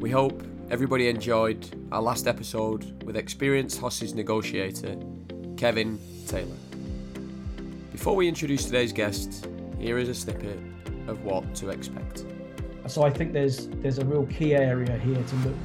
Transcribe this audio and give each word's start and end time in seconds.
We 0.00 0.10
hope 0.10 0.42
everybody 0.70 1.08
enjoyed 1.08 1.68
our 1.92 2.02
last 2.02 2.26
episode 2.26 3.02
with 3.04 3.16
experienced 3.16 3.80
hostage 3.80 4.14
negotiator 4.14 4.96
Kevin 5.56 6.00
Taylor. 6.26 6.56
Before 7.92 8.16
we 8.16 8.26
introduce 8.26 8.64
today's 8.64 8.92
guest, 8.92 9.46
here 9.78 9.98
is 9.98 10.08
a 10.08 10.14
snippet 10.14 10.58
of 11.06 11.22
what 11.24 11.54
to 11.56 11.68
expect. 11.68 12.24
So 12.86 13.02
I 13.02 13.10
think 13.10 13.32
there's 13.32 13.68
there's 13.82 13.98
a 13.98 14.04
real 14.04 14.26
key 14.26 14.54
area 14.54 14.98
here 14.98 15.22
to 15.22 15.36
look 15.36 15.56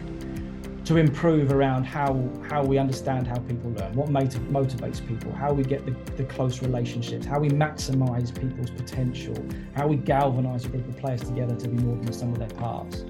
to 0.86 0.98
improve 0.98 1.52
around 1.52 1.84
how 1.84 2.14
how 2.48 2.64
we 2.64 2.78
understand 2.78 3.26
how 3.26 3.40
people 3.40 3.72
learn, 3.72 3.92
what 3.94 4.10
motiv- 4.10 4.42
motivates 4.44 5.06
people, 5.06 5.32
how 5.32 5.52
we 5.52 5.64
get 5.64 5.84
the, 5.84 5.92
the 6.16 6.24
close 6.24 6.62
relationships, 6.62 7.26
how 7.26 7.40
we 7.40 7.50
maximize 7.50 8.34
people's 8.40 8.70
potential, 8.70 9.36
how 9.76 9.88
we 9.88 9.96
galvanize 9.96 10.64
a 10.66 10.70
group 10.70 10.88
of 10.88 10.96
players 10.98 11.22
together 11.22 11.56
to 11.56 11.68
be 11.68 11.78
more 11.84 11.96
than 11.96 12.06
the 12.06 12.14
sum 12.14 12.32
of 12.32 12.38
their 12.38 12.48
parts, 12.60 13.04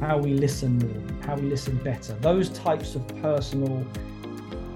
how 0.00 0.18
we 0.18 0.34
listen 0.34 0.76
more, 0.78 1.24
how 1.24 1.36
we 1.36 1.42
listen 1.42 1.76
better. 1.84 2.14
Those 2.14 2.48
types 2.50 2.96
of 2.96 3.06
personal 3.22 3.86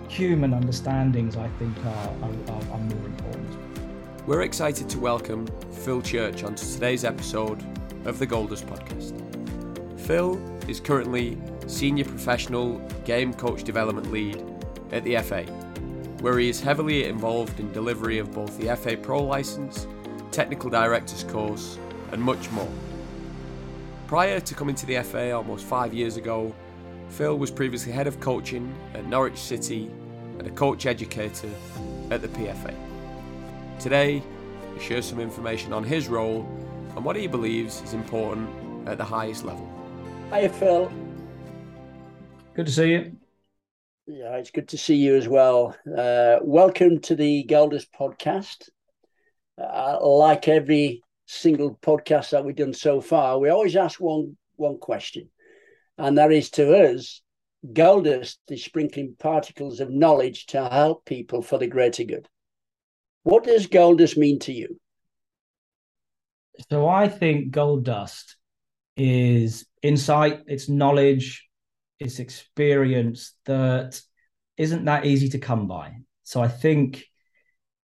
human 0.09 0.55
understandings, 0.55 1.37
I 1.37 1.48
think, 1.59 1.77
are, 1.84 2.09
are, 2.23 2.73
are 2.73 2.79
more 2.79 3.07
important. 3.07 4.29
We're 4.29 4.43
excited 4.43 4.89
to 4.91 5.01
welcome 5.01 5.48
Phil 5.73 6.01
Church 6.01 6.45
onto 6.45 6.65
today's 6.65 7.05
episode 7.05 7.61
of 8.05 8.21
the 8.21 8.27
Goldust 8.29 8.65
podcast. 8.67 9.21
Phil 9.98 10.41
is 10.69 10.79
currently 10.79 11.37
Senior 11.67 12.05
Professional 12.05 12.79
Game 13.05 13.33
Coach 13.33 13.65
Development 13.65 14.11
Lead 14.13 14.45
at 14.93 15.03
the 15.05 15.17
FA, 15.19 15.43
where 16.21 16.39
he 16.39 16.49
is 16.49 16.61
heavily 16.61 17.05
involved 17.05 17.59
in 17.59 17.73
delivery 17.73 18.19
of 18.19 18.33
both 18.33 18.59
the 18.59 18.75
FA 18.77 18.97
Pro 18.97 19.23
license, 19.23 19.87
Technical 20.31 20.69
Directors 20.69 21.25
course, 21.25 21.79
and 22.13 22.23
much 22.23 22.51
more. 22.51 22.69
Prior 24.07 24.41
to 24.41 24.55
coming 24.55 24.75
to 24.75 24.87
the 24.87 25.03
FA 25.03 25.33
almost 25.33 25.65
five 25.65 25.95
years 25.95 26.17
ago, 26.17 26.55
Phil 27.09 27.39
was 27.39 27.51
previously 27.51 27.93
head 27.93 28.06
of 28.06 28.21
coaching 28.21 28.75
at 28.93 29.06
Norwich 29.06 29.39
City 29.39 29.91
and 30.39 30.47
a 30.47 30.51
coach 30.51 30.87
educator 30.87 31.51
at 32.11 32.21
the 32.21 32.28
PFA. 32.28 32.75
Today, 33.78 34.23
he 34.75 34.81
shares 34.81 35.06
some 35.06 35.21
information 35.21 35.73
on 35.73 35.84
his 35.84 36.09
role 36.09 36.47
and 36.95 37.05
what 37.05 37.17
he 37.17 37.27
believes 37.27 37.81
is 37.83 37.95
important 37.95 38.49
at 38.87 38.99
the 38.99 39.05
highest 39.05 39.45
level. 39.45 39.69
Hi, 40.31 40.49
Phil. 40.49 40.93
Good 42.55 42.66
to 42.66 42.72
see 42.72 42.92
you. 42.92 43.16
Yeah, 44.06 44.36
it's 44.36 44.52
good 44.52 44.69
to 44.69 44.78
see 44.78 44.94
you 44.94 45.16
as 45.16 45.27
well. 45.27 45.77
Uh, 45.86 46.36
welcome 46.41 47.00
to 47.00 47.16
the 47.16 47.44
Goldust 47.50 47.86
podcast. 47.98 48.69
Uh, 49.60 49.98
like 50.00 50.47
every 50.47 51.02
single 51.27 51.77
podcast 51.82 52.30
that 52.30 52.44
we've 52.44 52.55
done 52.55 52.72
so 52.72 53.00
far, 53.00 53.41
we 53.41 53.48
always 53.48 53.75
ask 53.75 54.00
one 54.00 54.36
one 54.55 54.78
question, 54.78 55.30
and 55.98 56.16
that 56.16 56.30
is 56.30 56.50
to 56.50 56.92
us, 56.92 57.22
Goldust 57.66 58.36
is 58.48 58.64
sprinkling 58.64 59.16
particles 59.19 59.80
of 59.80 59.91
knowledge 59.91 60.47
to 60.47 60.69
help 60.69 61.05
people 61.05 61.42
for 61.42 61.58
the 61.58 61.66
greater 61.66 62.05
good. 62.05 62.28
What 63.25 63.42
does 63.42 63.66
Goldust 63.66 64.16
mean 64.16 64.38
to 64.41 64.52
you? 64.52 64.78
So 66.70 66.86
I 66.86 67.08
think 67.08 67.50
gold 67.50 67.84
dust 67.84 68.36
is 68.97 69.66
insight, 69.82 70.42
it's 70.47 70.69
knowledge, 70.69 71.44
it's 71.98 72.19
experience 72.19 73.34
that 73.47 74.00
isn't 74.56 74.84
that 74.84 75.05
easy 75.05 75.28
to 75.31 75.39
come 75.39 75.67
by. 75.67 75.97
So 76.23 76.42
I 76.42 76.48
think 76.48 77.05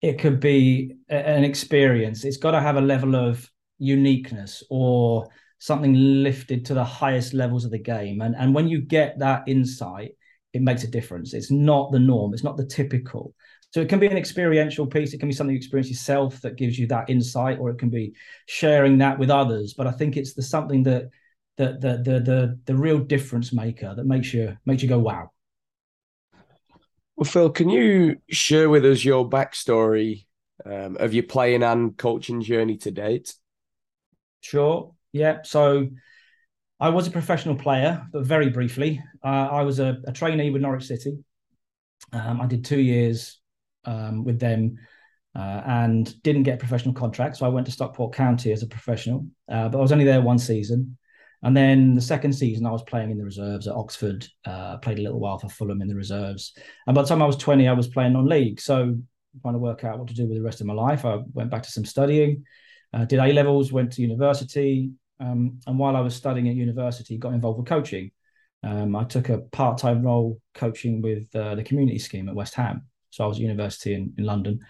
it 0.03 0.19
could 0.19 0.41
be 0.41 0.92
an 1.08 1.44
experience. 1.44 2.25
It's 2.25 2.38
got 2.38 2.53
to 2.53 2.61
have 2.61 2.77
a 2.77 2.81
level 2.81 3.14
of 3.14 3.48
uniqueness 3.78 4.62
or 4.70 5.28
something 5.58 5.94
lifted 5.94 6.64
to 6.66 6.75
the 6.75 6.84
highest 6.84 7.34
levels 7.34 7.64
of 7.64 7.70
the 7.70 7.78
game. 7.78 8.22
And 8.22 8.34
and 8.34 8.55
when 8.55 8.69
you 8.69 8.81
get 8.81 9.19
that 9.19 9.42
insight, 9.47 10.12
it 10.53 10.62
makes 10.62 10.84
a 10.84 10.88
difference. 10.88 11.34
It's 11.34 11.50
not 11.50 11.92
the 11.92 11.98
norm. 11.98 12.32
It's 12.32 12.44
not 12.44 12.56
the 12.56 12.66
typical. 12.66 13.34
So 13.72 13.81
it 13.81 13.88
can 13.88 14.00
be 14.00 14.09
an 14.09 14.16
experiential 14.16 14.87
piece. 14.87 15.12
It 15.12 15.19
can 15.19 15.28
be 15.28 15.34
something 15.34 15.54
you 15.54 15.59
experience 15.59 15.91
yourself 15.91 16.41
that 16.41 16.56
gives 16.56 16.78
you 16.78 16.88
that 16.88 17.09
insight, 17.09 17.59
or 17.59 17.71
it 17.71 17.78
can 17.78 17.91
be 17.91 18.15
sharing 18.47 18.98
that 18.98 19.19
with 19.19 19.31
others. 19.31 19.75
But 19.75 19.87
I 19.87 19.92
think 19.92 20.16
it's 20.16 20.34
the 20.34 20.42
something 20.42 20.82
that 20.84 21.10
the 21.60 21.78
the 21.78 21.97
the 21.98 22.21
the, 22.21 22.59
the 22.65 22.75
real 22.75 22.98
difference 22.98 23.53
maker 23.53 23.94
that 23.94 24.06
makes 24.06 24.32
you 24.32 24.56
makes 24.65 24.82
you 24.82 24.88
go 24.88 24.98
wow. 24.98 25.31
Well, 27.16 27.28
Phil, 27.28 27.50
can 27.50 27.69
you 27.69 28.16
share 28.31 28.71
with 28.71 28.84
us 28.87 29.04
your 29.04 29.28
backstory 29.28 30.25
um, 30.65 30.97
of 30.98 31.12
your 31.12 31.25
playing 31.25 31.62
and 31.62 31.97
coaching 31.97 32.41
journey 32.41 32.78
to 32.78 32.91
date? 32.91 33.34
Sure. 34.41 34.94
Yeah. 35.12 35.43
So 35.43 35.88
I 36.78 36.88
was 36.88 37.06
a 37.06 37.10
professional 37.10 37.56
player, 37.56 38.06
but 38.10 38.25
very 38.25 38.48
briefly. 38.48 39.03
Uh, 39.22 39.48
I 39.53 39.62
was 39.65 39.81
a, 39.81 39.98
a, 40.06 40.12
trainee 40.12 40.48
with 40.48 40.62
Norwich 40.62 40.87
City. 40.87 41.19
Um, 42.15 42.41
I 42.41 42.47
did 42.47 42.65
two 42.65 42.81
years 42.81 43.38
um, 43.84 44.25
with 44.25 44.41
them 44.41 44.78
uh, 45.34 45.60
and 45.66 46.22
didn't 46.22 46.44
get 46.44 46.54
a 46.54 46.59
professional 46.59 46.94
contract. 46.94 47.37
So 47.37 47.44
I 47.44 47.50
went 47.50 47.66
to 47.66 47.72
Stockport 47.72 48.15
County 48.15 48.50
as 48.50 48.62
a 48.62 48.66
professional, 48.66 49.27
uh, 49.47 49.69
but 49.69 49.77
I 49.77 49.82
was 49.82 49.92
only 49.92 50.06
there 50.06 50.22
one 50.22 50.38
season. 50.38 50.97
And 51.43 51.56
then 51.56 51.95
the 51.95 52.01
second 52.03 52.33
season, 52.33 52.67
I 52.67 52.71
was 52.71 52.83
playing 52.83 53.11
in 53.11 53.19
the 53.19 53.25
reserves 53.25 53.67
at 53.67 53.75
Oxford, 53.75 54.27
uh, 54.45 54.77
played 54.78 54.99
a 54.99 55.03
little 55.03 55.21
while 55.21 55.39
for 55.39 55.49
Fulham 55.49 55.81
in 55.81 55.89
the 55.89 55.95
reserves. 55.95 56.53
And 56.87 56.95
by 56.95 57.03
the 57.03 57.09
time 57.09 57.23
I 57.23 57.27
was 57.27 57.37
20, 57.37 57.67
I 57.67 57.73
was 57.73 57.89
playing 57.89 58.12
non 58.12 58.27
league. 58.27 58.61
So 58.61 58.97
trying 59.43 59.55
to 59.55 59.59
work 59.59 59.84
out 59.84 59.99
what 59.99 60.09
to 60.09 60.15
do 60.15 60.27
with 60.27 60.37
the 60.37 60.43
rest 60.43 60.61
of 60.61 60.67
my 60.67 60.75
life, 60.75 61.05
I 61.05 61.19
went 61.33 61.51
back 61.51 61.62
to 61.62 61.71
some 61.71 61.84
studying, 61.84 62.45
uh, 62.93 63.06
did 63.06 63.21
A 63.21 63.33
levels, 63.33 63.73
went 63.73 63.93
to 63.93 64.03
university. 64.03 64.91
Um, 65.19 65.61
and 65.67 65.78
while 65.78 65.97
I 65.97 66.01
was 66.01 66.15
studying 66.15 66.49
at 66.49 66.56
university, 66.56 67.17
got 67.17 67.33
involved 67.33 67.59
with 67.59 67.69
coaching. 67.69 68.11
Um, 68.62 68.95
I 68.95 69.05
took 69.05 69.31
a 69.31 69.39
part 69.39 69.78
time 69.78 70.03
role 70.03 70.41
coaching 70.55 71.01
with 71.01 71.34
uh, 71.34 71.55
the 71.55 71.65
community 71.65 71.99
scheme 71.99 72.28
at 72.28 72.34
West 72.34 72.55
Ham. 72.55 72.83
So 73.11 73.25
I 73.25 73.27
was 73.27 73.39
at 73.39 73.43
university 73.43 73.95
in, 73.95 74.12
in 74.19 74.25
London. 74.25 74.61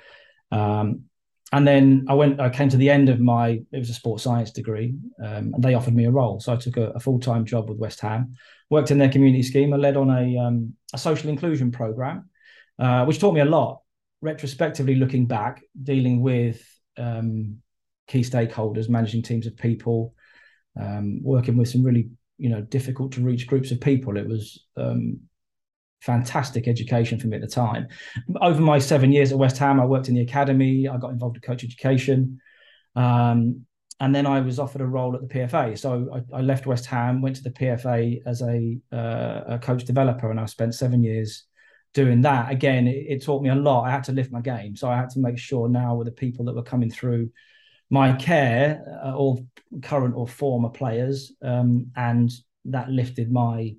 Um, 0.52 1.04
and 1.52 1.66
then 1.66 2.06
I 2.08 2.14
went. 2.14 2.40
I 2.40 2.48
came 2.48 2.68
to 2.68 2.76
the 2.76 2.90
end 2.90 3.08
of 3.08 3.20
my. 3.20 3.60
It 3.72 3.78
was 3.78 3.90
a 3.90 3.94
sports 3.94 4.22
science 4.22 4.52
degree, 4.52 4.94
um, 5.22 5.52
and 5.54 5.62
they 5.62 5.74
offered 5.74 5.94
me 5.94 6.04
a 6.04 6.10
role. 6.10 6.38
So 6.38 6.52
I 6.52 6.56
took 6.56 6.76
a, 6.76 6.90
a 6.90 7.00
full 7.00 7.18
time 7.18 7.44
job 7.44 7.68
with 7.68 7.78
West 7.78 8.00
Ham, 8.00 8.34
worked 8.68 8.92
in 8.92 8.98
their 8.98 9.08
community 9.08 9.42
scheme. 9.42 9.72
I 9.72 9.76
led 9.76 9.96
on 9.96 10.10
a 10.10 10.38
um, 10.38 10.74
a 10.92 10.98
social 10.98 11.28
inclusion 11.28 11.72
program, 11.72 12.30
uh, 12.78 13.04
which 13.04 13.18
taught 13.18 13.34
me 13.34 13.40
a 13.40 13.46
lot. 13.46 13.80
Retrospectively, 14.22 14.94
looking 14.94 15.26
back, 15.26 15.62
dealing 15.82 16.20
with 16.20 16.62
um, 16.96 17.56
key 18.06 18.20
stakeholders, 18.20 18.88
managing 18.88 19.22
teams 19.22 19.46
of 19.46 19.56
people, 19.56 20.14
um, 20.80 21.20
working 21.22 21.56
with 21.56 21.68
some 21.68 21.82
really 21.82 22.10
you 22.38 22.48
know 22.48 22.60
difficult 22.60 23.12
to 23.12 23.22
reach 23.22 23.48
groups 23.48 23.72
of 23.72 23.80
people. 23.80 24.16
It 24.16 24.28
was 24.28 24.66
um, 24.76 25.20
fantastic 26.00 26.66
education 26.66 27.18
for 27.18 27.26
me 27.26 27.36
at 27.36 27.42
the 27.42 27.48
time. 27.48 27.88
Over 28.40 28.60
my 28.60 28.78
seven 28.78 29.12
years 29.12 29.32
at 29.32 29.38
West 29.38 29.58
Ham, 29.58 29.80
I 29.80 29.84
worked 29.84 30.08
in 30.08 30.14
the 30.14 30.22
academy. 30.22 30.88
I 30.88 30.96
got 30.96 31.10
involved 31.10 31.36
in 31.36 31.42
coach 31.42 31.64
education. 31.64 32.40
Um, 32.96 33.66
and 34.00 34.14
then 34.14 34.26
I 34.26 34.40
was 34.40 34.58
offered 34.58 34.80
a 34.80 34.86
role 34.86 35.14
at 35.14 35.20
the 35.20 35.26
PFA. 35.26 35.78
So 35.78 36.22
I, 36.32 36.38
I 36.38 36.40
left 36.40 36.66
West 36.66 36.86
Ham, 36.86 37.20
went 37.20 37.36
to 37.36 37.42
the 37.42 37.50
PFA 37.50 38.22
as 38.24 38.40
a, 38.40 38.78
uh, 38.90 39.54
a 39.54 39.58
coach 39.58 39.84
developer, 39.84 40.30
and 40.30 40.40
I 40.40 40.46
spent 40.46 40.74
seven 40.74 41.04
years 41.04 41.44
doing 41.92 42.22
that. 42.22 42.50
Again, 42.50 42.88
it, 42.88 43.06
it, 43.08 43.24
taught 43.24 43.42
me 43.42 43.50
a 43.50 43.54
lot. 43.54 43.82
I 43.82 43.90
had 43.90 44.04
to 44.04 44.12
lift 44.12 44.32
my 44.32 44.40
game. 44.40 44.74
So 44.74 44.88
I 44.88 44.96
had 44.96 45.10
to 45.10 45.18
make 45.18 45.38
sure 45.38 45.68
now 45.68 45.96
with 45.96 46.06
the 46.06 46.12
people 46.12 46.46
that 46.46 46.54
were 46.54 46.62
coming 46.62 46.90
through 46.90 47.30
my 47.90 48.12
care, 48.14 49.00
uh, 49.04 49.14
all 49.14 49.44
current 49.82 50.14
or 50.16 50.26
former 50.26 50.70
players, 50.70 51.32
um, 51.42 51.90
and 51.94 52.30
that 52.66 52.88
lifted 52.88 53.30
my 53.30 53.74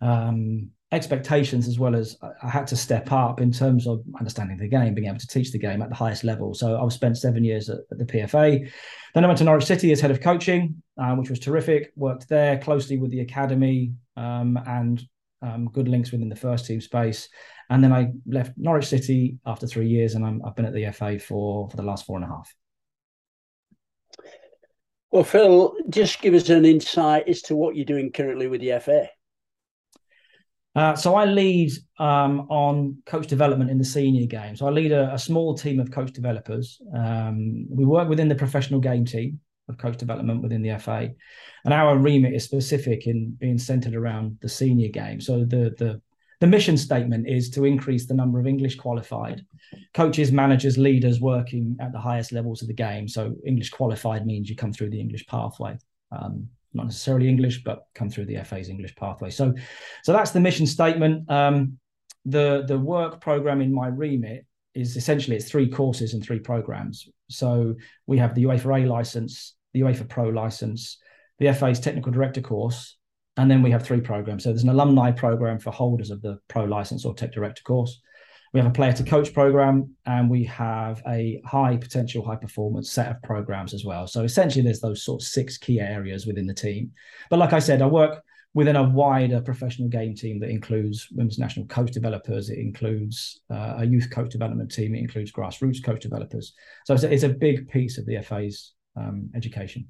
um, 0.00 0.70
expectations 0.92 1.68
as 1.68 1.78
well 1.78 1.94
as 1.94 2.16
I 2.42 2.48
had 2.48 2.66
to 2.68 2.76
step 2.76 3.12
up 3.12 3.40
in 3.40 3.52
terms 3.52 3.86
of 3.86 4.02
understanding 4.18 4.56
the 4.56 4.66
game, 4.66 4.94
being 4.94 5.06
able 5.06 5.18
to 5.18 5.26
teach 5.26 5.52
the 5.52 5.58
game 5.58 5.82
at 5.82 5.88
the 5.88 5.94
highest 5.94 6.24
level. 6.24 6.52
So 6.52 6.80
I've 6.80 6.92
spent 6.92 7.16
seven 7.16 7.44
years 7.44 7.70
at, 7.70 7.78
at 7.92 7.98
the 7.98 8.04
PFA. 8.04 8.68
Then 9.14 9.24
I 9.24 9.26
went 9.28 9.38
to 9.38 9.44
Norwich 9.44 9.66
City 9.66 9.92
as 9.92 10.00
head 10.00 10.10
of 10.10 10.20
coaching, 10.20 10.82
uh, 11.00 11.14
which 11.14 11.30
was 11.30 11.38
terrific. 11.38 11.92
Worked 11.94 12.28
there 12.28 12.58
closely 12.58 12.98
with 12.98 13.12
the 13.12 13.20
academy 13.20 13.92
um, 14.16 14.58
and 14.66 15.02
um, 15.42 15.70
good 15.72 15.88
links 15.88 16.10
within 16.10 16.28
the 16.28 16.36
first 16.36 16.66
team 16.66 16.80
space. 16.80 17.28
And 17.70 17.84
then 17.84 17.92
I 17.92 18.10
left 18.26 18.52
Norwich 18.56 18.86
City 18.86 19.38
after 19.46 19.66
three 19.66 19.86
years, 19.86 20.14
and 20.14 20.24
i 20.24 20.46
have 20.46 20.56
been 20.56 20.64
at 20.64 20.74
the 20.74 20.90
FA 20.90 21.20
for 21.20 21.70
for 21.70 21.76
the 21.76 21.84
last 21.84 22.04
four 22.04 22.16
and 22.16 22.24
a 22.24 22.28
half. 22.28 22.52
Well, 25.12 25.24
Phil, 25.24 25.74
just 25.88 26.20
give 26.20 26.34
us 26.34 26.48
an 26.48 26.64
insight 26.64 27.28
as 27.28 27.42
to 27.42 27.56
what 27.56 27.76
you're 27.76 27.84
doing 27.84 28.10
currently 28.12 28.48
with 28.48 28.60
the 28.60 28.78
FA. 28.80 29.08
Uh, 30.76 30.94
so 30.94 31.16
I 31.16 31.24
lead 31.24 31.72
um, 31.98 32.46
on 32.48 33.02
coach 33.04 33.26
development 33.26 33.70
in 33.70 33.78
the 33.78 33.84
senior 33.84 34.26
game. 34.26 34.54
So 34.54 34.66
I 34.66 34.70
lead 34.70 34.92
a, 34.92 35.12
a 35.12 35.18
small 35.18 35.54
team 35.54 35.80
of 35.80 35.90
coach 35.90 36.12
developers. 36.12 36.80
Um, 36.94 37.66
we 37.68 37.84
work 37.84 38.08
within 38.08 38.28
the 38.28 38.36
professional 38.36 38.80
game 38.80 39.04
team 39.04 39.40
of 39.68 39.78
coach 39.78 39.96
development 39.96 40.42
within 40.42 40.62
the 40.62 40.78
FA, 40.78 41.10
and 41.64 41.74
our 41.74 41.96
remit 41.96 42.34
is 42.34 42.44
specific 42.44 43.06
in 43.06 43.36
being 43.38 43.58
centered 43.58 43.94
around 43.94 44.38
the 44.42 44.48
senior 44.48 44.88
game. 44.88 45.20
So 45.20 45.40
the 45.44 45.74
the 45.78 46.00
the 46.40 46.46
mission 46.46 46.76
statement 46.76 47.28
is 47.28 47.50
to 47.50 47.64
increase 47.64 48.06
the 48.06 48.14
number 48.14 48.40
of 48.40 48.46
English 48.46 48.76
qualified 48.76 49.44
coaches, 49.92 50.32
managers, 50.32 50.78
leaders 50.78 51.20
working 51.20 51.76
at 51.80 51.92
the 51.92 52.00
highest 52.00 52.32
levels 52.32 52.62
of 52.62 52.68
the 52.68 52.74
game. 52.74 53.06
So 53.08 53.34
English 53.44 53.70
qualified 53.70 54.24
means 54.24 54.48
you 54.48 54.56
come 54.56 54.72
through 54.72 54.90
the 54.90 55.00
English 55.00 55.26
pathway. 55.26 55.76
Um, 56.10 56.48
not 56.72 56.86
necessarily 56.86 57.28
English, 57.28 57.62
but 57.64 57.84
come 57.94 58.10
through 58.10 58.26
the 58.26 58.36
FA's 58.44 58.68
English 58.68 58.94
pathway. 58.96 59.30
So, 59.30 59.54
so 60.02 60.12
that's 60.12 60.30
the 60.30 60.40
mission 60.40 60.66
statement. 60.66 61.30
Um, 61.30 61.78
the 62.24 62.64
the 62.66 62.78
work 62.78 63.20
program 63.20 63.60
in 63.60 63.72
my 63.72 63.88
remit 63.88 64.46
is 64.74 64.96
essentially 64.96 65.36
it's 65.36 65.50
three 65.50 65.68
courses 65.68 66.14
and 66.14 66.22
three 66.22 66.38
programs. 66.38 67.08
So 67.28 67.74
we 68.06 68.18
have 68.18 68.34
the 68.34 68.44
UEFA 68.44 68.84
A 68.84 68.86
license, 68.86 69.54
the 69.72 69.80
UEFA 69.80 70.08
Pro 70.08 70.28
license, 70.28 70.98
the 71.38 71.52
FA's 71.52 71.80
technical 71.80 72.12
director 72.12 72.40
course, 72.40 72.96
and 73.36 73.50
then 73.50 73.62
we 73.62 73.70
have 73.70 73.84
three 73.84 74.00
programs. 74.00 74.44
So 74.44 74.50
there's 74.50 74.62
an 74.62 74.68
alumni 74.68 75.10
program 75.10 75.58
for 75.58 75.70
holders 75.70 76.10
of 76.10 76.20
the 76.22 76.38
pro 76.48 76.64
license 76.64 77.04
or 77.04 77.14
tech 77.14 77.32
director 77.32 77.62
course. 77.62 78.00
We 78.52 78.60
have 78.60 78.68
a 78.68 78.72
player 78.72 78.92
to 78.92 79.04
coach 79.04 79.32
program, 79.32 79.94
and 80.06 80.28
we 80.28 80.44
have 80.44 81.02
a 81.06 81.40
high 81.44 81.76
potential, 81.76 82.24
high 82.24 82.36
performance 82.36 82.90
set 82.90 83.08
of 83.08 83.22
programs 83.22 83.74
as 83.74 83.84
well. 83.84 84.06
So 84.06 84.24
essentially, 84.24 84.64
there's 84.64 84.80
those 84.80 85.04
sort 85.04 85.22
of 85.22 85.26
six 85.26 85.56
key 85.56 85.78
areas 85.78 86.26
within 86.26 86.46
the 86.46 86.54
team. 86.54 86.90
But 87.30 87.38
like 87.38 87.52
I 87.52 87.60
said, 87.60 87.80
I 87.80 87.86
work 87.86 88.22
within 88.54 88.76
a 88.76 88.82
wider 88.82 89.40
professional 89.40 89.88
game 89.88 90.14
team 90.14 90.40
that 90.40 90.50
includes 90.50 91.08
women's 91.12 91.38
national 91.38 91.66
coach 91.66 91.92
developers, 91.92 92.50
it 92.50 92.58
includes 92.58 93.40
uh, 93.50 93.74
a 93.78 93.84
youth 93.84 94.10
coach 94.10 94.30
development 94.30 94.72
team, 94.72 94.94
it 94.94 94.98
includes 94.98 95.30
grassroots 95.30 95.82
coach 95.84 96.02
developers. 96.02 96.52
So 96.84 96.94
it's 96.94 97.04
a, 97.04 97.12
it's 97.12 97.22
a 97.22 97.28
big 97.28 97.68
piece 97.68 97.98
of 97.98 98.06
the 98.06 98.20
FA's 98.22 98.72
um, 98.96 99.30
education. 99.34 99.88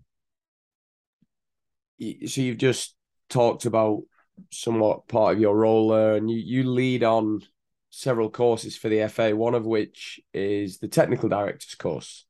So 2.26 2.40
you've 2.40 2.58
just 2.58 2.94
talked 3.28 3.64
about 3.64 4.02
somewhat 4.50 5.08
part 5.08 5.34
of 5.34 5.40
your 5.40 5.56
role 5.56 5.88
there, 5.88 6.16
and 6.16 6.30
you, 6.30 6.38
you 6.38 6.70
lead 6.70 7.02
on 7.02 7.42
several 7.90 8.30
courses 8.30 8.76
for 8.76 8.88
the 8.88 9.06
FA, 9.08 9.36
one 9.36 9.54
of 9.54 9.66
which 9.66 10.20
is 10.32 10.78
the 10.78 10.88
technical 10.88 11.28
director's 11.28 11.74
course. 11.74 12.24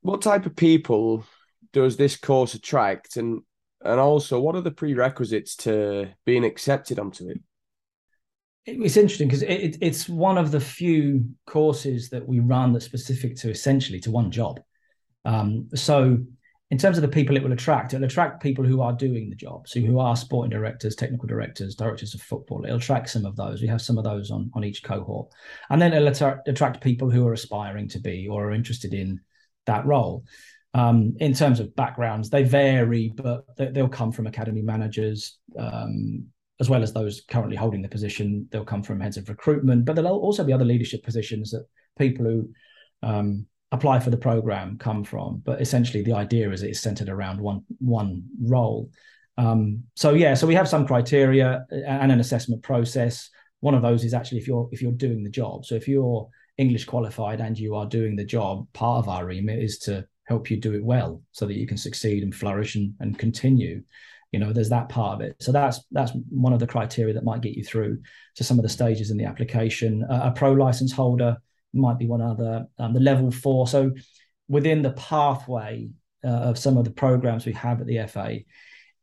What 0.00 0.22
type 0.22 0.46
of 0.46 0.54
people 0.56 1.24
does 1.72 1.96
this 1.96 2.16
course 2.16 2.54
attract, 2.54 3.16
and 3.16 3.42
and 3.84 3.98
also 3.98 4.40
what 4.40 4.54
are 4.54 4.60
the 4.60 4.70
prerequisites 4.70 5.56
to 5.56 6.08
being 6.24 6.44
accepted 6.44 6.98
onto 6.98 7.28
it? 7.28 7.40
It's 8.64 8.96
interesting 8.96 9.26
because 9.26 9.42
it, 9.42 9.76
it's 9.80 10.08
one 10.08 10.38
of 10.38 10.52
the 10.52 10.60
few 10.60 11.24
courses 11.46 12.10
that 12.10 12.26
we 12.26 12.38
run 12.38 12.72
that's 12.72 12.84
specific 12.84 13.34
to 13.36 13.50
essentially 13.50 13.98
to 14.00 14.10
one 14.12 14.30
job. 14.30 14.60
Um, 15.24 15.68
so 15.74 16.18
in 16.72 16.78
terms 16.78 16.96
of 16.96 17.02
the 17.02 17.08
people 17.08 17.36
it 17.36 17.42
will 17.42 17.52
attract, 17.52 17.92
it'll 17.92 18.06
attract 18.06 18.42
people 18.42 18.64
who 18.64 18.80
are 18.80 18.94
doing 18.94 19.28
the 19.28 19.36
job, 19.36 19.68
so 19.68 19.78
who 19.78 19.98
are 19.98 20.16
sporting 20.16 20.48
directors, 20.48 20.96
technical 20.96 21.28
directors, 21.28 21.74
directors 21.74 22.14
of 22.14 22.22
football. 22.22 22.64
It'll 22.64 22.78
attract 22.78 23.10
some 23.10 23.26
of 23.26 23.36
those. 23.36 23.60
We 23.60 23.68
have 23.68 23.82
some 23.82 23.98
of 23.98 24.04
those 24.04 24.30
on 24.30 24.50
on 24.54 24.64
each 24.64 24.82
cohort, 24.82 25.28
and 25.68 25.82
then 25.82 25.92
it'll 25.92 26.08
attract, 26.08 26.80
people 26.80 27.10
who 27.10 27.28
are 27.28 27.34
aspiring 27.34 27.88
to 27.90 28.00
be 28.00 28.26
or 28.26 28.48
are 28.48 28.52
interested 28.52 28.94
in 28.94 29.20
that 29.66 29.84
role. 29.84 30.24
Um, 30.72 31.14
in 31.20 31.34
terms 31.34 31.60
of 31.60 31.76
backgrounds, 31.76 32.30
they 32.30 32.42
vary, 32.42 33.12
but 33.14 33.44
they, 33.58 33.82
will 33.82 33.90
come 33.90 34.10
from 34.10 34.26
academy 34.26 34.62
managers, 34.62 35.36
um, 35.58 36.24
as 36.58 36.70
well 36.70 36.82
as 36.82 36.94
those 36.94 37.20
currently 37.28 37.56
holding 37.56 37.82
the 37.82 37.88
position. 37.88 38.48
They'll 38.50 38.64
come 38.64 38.82
from 38.82 38.98
heads 38.98 39.18
of 39.18 39.28
recruitment, 39.28 39.84
but 39.84 39.94
there'll 39.94 40.18
also 40.18 40.42
be 40.42 40.54
other 40.54 40.64
leadership 40.64 41.02
positions 41.02 41.50
that 41.50 41.66
people 41.98 42.24
who 42.24 42.48
um, 43.02 43.46
apply 43.72 43.98
for 43.98 44.10
the 44.10 44.16
program 44.16 44.78
come 44.78 45.02
from. 45.02 45.42
But 45.44 45.60
essentially, 45.60 46.02
the 46.02 46.12
idea 46.12 46.50
is 46.50 46.62
it's 46.62 46.80
centered 46.80 47.08
around 47.08 47.40
one 47.40 47.64
one 47.78 48.22
role. 48.40 48.90
Um, 49.38 49.84
so 49.96 50.12
yeah, 50.14 50.34
so 50.34 50.46
we 50.46 50.54
have 50.54 50.68
some 50.68 50.86
criteria 50.86 51.66
and 51.70 52.12
an 52.12 52.20
assessment 52.20 52.62
process. 52.62 53.30
One 53.60 53.74
of 53.74 53.82
those 53.82 54.04
is 54.04 54.14
actually 54.14 54.38
if 54.38 54.46
you're 54.46 54.68
if 54.70 54.82
you're 54.82 54.92
doing 54.92 55.24
the 55.24 55.30
job. 55.30 55.64
So 55.64 55.74
if 55.74 55.88
you're 55.88 56.28
English 56.58 56.84
qualified 56.84 57.40
and 57.40 57.58
you 57.58 57.74
are 57.74 57.86
doing 57.86 58.14
the 58.14 58.24
job, 58.24 58.66
part 58.74 58.98
of 58.98 59.08
our 59.08 59.24
remit 59.26 59.60
is 59.60 59.78
to 59.80 60.06
help 60.24 60.50
you 60.50 60.60
do 60.60 60.74
it 60.74 60.84
well 60.84 61.20
so 61.32 61.46
that 61.46 61.56
you 61.56 61.66
can 61.66 61.76
succeed 61.76 62.22
and 62.22 62.34
flourish 62.34 62.76
and, 62.76 62.94
and 63.00 63.18
continue 63.18 63.82
you 64.30 64.38
know 64.38 64.52
there's 64.52 64.70
that 64.70 64.88
part 64.88 65.14
of 65.14 65.20
it 65.20 65.36
so 65.40 65.52
that's 65.52 65.80
that's 65.90 66.12
one 66.30 66.52
of 66.52 66.60
the 66.60 66.66
criteria 66.66 67.12
that 67.12 67.24
might 67.24 67.42
get 67.42 67.54
you 67.54 67.62
through 67.62 68.00
to 68.34 68.44
some 68.44 68.58
of 68.58 68.62
the 68.62 68.68
stages 68.68 69.10
in 69.10 69.16
the 69.16 69.24
application 69.24 70.04
uh, 70.04 70.20
a 70.24 70.30
pro 70.30 70.52
license 70.52 70.92
holder 70.92 71.36
might 71.72 71.98
be 71.98 72.06
one 72.06 72.22
other. 72.22 72.66
Um, 72.78 72.92
the 72.92 73.00
level 73.00 73.30
four. 73.30 73.66
So 73.66 73.92
within 74.48 74.82
the 74.82 74.92
pathway 74.92 75.90
uh, 76.24 76.28
of 76.28 76.58
some 76.58 76.76
of 76.76 76.84
the 76.84 76.90
programs 76.90 77.46
we 77.46 77.52
have 77.52 77.80
at 77.80 77.86
the 77.86 78.06
FA, 78.06 78.38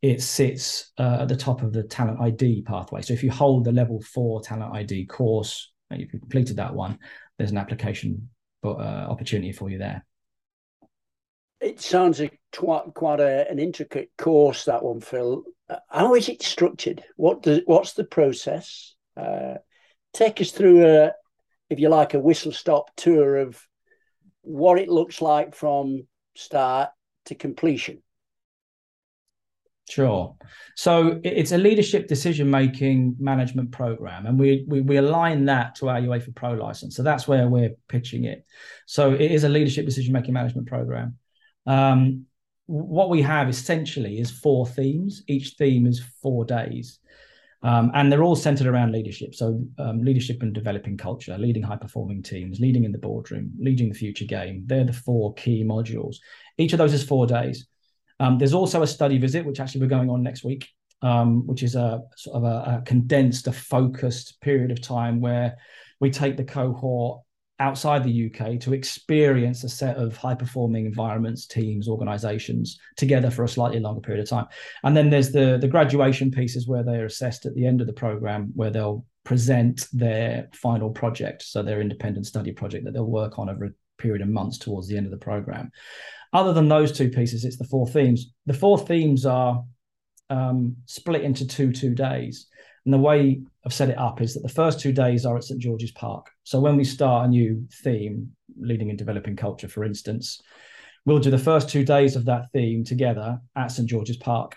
it 0.01 0.21
sits 0.21 0.91
uh, 0.97 1.19
at 1.21 1.27
the 1.27 1.35
top 1.35 1.61
of 1.61 1.73
the 1.73 1.83
talent 1.83 2.21
ID 2.21 2.61
pathway. 2.61 3.01
So 3.01 3.13
if 3.13 3.23
you 3.23 3.31
hold 3.31 3.65
the 3.65 3.71
level 3.71 4.01
four 4.01 4.41
talent 4.41 4.73
ID 4.73 5.07
course, 5.07 5.71
and 5.89 5.99
you've 5.99 6.11
completed 6.11 6.57
that 6.57 6.73
one, 6.73 6.99
there's 7.37 7.51
an 7.51 7.57
application 7.57 8.29
uh, 8.63 8.67
opportunity 8.67 9.51
for 9.51 9.69
you 9.69 9.77
there. 9.77 10.05
It 11.59 11.81
sounds 11.81 12.19
like 12.19 12.39
quite 12.55 12.93
quite 12.93 13.19
a, 13.19 13.49
an 13.49 13.59
intricate 13.59 14.11
course 14.17 14.65
that 14.65 14.83
one, 14.83 15.01
Phil. 15.01 15.43
Uh, 15.69 15.77
how 15.89 16.15
is 16.15 16.29
it 16.29 16.41
structured? 16.41 17.03
What 17.17 17.43
does 17.43 17.61
what's 17.65 17.93
the 17.93 18.05
process? 18.05 18.95
Uh, 19.17 19.55
take 20.13 20.39
us 20.39 20.51
through 20.51 20.85
a, 20.85 21.11
if 21.69 21.79
you 21.79 21.89
like, 21.89 22.13
a 22.13 22.19
whistle 22.19 22.51
stop 22.51 22.91
tour 22.95 23.37
of 23.37 23.61
what 24.41 24.79
it 24.79 24.89
looks 24.89 25.21
like 25.21 25.55
from 25.55 26.07
start 26.35 26.89
to 27.25 27.35
completion. 27.35 28.01
Sure. 29.89 30.35
So 30.75 31.19
it's 31.23 31.51
a 31.51 31.57
leadership 31.57 32.07
decision 32.07 32.49
making 32.49 33.15
management 33.19 33.71
program, 33.71 34.27
and 34.27 34.39
we, 34.39 34.63
we, 34.67 34.81
we 34.81 34.97
align 34.97 35.45
that 35.45 35.75
to 35.75 35.89
our 35.89 35.99
UEFA 35.99 36.35
Pro 36.35 36.53
license. 36.53 36.95
So 36.95 37.01
that's 37.01 37.27
where 37.27 37.47
we're 37.47 37.75
pitching 37.87 38.25
it. 38.25 38.45
So 38.85 39.13
it 39.13 39.31
is 39.31 39.43
a 39.43 39.49
leadership 39.49 39.85
decision 39.85 40.13
making 40.13 40.33
management 40.33 40.67
program. 40.67 41.17
Um, 41.65 42.25
what 42.67 43.09
we 43.09 43.23
have 43.23 43.49
essentially 43.49 44.19
is 44.19 44.29
four 44.29 44.67
themes. 44.67 45.23
Each 45.27 45.55
theme 45.57 45.87
is 45.87 46.03
four 46.21 46.45
days. 46.45 46.99
Um, 47.61 47.91
and 47.93 48.09
they're 48.09 48.23
all 48.23 48.37
centered 48.37 48.67
around 48.67 48.93
leadership. 48.93 49.35
So, 49.35 49.61
um, 49.77 50.01
leadership 50.01 50.41
and 50.41 50.53
developing 50.53 50.95
culture, 50.95 51.37
leading 51.37 51.63
high 51.63 51.75
performing 51.75 52.23
teams, 52.23 52.59
leading 52.59 52.85
in 52.85 52.93
the 52.93 52.97
boardroom, 52.97 53.51
leading 53.59 53.89
the 53.89 53.95
future 53.95 54.25
game. 54.25 54.63
They're 54.65 54.85
the 54.85 54.93
four 54.93 55.33
key 55.33 55.63
modules. 55.65 56.17
Each 56.57 56.71
of 56.71 56.79
those 56.79 56.93
is 56.93 57.03
four 57.03 57.27
days. 57.27 57.67
Um, 58.21 58.37
there's 58.37 58.53
also 58.53 58.81
a 58.81 58.87
study 58.87 59.17
visit, 59.17 59.45
which 59.45 59.59
actually 59.59 59.81
we're 59.81 59.87
going 59.87 60.09
on 60.09 60.23
next 60.23 60.43
week, 60.43 60.69
um, 61.01 61.45
which 61.47 61.63
is 61.63 61.75
a 61.75 62.01
sort 62.15 62.37
of 62.37 62.43
a, 62.43 62.77
a 62.77 62.83
condensed, 62.85 63.47
a 63.47 63.51
focused 63.51 64.39
period 64.41 64.71
of 64.71 64.81
time 64.81 65.19
where 65.19 65.57
we 65.99 66.09
take 66.09 66.37
the 66.37 66.43
cohort 66.43 67.21
outside 67.59 68.03
the 68.03 68.31
UK 68.31 68.59
to 68.61 68.73
experience 68.73 69.63
a 69.63 69.69
set 69.69 69.97
of 69.97 70.15
high 70.15 70.35
performing 70.35 70.85
environments, 70.85 71.45
teams, 71.45 71.87
organizations 71.87 72.79
together 72.95 73.29
for 73.29 73.43
a 73.43 73.49
slightly 73.49 73.79
longer 73.79 74.01
period 74.01 74.23
of 74.23 74.29
time. 74.29 74.45
And 74.83 74.95
then 74.95 75.09
there's 75.09 75.31
the, 75.31 75.57
the 75.59 75.67
graduation 75.67 76.31
pieces 76.31 76.67
where 76.67 76.83
they're 76.83 77.05
assessed 77.05 77.45
at 77.45 77.55
the 77.55 77.65
end 77.65 77.81
of 77.81 77.87
the 77.87 77.93
program, 77.93 78.51
where 78.55 78.69
they'll 78.69 79.05
present 79.23 79.87
their 79.91 80.49
final 80.53 80.89
project, 80.89 81.43
so 81.43 81.61
their 81.61 81.81
independent 81.81 82.25
study 82.25 82.51
project 82.51 82.85
that 82.85 82.93
they'll 82.93 83.05
work 83.05 83.37
on 83.37 83.49
over 83.49 83.65
a 83.65 84.01
period 84.01 84.21
of 84.21 84.29
months 84.29 84.57
towards 84.57 84.87
the 84.87 84.97
end 84.97 85.05
of 85.05 85.11
the 85.11 85.17
program. 85.17 85.69
Other 86.31 86.53
than 86.53 86.69
those 86.69 86.91
two 86.91 87.09
pieces, 87.09 87.43
it's 87.43 87.57
the 87.57 87.65
four 87.65 87.87
themes. 87.87 88.33
The 88.45 88.53
four 88.53 88.77
themes 88.77 89.25
are 89.25 89.63
um, 90.29 90.77
split 90.85 91.23
into 91.23 91.45
two 91.47 91.71
two 91.71 91.95
days. 91.95 92.47
And 92.85 92.93
the 92.93 92.97
way 92.97 93.41
I've 93.65 93.73
set 93.73 93.89
it 93.89 93.97
up 93.97 94.21
is 94.21 94.33
that 94.33 94.41
the 94.41 94.49
first 94.49 94.79
two 94.79 94.91
days 94.91 95.25
are 95.25 95.37
at 95.37 95.43
St 95.43 95.59
George's 95.59 95.91
Park. 95.91 96.29
So 96.43 96.59
when 96.59 96.77
we 96.77 96.83
start 96.83 97.25
a 97.25 97.29
new 97.29 97.67
theme, 97.83 98.31
leading 98.59 98.89
and 98.89 98.97
developing 98.97 99.35
culture, 99.35 99.67
for 99.67 99.83
instance, 99.83 100.41
we'll 101.05 101.19
do 101.19 101.31
the 101.31 101.37
first 101.37 101.69
two 101.69 101.83
days 101.83 102.15
of 102.15 102.25
that 102.25 102.51
theme 102.51 102.83
together 102.83 103.39
at 103.55 103.71
St 103.71 103.87
George's 103.87 104.17
Park. 104.17 104.55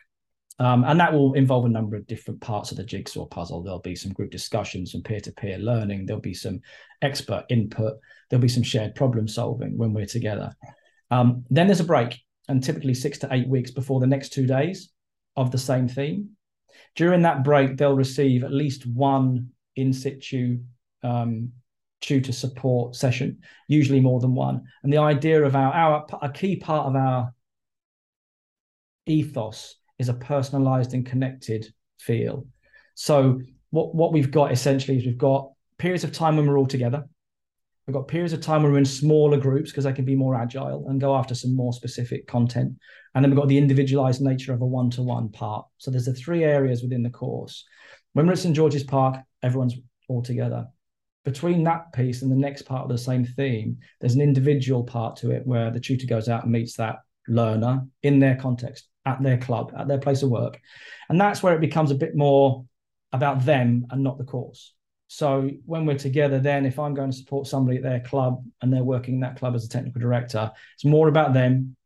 Um, 0.58 0.84
and 0.84 1.00
that 1.00 1.12
will 1.12 1.32
involve 1.34 1.64
a 1.64 1.68
number 1.68 1.96
of 1.96 2.06
different 2.06 2.40
parts 2.40 2.70
of 2.70 2.76
the 2.76 2.84
jigsaw 2.84 3.26
puzzle. 3.26 3.62
There'll 3.62 3.80
be 3.80 3.96
some 3.96 4.12
group 4.12 4.30
discussions, 4.30 4.92
some 4.92 5.02
peer 5.02 5.20
to 5.20 5.32
peer 5.32 5.58
learning. 5.58 6.06
There'll 6.06 6.20
be 6.20 6.34
some 6.34 6.60
expert 7.00 7.44
input. 7.48 7.94
There'll 8.28 8.42
be 8.42 8.48
some 8.48 8.62
shared 8.62 8.94
problem 8.94 9.26
solving 9.26 9.76
when 9.76 9.92
we're 9.92 10.06
together. 10.06 10.52
Um, 11.10 11.44
then 11.50 11.66
there's 11.66 11.80
a 11.80 11.84
break, 11.84 12.20
and 12.48 12.62
typically 12.62 12.94
six 12.94 13.18
to 13.18 13.28
eight 13.32 13.48
weeks 13.48 13.70
before 13.70 14.00
the 14.00 14.06
next 14.06 14.32
two 14.32 14.46
days 14.46 14.90
of 15.36 15.50
the 15.50 15.58
same 15.58 15.88
theme. 15.88 16.30
During 16.94 17.22
that 17.22 17.44
break, 17.44 17.76
they'll 17.76 17.94
receive 17.94 18.44
at 18.44 18.52
least 18.52 18.86
one 18.86 19.50
in 19.76 19.92
situ 19.92 20.58
um, 21.02 21.52
tutor 22.00 22.32
support 22.32 22.94
session, 22.96 23.38
usually 23.68 24.00
more 24.00 24.20
than 24.20 24.34
one. 24.34 24.62
And 24.82 24.92
the 24.92 24.98
idea 24.98 25.42
of 25.42 25.56
our, 25.56 25.72
our 25.72 26.06
a 26.20 26.30
key 26.30 26.56
part 26.56 26.86
of 26.86 26.96
our 26.96 27.32
ethos 29.06 29.76
is 29.98 30.08
a 30.08 30.14
personalized 30.14 30.94
and 30.94 31.06
connected 31.06 31.72
feel. 31.98 32.46
So 32.94 33.40
what, 33.70 33.94
what 33.94 34.12
we've 34.12 34.30
got 34.30 34.52
essentially 34.52 34.98
is 34.98 35.06
we've 35.06 35.16
got 35.16 35.50
periods 35.78 36.04
of 36.04 36.12
time 36.12 36.36
when 36.36 36.46
we're 36.46 36.58
all 36.58 36.66
together. 36.66 37.08
We've 37.86 37.94
got 37.94 38.06
periods 38.06 38.32
of 38.32 38.40
time 38.40 38.62
where 38.62 38.70
we're 38.70 38.78
in 38.78 38.84
smaller 38.84 39.36
groups 39.36 39.70
because 39.70 39.84
they 39.84 39.92
can 39.92 40.04
be 40.04 40.14
more 40.14 40.36
agile 40.36 40.86
and 40.88 41.00
go 41.00 41.16
after 41.16 41.34
some 41.34 41.56
more 41.56 41.72
specific 41.72 42.26
content. 42.28 42.74
And 43.14 43.24
then 43.24 43.30
we've 43.30 43.38
got 43.38 43.48
the 43.48 43.58
individualized 43.58 44.20
nature 44.20 44.52
of 44.52 44.62
a 44.62 44.66
one 44.66 44.88
to 44.90 45.02
one 45.02 45.30
part. 45.30 45.66
So 45.78 45.90
there's 45.90 46.06
the 46.06 46.14
three 46.14 46.44
areas 46.44 46.82
within 46.82 47.02
the 47.02 47.10
course. 47.10 47.64
When 48.12 48.26
we're 48.26 48.32
at 48.32 48.38
St. 48.38 48.54
George's 48.54 48.84
Park, 48.84 49.16
everyone's 49.42 49.74
all 50.08 50.22
together. 50.22 50.66
Between 51.24 51.64
that 51.64 51.92
piece 51.92 52.22
and 52.22 52.30
the 52.30 52.36
next 52.36 52.62
part 52.62 52.82
of 52.82 52.88
the 52.88 52.98
same 52.98 53.24
theme, 53.24 53.78
there's 54.00 54.14
an 54.14 54.20
individual 54.20 54.84
part 54.84 55.16
to 55.16 55.30
it 55.30 55.46
where 55.46 55.70
the 55.70 55.80
tutor 55.80 56.06
goes 56.06 56.28
out 56.28 56.44
and 56.44 56.52
meets 56.52 56.76
that 56.76 56.96
learner 57.28 57.86
in 58.02 58.18
their 58.18 58.36
context, 58.36 58.88
at 59.06 59.22
their 59.22 59.38
club, 59.38 59.72
at 59.76 59.88
their 59.88 59.98
place 59.98 60.22
of 60.22 60.30
work. 60.30 60.60
And 61.08 61.20
that's 61.20 61.42
where 61.42 61.54
it 61.54 61.60
becomes 61.60 61.90
a 61.90 61.96
bit 61.96 62.16
more 62.16 62.64
about 63.12 63.44
them 63.44 63.86
and 63.90 64.02
not 64.02 64.18
the 64.18 64.24
course. 64.24 64.74
So 65.14 65.50
when 65.66 65.84
we're 65.84 65.98
together, 65.98 66.38
then 66.38 66.64
if 66.64 66.78
I'm 66.78 66.94
going 66.94 67.10
to 67.10 67.16
support 67.16 67.46
somebody 67.46 67.76
at 67.76 67.82
their 67.82 68.00
club 68.00 68.42
and 68.62 68.72
they're 68.72 68.82
working 68.82 69.16
in 69.16 69.20
that 69.20 69.36
club 69.36 69.54
as 69.54 69.62
a 69.62 69.68
technical 69.68 70.00
director, 70.00 70.50
it's 70.74 70.86
more 70.86 71.08
about 71.08 71.34
them, 71.34 71.76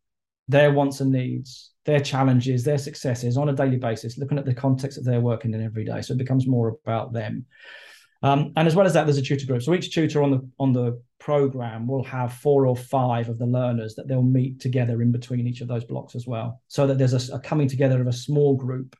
their 0.46 0.70
wants 0.70 1.00
and 1.00 1.10
needs, 1.10 1.72
their 1.84 1.98
challenges, 1.98 2.62
their 2.62 2.78
successes 2.78 3.36
on 3.36 3.48
a 3.48 3.52
daily 3.52 3.78
basis, 3.78 4.16
looking 4.16 4.38
at 4.38 4.44
the 4.44 4.54
context 4.54 4.96
that 4.96 5.10
they're 5.10 5.20
working 5.20 5.54
in 5.54 5.60
every 5.60 5.84
day. 5.84 6.02
So 6.02 6.14
it 6.14 6.18
becomes 6.18 6.46
more 6.46 6.68
about 6.68 7.12
them. 7.12 7.46
Um, 8.22 8.52
and 8.56 8.68
as 8.68 8.76
well 8.76 8.86
as 8.86 8.92
that, 8.92 9.06
there's 9.06 9.18
a 9.18 9.22
tutor 9.22 9.44
group. 9.44 9.60
So 9.60 9.74
each 9.74 9.92
tutor 9.92 10.22
on 10.22 10.30
the 10.30 10.48
on 10.60 10.72
the 10.72 11.02
program 11.18 11.88
will 11.88 12.04
have 12.04 12.32
four 12.32 12.68
or 12.68 12.76
five 12.76 13.28
of 13.28 13.38
the 13.38 13.46
learners 13.46 13.96
that 13.96 14.06
they'll 14.06 14.22
meet 14.22 14.60
together 14.60 15.02
in 15.02 15.10
between 15.10 15.48
each 15.48 15.62
of 15.62 15.68
those 15.68 15.84
blocks 15.84 16.14
as 16.14 16.28
well, 16.28 16.62
so 16.68 16.86
that 16.86 16.96
there's 16.96 17.28
a, 17.28 17.34
a 17.34 17.40
coming 17.40 17.68
together 17.68 18.00
of 18.00 18.06
a 18.06 18.12
small 18.12 18.54
group. 18.54 18.94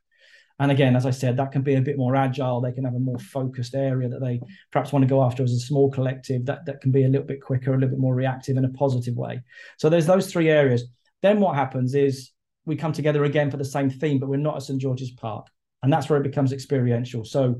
And 0.59 0.71
again, 0.71 0.97
as 0.97 1.05
I 1.05 1.11
said, 1.11 1.37
that 1.37 1.53
can 1.53 1.63
be 1.63 1.75
a 1.75 1.83
bit 1.83 1.99
more 1.99 2.17
agile. 2.17 2.61
They 2.61 2.73
can 2.73 2.85
have 2.85 2.95
a 2.95 2.99
more 2.99 3.19
focused 3.19 3.75
area 3.75 4.09
that 4.09 4.21
they 4.21 4.41
perhaps 4.73 4.91
want 4.93 5.03
to 5.03 5.09
go 5.09 5.23
after 5.23 5.43
as 5.43 5.53
a 5.53 5.59
small 5.59 5.91
collective. 5.91 6.47
That 6.47 6.65
that 6.67 6.81
can 6.81 6.93
be 6.93 7.05
a 7.05 7.09
little 7.09 7.27
bit 7.27 7.43
quicker, 7.43 7.73
a 7.73 7.75
little 7.75 7.91
bit 7.91 7.99
more 7.99 8.15
reactive 8.15 8.57
in 8.57 8.65
a 8.65 8.71
positive 8.71 9.17
way. 9.17 9.43
So 9.77 9.89
there's 9.89 10.07
those 10.07 10.33
three 10.33 10.49
areas. 10.49 10.85
Then 11.23 11.41
what 11.41 11.57
happens 11.57 11.95
is 11.95 12.31
we 12.65 12.77
come 12.77 12.93
together 12.93 13.25
again 13.25 13.51
for 13.51 13.59
the 13.59 13.65
same 13.65 13.91
theme, 13.91 14.19
but 14.19 14.29
we're 14.29 14.37
not 14.37 14.57
at 14.57 14.63
St 14.63 14.81
George's 14.81 15.11
Park, 15.11 15.47
and 15.83 15.93
that's 15.93 16.09
where 16.09 16.19
it 16.19 16.25
becomes 16.25 16.53
experiential. 16.53 17.25
So 17.25 17.57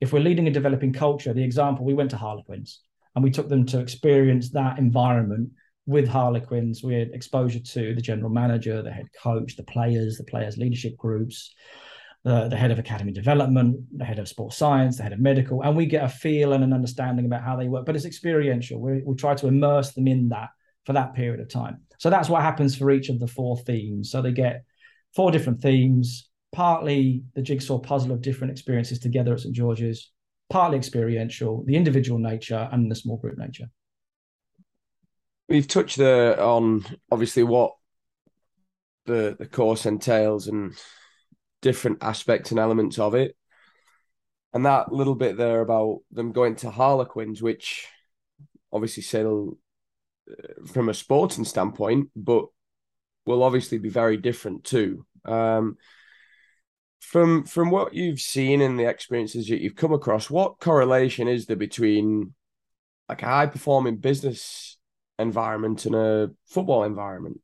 if 0.00 0.12
we're 0.12 0.20
leading 0.20 0.48
a 0.48 0.52
developing 0.52 0.92
culture, 0.92 1.32
the 1.32 1.44
example 1.44 1.84
we 1.84 1.94
went 1.94 2.10
to 2.10 2.16
Harlequins 2.16 2.80
and 3.14 3.24
we 3.24 3.30
took 3.30 3.48
them 3.48 3.66
to 3.66 3.80
experience 3.80 4.50
that 4.50 4.78
environment 4.78 5.50
with 5.86 6.08
Harlequins. 6.08 6.82
We 6.82 6.94
had 6.94 7.10
exposure 7.10 7.58
to 7.58 7.94
the 7.94 8.00
general 8.00 8.30
manager, 8.30 8.82
the 8.82 8.92
head 8.92 9.08
coach, 9.20 9.56
the 9.56 9.64
players, 9.64 10.16
the 10.16 10.24
players' 10.24 10.56
leadership 10.56 10.96
groups, 10.96 11.52
the, 12.24 12.48
the 12.48 12.56
head 12.56 12.70
of 12.70 12.78
academy 12.78 13.12
development, 13.12 13.80
the 13.96 14.04
head 14.04 14.18
of 14.18 14.28
sports 14.28 14.56
science, 14.56 14.96
the 14.98 15.02
head 15.02 15.12
of 15.12 15.20
medical, 15.20 15.62
and 15.62 15.76
we 15.76 15.86
get 15.86 16.04
a 16.04 16.08
feel 16.08 16.52
and 16.52 16.62
an 16.62 16.72
understanding 16.72 17.24
about 17.26 17.42
how 17.42 17.56
they 17.56 17.68
work. 17.68 17.86
But 17.86 17.96
it's 17.96 18.04
experiential. 18.04 18.80
We, 18.80 19.02
we 19.04 19.14
try 19.14 19.34
to 19.34 19.46
immerse 19.46 19.92
them 19.92 20.06
in 20.06 20.28
that 20.30 20.50
for 20.84 20.92
that 20.92 21.14
period 21.14 21.40
of 21.40 21.48
time. 21.48 21.80
So 21.98 22.10
that's 22.10 22.28
what 22.28 22.42
happens 22.42 22.76
for 22.76 22.90
each 22.90 23.08
of 23.08 23.20
the 23.20 23.26
four 23.26 23.58
themes. 23.58 24.10
So 24.10 24.22
they 24.22 24.32
get 24.32 24.64
four 25.14 25.30
different 25.30 25.60
themes 25.60 26.30
partly 26.52 27.22
the 27.34 27.42
jigsaw 27.42 27.78
puzzle 27.78 28.12
of 28.12 28.22
different 28.22 28.50
experiences 28.50 28.98
together 28.98 29.32
at 29.32 29.40
St 29.40 29.54
George's, 29.54 30.10
partly 30.48 30.76
experiential, 30.76 31.64
the 31.66 31.76
individual 31.76 32.18
nature 32.18 32.68
and 32.72 32.90
the 32.90 32.94
small 32.94 33.16
group 33.16 33.38
nature. 33.38 33.66
We've 35.48 35.66
touched 35.68 35.98
on 35.98 36.84
obviously 37.10 37.42
what 37.42 37.72
the 39.06 39.36
the 39.38 39.46
course 39.46 39.86
entails 39.86 40.46
and 40.46 40.74
different 41.62 41.98
aspects 42.02 42.50
and 42.50 42.60
elements 42.60 42.98
of 42.98 43.14
it. 43.14 43.36
And 44.52 44.66
that 44.66 44.92
little 44.92 45.14
bit 45.14 45.36
there 45.36 45.60
about 45.60 46.00
them 46.10 46.32
going 46.32 46.56
to 46.56 46.70
Harlequins, 46.70 47.40
which 47.40 47.86
obviously 48.72 49.02
still 49.02 49.58
uh, 50.30 50.66
from 50.66 50.88
a 50.88 50.94
sporting 50.94 51.44
standpoint, 51.44 52.10
but 52.16 52.46
will 53.26 53.42
obviously 53.42 53.78
be 53.78 53.88
very 53.88 54.16
different 54.16 54.64
too. 54.64 55.06
Um, 55.24 55.76
from 57.00 57.44
from 57.44 57.70
what 57.70 57.94
you've 57.94 58.20
seen 58.20 58.60
in 58.60 58.76
the 58.76 58.88
experiences 58.88 59.48
that 59.48 59.60
you've 59.60 59.76
come 59.76 59.92
across, 59.92 60.30
what 60.30 60.60
correlation 60.60 61.28
is 61.28 61.46
there 61.46 61.56
between 61.56 62.34
like 63.08 63.22
a 63.22 63.26
high 63.26 63.46
performing 63.46 63.96
business 63.96 64.78
environment 65.18 65.86
and 65.86 65.94
a 65.94 66.30
football 66.46 66.84
environment? 66.84 67.40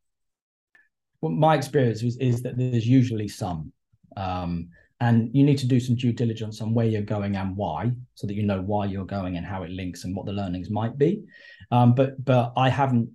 Well, 1.21 1.33
my 1.33 1.57
experience 1.57 2.03
is, 2.03 2.17
is 2.19 2.43
that 2.43 2.57
there's 2.57 2.87
usually 2.87 3.29
some. 3.29 3.73
Um, 4.17 4.69
and 5.01 5.31
you 5.35 5.45
need 5.45 5.59
to 5.59 5.67
do 5.67 5.79
some 5.79 5.95
due 5.95 6.13
diligence 6.13 6.63
on 6.63 6.73
where 6.73 6.87
you're 6.87 7.03
going 7.03 7.37
and 7.37 7.57
why, 7.57 7.93
so 8.15 8.27
that 8.27 8.35
you 8.35 8.45
know 8.45 8.63
why 8.63 8.87
you're 8.87 9.05
going 9.05 9.37
and 9.37 9.45
how 9.45 9.63
it 9.63 9.71
links 9.71 10.05
and 10.05 10.17
what 10.17 10.25
the 10.25 10.33
learnings 10.33 10.71
might 10.71 10.97
be. 10.97 11.23
Um, 11.71 11.95
but 11.95 12.25
but 12.25 12.53
I 12.57 12.71
haven't 12.71 13.11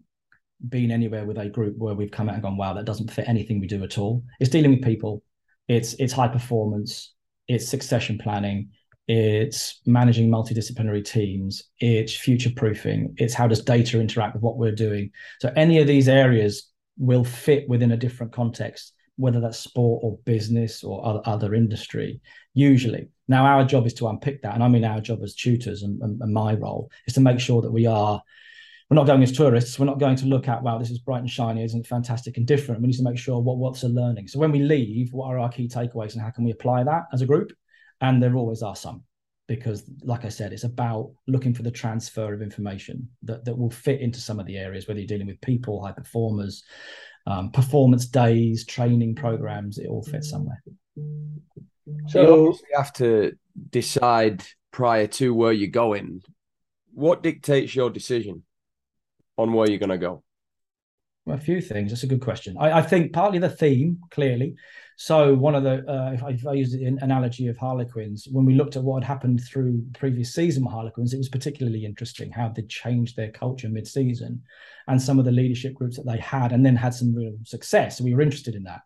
been 0.70 0.92
anywhere 0.92 1.26
with 1.26 1.38
a 1.38 1.50
group 1.50 1.78
where 1.78 1.96
we've 1.96 2.12
come 2.12 2.30
out 2.30 2.36
and 2.36 2.44
gone, 2.44 2.58
wow, 2.58 2.74
that 2.74 2.86
doesn't 2.86 3.12
fit 3.12 3.28
anything 3.28 3.60
we 3.60 3.68
do 3.68 3.84
at 3.84 3.98
all. 3.98 4.24
It's 4.40 4.50
dealing 4.50 4.72
with 4.72 4.84
people. 4.84 5.24
It's 5.68 5.94
it's 5.96 6.14
high 6.14 6.28
performance. 6.28 7.14
It's 7.48 7.68
succession 7.68 8.20
planning. 8.20 8.70
It's 9.08 9.82
managing 9.86 10.30
multidisciplinary 10.30 11.04
teams. 11.04 11.64
It's 11.80 12.16
future 12.16 12.52
proofing. 12.56 13.16
It's 13.18 13.34
how 13.34 13.48
does 13.48 13.62
data 13.62 14.00
interact 14.00 14.36
with 14.36 14.44
what 14.44 14.58
we're 14.58 14.76
doing. 14.76 15.12
So 15.40 15.52
any 15.56 15.80
of 15.80 15.88
these 15.88 16.08
areas 16.08 16.70
will 16.98 17.24
fit 17.24 17.68
within 17.68 17.92
a 17.92 17.98
different 17.98 18.32
context, 18.32 18.94
whether 19.22 19.40
that's 19.40 19.60
sport 19.60 20.02
or 20.04 20.18
business 20.26 20.84
or 20.84 21.06
other, 21.06 21.22
other 21.26 21.54
industry. 21.54 22.20
Usually, 22.54 23.10
now 23.28 23.46
our 23.46 23.64
job 23.64 23.86
is 23.86 23.94
to 23.96 24.08
unpick 24.08 24.42
that, 24.42 24.56
and 24.56 24.64
I 24.64 24.68
mean 24.68 24.84
our 24.84 25.02
job 25.02 25.20
as 25.24 25.36
tutors 25.36 25.84
and, 25.84 26.02
and, 26.02 26.22
and 26.22 26.34
my 26.34 26.56
role 26.56 26.90
is 27.08 27.14
to 27.14 27.22
make 27.22 27.40
sure 27.40 27.62
that 27.62 27.72
we 27.72 27.86
are 27.86 28.22
we're 28.90 28.96
not 28.96 29.08
going 29.08 29.24
as 29.24 29.32
tourists. 29.32 29.80
We're 29.80 29.86
not 29.86 30.02
going 30.02 30.18
to 30.18 30.26
look 30.26 30.50
at, 30.50 30.62
wow, 30.64 30.78
this 30.78 30.92
is 30.92 31.00
bright 31.00 31.22
and 31.22 31.30
shiny, 31.30 31.64
isn't 31.64 31.88
fantastic 31.88 32.36
and 32.36 32.46
different. 32.46 32.82
We 32.82 32.88
need 32.88 32.98
to 32.98 33.04
make 33.04 33.18
sure 33.18 33.40
what 33.40 33.58
what's 33.58 33.84
a 33.84 33.88
learning. 33.88 34.28
So 34.28 34.38
when 34.38 34.52
we 34.52 34.60
leave, 34.60 35.14
what 35.14 35.28
are 35.28 35.40
our 35.40 35.50
key 35.50 35.70
takeaways 35.70 36.12
and 36.14 36.22
how 36.22 36.30
can 36.30 36.44
we 36.44 36.52
apply 36.52 36.84
that 36.84 37.04
as 37.14 37.22
a 37.22 37.26
group? 37.26 37.54
And 38.02 38.22
there 38.22 38.36
always 38.36 38.62
are 38.62 38.76
some, 38.76 39.04
because 39.48 39.90
like 40.04 40.26
I 40.26 40.30
said, 40.30 40.52
it's 40.52 40.66
about 40.66 41.14
looking 41.26 41.54
for 41.54 41.64
the 41.64 41.72
transfer 41.72 42.34
of 42.34 42.42
information 42.42 43.08
that, 43.24 43.46
that 43.46 43.58
will 43.58 43.72
fit 43.72 44.02
into 44.02 44.20
some 44.20 44.42
of 44.42 44.46
the 44.46 44.58
areas, 44.58 44.88
whether 44.88 45.00
you're 45.00 45.08
dealing 45.08 45.28
with 45.28 45.40
people, 45.40 45.82
high 45.82 45.94
performers, 45.94 46.64
um, 47.28 47.52
performance 47.52 48.06
days, 48.06 48.66
training 48.66 49.16
programs, 49.16 49.78
it 49.78 49.88
all 49.88 50.04
fits 50.04 50.30
somewhere. 50.30 50.62
So 52.08 52.48
you 52.48 52.78
have 52.78 52.94
to 52.94 53.34
decide 53.70 54.44
prior 54.72 55.08
to 55.08 55.34
where 55.34 55.52
you're 55.52 55.70
going. 55.70 56.22
What 56.94 57.24
dictates 57.24 57.76
your 57.76 57.90
decision? 57.90 58.44
on 59.42 59.54
where 59.54 59.70
you're 59.70 59.80
going 59.80 59.90
to 59.90 59.98
go? 59.98 60.24
A 61.28 61.38
few 61.38 61.62
things. 61.62 61.92
That's 61.92 62.04
a 62.04 62.08
good 62.08 62.22
question. 62.22 62.58
I, 62.60 62.80
I, 62.80 62.82
think 62.82 63.14
partly 63.14 63.38
the 63.38 63.50
theme, 63.50 64.00
clearly. 64.10 64.56
So 64.98 65.36
one 65.36 65.54
of 65.54 65.64
the, 65.64 65.88
uh, 65.88 66.12
if, 66.14 66.24
I, 66.24 66.30
if 66.32 66.48
I 66.48 66.54
use 66.54 66.72
the 66.72 66.84
analogy 66.86 67.48
of 67.48 67.58
Harlequins, 67.58 68.28
when 68.32 68.44
we 68.44 68.56
looked 68.56 68.76
at 68.76 68.84
what 68.84 69.04
had 69.04 69.08
happened 69.08 69.42
through 69.44 69.84
previous 69.94 70.34
season 70.34 70.64
with 70.64 70.74
Harlequins, 70.74 71.14
it 71.14 71.18
was 71.18 71.30
particularly 71.30 71.86
interesting 71.86 72.32
how 72.32 72.50
they'd 72.50 72.68
changed 72.70 73.16
their 73.16 73.32
culture 73.32 73.70
mid-season, 73.70 74.42
and 74.88 75.02
some 75.02 75.20
of 75.20 75.26
the 75.26 75.32
leadership 75.32 75.76
groups 75.76 75.96
that 75.98 76.08
they 76.08 76.18
had, 76.18 76.54
and 76.54 76.66
then 76.66 76.76
had 76.76 76.94
some 76.94 77.14
real 77.14 77.38
success. 77.44 78.02
We 78.02 78.16
were 78.16 78.22
interested 78.22 78.56
in 78.56 78.64
that. 78.64 78.82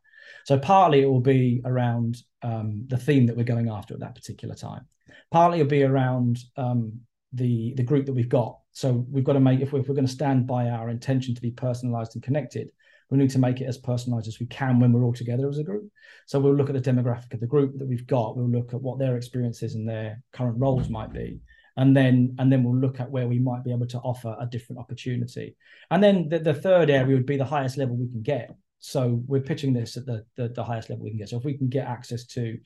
So 0.45 0.59
partly 0.59 1.01
it 1.01 1.07
will 1.07 1.21
be 1.21 1.61
around 1.63 2.17
um, 2.43 2.85
the 2.87 2.97
theme 2.97 3.25
that 3.27 3.37
we're 3.37 3.43
going 3.43 3.69
after 3.69 3.93
at 3.93 4.01
that 4.01 4.15
particular 4.15 4.55
time. 4.55 4.87
Partly 5.31 5.59
it'll 5.59 5.69
be 5.69 5.83
around 5.83 6.39
um, 6.57 6.99
the 7.35 7.73
the 7.75 7.83
group 7.83 8.05
that 8.05 8.13
we've 8.13 8.29
got. 8.29 8.59
So 8.71 9.05
we've 9.09 9.23
got 9.23 9.33
to 9.33 9.39
make 9.39 9.61
if 9.61 9.71
we're, 9.71 9.79
if 9.79 9.87
we're 9.87 9.95
going 9.95 10.07
to 10.07 10.11
stand 10.11 10.47
by 10.47 10.69
our 10.69 10.89
intention 10.89 11.35
to 11.35 11.41
be 11.41 11.51
personalized 11.51 12.15
and 12.15 12.23
connected, 12.23 12.69
we 13.09 13.17
need 13.17 13.29
to 13.29 13.39
make 13.39 13.61
it 13.61 13.65
as 13.65 13.77
personalized 13.77 14.27
as 14.27 14.39
we 14.39 14.47
can 14.47 14.79
when 14.79 14.91
we're 14.91 15.03
all 15.03 15.13
together 15.13 15.47
as 15.47 15.59
a 15.59 15.63
group. 15.63 15.89
So 16.25 16.39
we'll 16.39 16.55
look 16.55 16.69
at 16.69 16.81
the 16.81 16.91
demographic 16.91 17.33
of 17.33 17.39
the 17.39 17.47
group 17.47 17.77
that 17.77 17.87
we've 17.87 18.07
got. 18.07 18.35
We'll 18.35 18.49
look 18.49 18.73
at 18.73 18.81
what 18.81 18.99
their 18.99 19.15
experiences 19.15 19.75
and 19.75 19.87
their 19.87 20.21
current 20.33 20.57
roles 20.57 20.89
might 20.89 21.13
be. 21.13 21.39
And 21.77 21.95
then 21.95 22.35
and 22.39 22.51
then 22.51 22.63
we'll 22.63 22.77
look 22.77 22.99
at 22.99 23.11
where 23.11 23.27
we 23.27 23.39
might 23.39 23.63
be 23.63 23.71
able 23.71 23.87
to 23.87 23.99
offer 23.99 24.35
a 24.39 24.45
different 24.45 24.79
opportunity. 24.79 25.55
And 25.91 26.01
then 26.01 26.29
the, 26.29 26.39
the 26.39 26.53
third 26.53 26.89
area 26.89 27.15
would 27.15 27.25
be 27.25 27.37
the 27.37 27.45
highest 27.45 27.77
level 27.77 27.97
we 27.97 28.07
can 28.07 28.21
get. 28.21 28.55
So 28.79 29.21
we're 29.27 29.41
pitching 29.41 29.73
this 29.73 29.97
at 29.97 30.05
the, 30.05 30.25
the, 30.35 30.49
the 30.49 30.63
highest 30.63 30.89
level 30.89 31.03
we 31.03 31.11
can 31.11 31.19
get. 31.19 31.29
So 31.29 31.37
if 31.37 31.43
we 31.43 31.57
can 31.57 31.69
get 31.69 31.87
access 31.87 32.25
to 32.27 32.57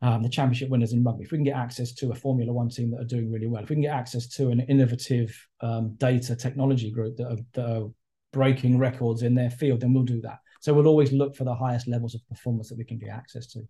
um, 0.00 0.22
the 0.22 0.28
championship 0.28 0.68
winners 0.68 0.92
in 0.92 1.02
rugby, 1.02 1.24
if 1.24 1.32
we 1.32 1.38
can 1.38 1.44
get 1.44 1.56
access 1.56 1.92
to 1.94 2.12
a 2.12 2.14
Formula 2.14 2.52
One 2.52 2.68
team 2.68 2.90
that 2.92 3.00
are 3.00 3.04
doing 3.04 3.32
really 3.32 3.48
well, 3.48 3.62
if 3.62 3.68
we 3.68 3.76
can 3.76 3.82
get 3.82 3.94
access 3.94 4.28
to 4.36 4.50
an 4.50 4.60
innovative 4.60 5.36
um, 5.60 5.94
data 5.96 6.36
technology 6.36 6.90
group 6.90 7.16
that 7.16 7.32
are, 7.32 7.38
that 7.54 7.66
are 7.66 7.88
breaking 8.32 8.78
records 8.78 9.22
in 9.22 9.34
their 9.34 9.50
field, 9.50 9.80
then 9.80 9.92
we'll 9.92 10.04
do 10.04 10.20
that. 10.20 10.38
So 10.60 10.72
we'll 10.72 10.86
always 10.86 11.12
look 11.12 11.34
for 11.34 11.44
the 11.44 11.54
highest 11.54 11.88
levels 11.88 12.14
of 12.14 12.26
performance 12.28 12.68
that 12.68 12.78
we 12.78 12.84
can 12.84 12.98
get 12.98 13.10
access 13.10 13.46
to. 13.48 13.62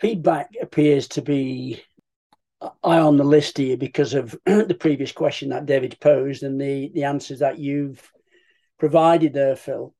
Feedback 0.00 0.50
appears 0.60 1.08
to 1.08 1.22
be 1.22 1.82
high 2.62 2.98
on 2.98 3.16
the 3.16 3.24
list 3.24 3.58
here 3.58 3.76
because 3.76 4.14
of 4.14 4.36
the 4.46 4.76
previous 4.78 5.12
question 5.12 5.50
that 5.50 5.66
David 5.66 5.98
posed 6.00 6.42
and 6.42 6.60
the, 6.60 6.90
the 6.94 7.04
answers 7.04 7.40
that 7.40 7.58
you've 7.58 8.10
provided 8.78 9.32
there, 9.32 9.56
Phil. 9.56 9.94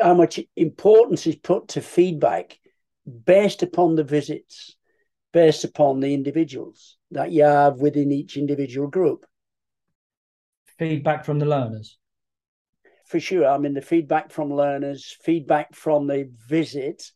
How 0.00 0.14
much 0.14 0.40
importance 0.56 1.26
is 1.26 1.36
put 1.36 1.68
to 1.68 1.80
feedback 1.80 2.58
based 3.08 3.62
upon 3.62 3.96
the 3.96 4.04
visits, 4.04 4.76
based 5.32 5.64
upon 5.64 6.00
the 6.00 6.14
individuals 6.14 6.96
that 7.10 7.32
you 7.32 7.44
have 7.44 7.76
within 7.76 8.12
each 8.12 8.36
individual 8.36 8.88
group. 8.88 9.24
Feedback 10.78 11.24
from 11.24 11.38
the 11.38 11.46
learners. 11.46 11.98
For 13.06 13.18
sure. 13.18 13.46
I 13.46 13.58
mean, 13.58 13.74
the 13.74 13.80
feedback 13.80 14.30
from 14.30 14.52
learners, 14.52 15.16
feedback 15.22 15.74
from 15.74 16.06
the 16.06 16.30
visit, 16.46 17.10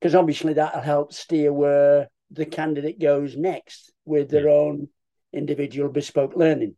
because 0.00 0.14
obviously 0.14 0.54
that'll 0.54 0.80
help 0.80 1.12
steer 1.12 1.52
where 1.52 2.08
the 2.30 2.44
candidate 2.44 3.00
goes 3.00 3.36
next 3.36 3.92
with 4.04 4.28
their 4.28 4.48
yeah. 4.48 4.54
own 4.54 4.88
individual 5.32 5.88
bespoke 5.88 6.34
learning. 6.34 6.74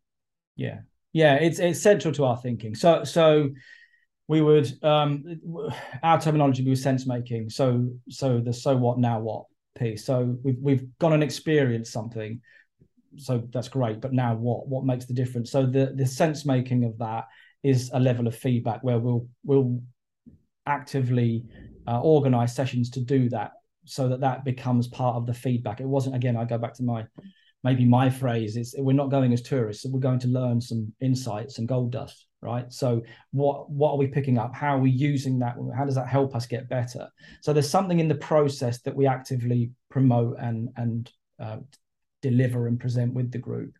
Yeah. 0.55 0.79
Yeah, 1.13 1.35
it's 1.35 1.57
it's 1.57 1.81
central 1.81 2.13
to 2.13 2.25
our 2.25 2.37
thinking. 2.37 2.75
So 2.75 3.03
so 3.03 3.49
we 4.27 4.41
would 4.41 4.71
um, 4.83 5.39
our 6.03 6.19
terminology 6.19 6.63
would 6.63 6.71
be 6.71 6.75
sense 6.75 7.07
making. 7.07 7.49
So 7.49 7.89
so 8.09 8.39
the 8.39 8.53
so 8.53 8.75
what 8.75 8.97
now 8.97 9.19
what 9.19 9.45
piece. 9.77 10.05
So 10.05 10.37
we've 10.43 10.57
we've 10.61 10.97
gone 10.99 11.13
and 11.13 11.23
experienced 11.23 11.93
something. 11.93 12.41
So 13.17 13.43
that's 13.51 13.69
great, 13.69 14.01
but 14.01 14.13
now 14.13 14.35
what? 14.35 14.67
What 14.67 14.85
makes 14.85 15.05
the 15.05 15.13
difference? 15.13 15.51
So 15.51 15.65
the 15.65 15.93
the 15.95 16.05
sense 16.05 16.45
making 16.45 16.83
of 16.83 16.97
that 16.99 17.25
is 17.63 17.89
a 17.93 17.99
level 17.99 18.27
of 18.27 18.35
feedback 18.35 18.83
where 18.83 18.99
we'll 18.99 19.27
we'll 19.43 19.81
actively 20.65 21.45
uh, 21.87 22.01
organize 22.01 22.53
sessions 22.53 22.89
to 22.91 23.01
do 23.01 23.29
that 23.29 23.51
so 23.85 24.09
that 24.09 24.19
that 24.19 24.43
becomes 24.43 24.87
part 24.87 25.15
of 25.15 25.25
the 25.25 25.33
feedback 25.33 25.79
it 25.79 25.87
wasn't 25.87 26.13
again 26.13 26.35
i 26.35 26.43
go 26.43 26.57
back 26.57 26.73
to 26.73 26.83
my 26.83 27.05
maybe 27.63 27.85
my 27.85 28.09
phrase 28.09 28.57
is 28.57 28.75
we're 28.77 28.91
not 28.91 29.09
going 29.09 29.31
as 29.31 29.41
tourists 29.41 29.85
we're 29.85 29.99
going 29.99 30.19
to 30.19 30.27
learn 30.27 30.59
some 30.59 30.91
insights 30.99 31.57
and 31.57 31.69
gold 31.69 31.91
dust 31.91 32.26
right? 32.41 32.71
So 32.71 33.01
what 33.31 33.69
what 33.69 33.91
are 33.91 33.97
we 33.97 34.07
picking 34.07 34.37
up? 34.37 34.53
How 34.55 34.75
are 34.75 34.79
we 34.79 34.91
using 34.91 35.39
that? 35.39 35.55
How 35.75 35.85
does 35.85 35.95
that 35.95 36.07
help 36.07 36.35
us 36.35 36.45
get 36.45 36.69
better? 36.69 37.09
So 37.41 37.53
there's 37.53 37.69
something 37.69 37.99
in 37.99 38.07
the 38.07 38.15
process 38.15 38.81
that 38.81 38.95
we 38.95 39.07
actively 39.07 39.71
promote 39.89 40.37
and 40.39 40.69
and 40.77 41.11
uh, 41.39 41.57
deliver 42.21 42.67
and 42.67 42.79
present 42.79 43.13
with 43.13 43.31
the 43.31 43.37
group. 43.39 43.73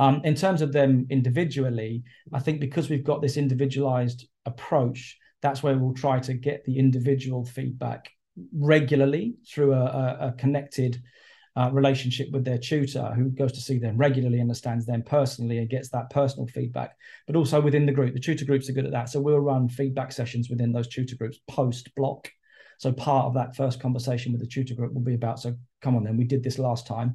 Um, 0.00 0.20
in 0.22 0.36
terms 0.36 0.62
of 0.62 0.72
them 0.72 1.08
individually 1.10 2.04
i 2.32 2.38
think 2.38 2.60
because 2.60 2.88
we've 2.88 3.02
got 3.02 3.20
this 3.20 3.36
individualized 3.36 4.28
approach 4.46 5.18
that's 5.42 5.60
where 5.62 5.76
we'll 5.76 5.92
try 5.94 6.20
to 6.20 6.34
get 6.34 6.64
the 6.64 6.78
individual 6.78 7.44
feedback 7.44 8.08
regularly 8.52 9.34
through 9.48 9.72
a, 9.74 9.84
a, 9.84 10.28
a 10.28 10.32
connected 10.38 11.02
uh, 11.58 11.70
relationship 11.72 12.28
with 12.30 12.44
their 12.44 12.56
tutor 12.56 13.12
who 13.16 13.30
goes 13.30 13.50
to 13.52 13.60
see 13.60 13.78
them 13.78 13.96
regularly, 13.96 14.40
understands 14.40 14.86
them 14.86 15.02
personally, 15.02 15.58
and 15.58 15.68
gets 15.68 15.88
that 15.88 16.08
personal 16.10 16.46
feedback. 16.46 16.96
But 17.26 17.34
also 17.34 17.60
within 17.60 17.84
the 17.84 17.92
group, 17.92 18.14
the 18.14 18.20
tutor 18.20 18.44
groups 18.44 18.68
are 18.68 18.72
good 18.72 18.86
at 18.86 18.92
that. 18.92 19.08
So 19.08 19.20
we'll 19.20 19.40
run 19.40 19.68
feedback 19.68 20.12
sessions 20.12 20.48
within 20.48 20.72
those 20.72 20.86
tutor 20.86 21.16
groups 21.16 21.40
post 21.48 21.92
block. 21.96 22.30
So 22.78 22.92
part 22.92 23.26
of 23.26 23.34
that 23.34 23.56
first 23.56 23.80
conversation 23.80 24.30
with 24.30 24.40
the 24.40 24.46
tutor 24.46 24.74
group 24.74 24.94
will 24.94 25.02
be 25.02 25.14
about, 25.14 25.40
so 25.40 25.56
come 25.82 25.96
on 25.96 26.04
then, 26.04 26.16
we 26.16 26.24
did 26.24 26.44
this 26.44 26.60
last 26.60 26.86
time. 26.86 27.14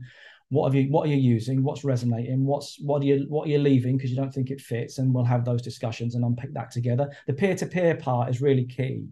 What 0.50 0.66
have 0.66 0.76
you 0.76 0.92
what 0.92 1.08
are 1.08 1.12
you 1.12 1.16
using? 1.36 1.64
What's 1.64 1.86
resonating? 1.86 2.46
What's 2.46 2.78
what 2.82 3.02
are 3.02 3.06
you 3.06 3.26
what 3.30 3.48
are 3.48 3.50
you 3.50 3.60
leaving 3.60 3.96
because 3.96 4.12
you 4.12 4.18
don't 4.18 4.34
think 4.34 4.52
it 4.52 4.60
fits? 4.60 4.98
And 4.98 5.14
we'll 5.14 5.24
have 5.24 5.46
those 5.46 5.62
discussions 5.62 6.16
and 6.16 6.26
unpick 6.26 6.54
that 6.54 6.70
together. 6.70 7.10
The 7.28 7.34
peer-to-peer 7.34 7.96
part 7.96 8.30
is 8.30 8.42
really 8.42 8.66
key 8.66 9.08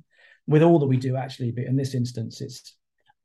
with 0.46 0.62
all 0.62 0.78
that 0.80 0.88
we 0.88 0.98
do 0.98 1.16
actually, 1.16 1.52
but 1.52 1.64
in 1.64 1.78
this 1.78 1.96
instance, 1.96 2.42
it's 2.42 2.76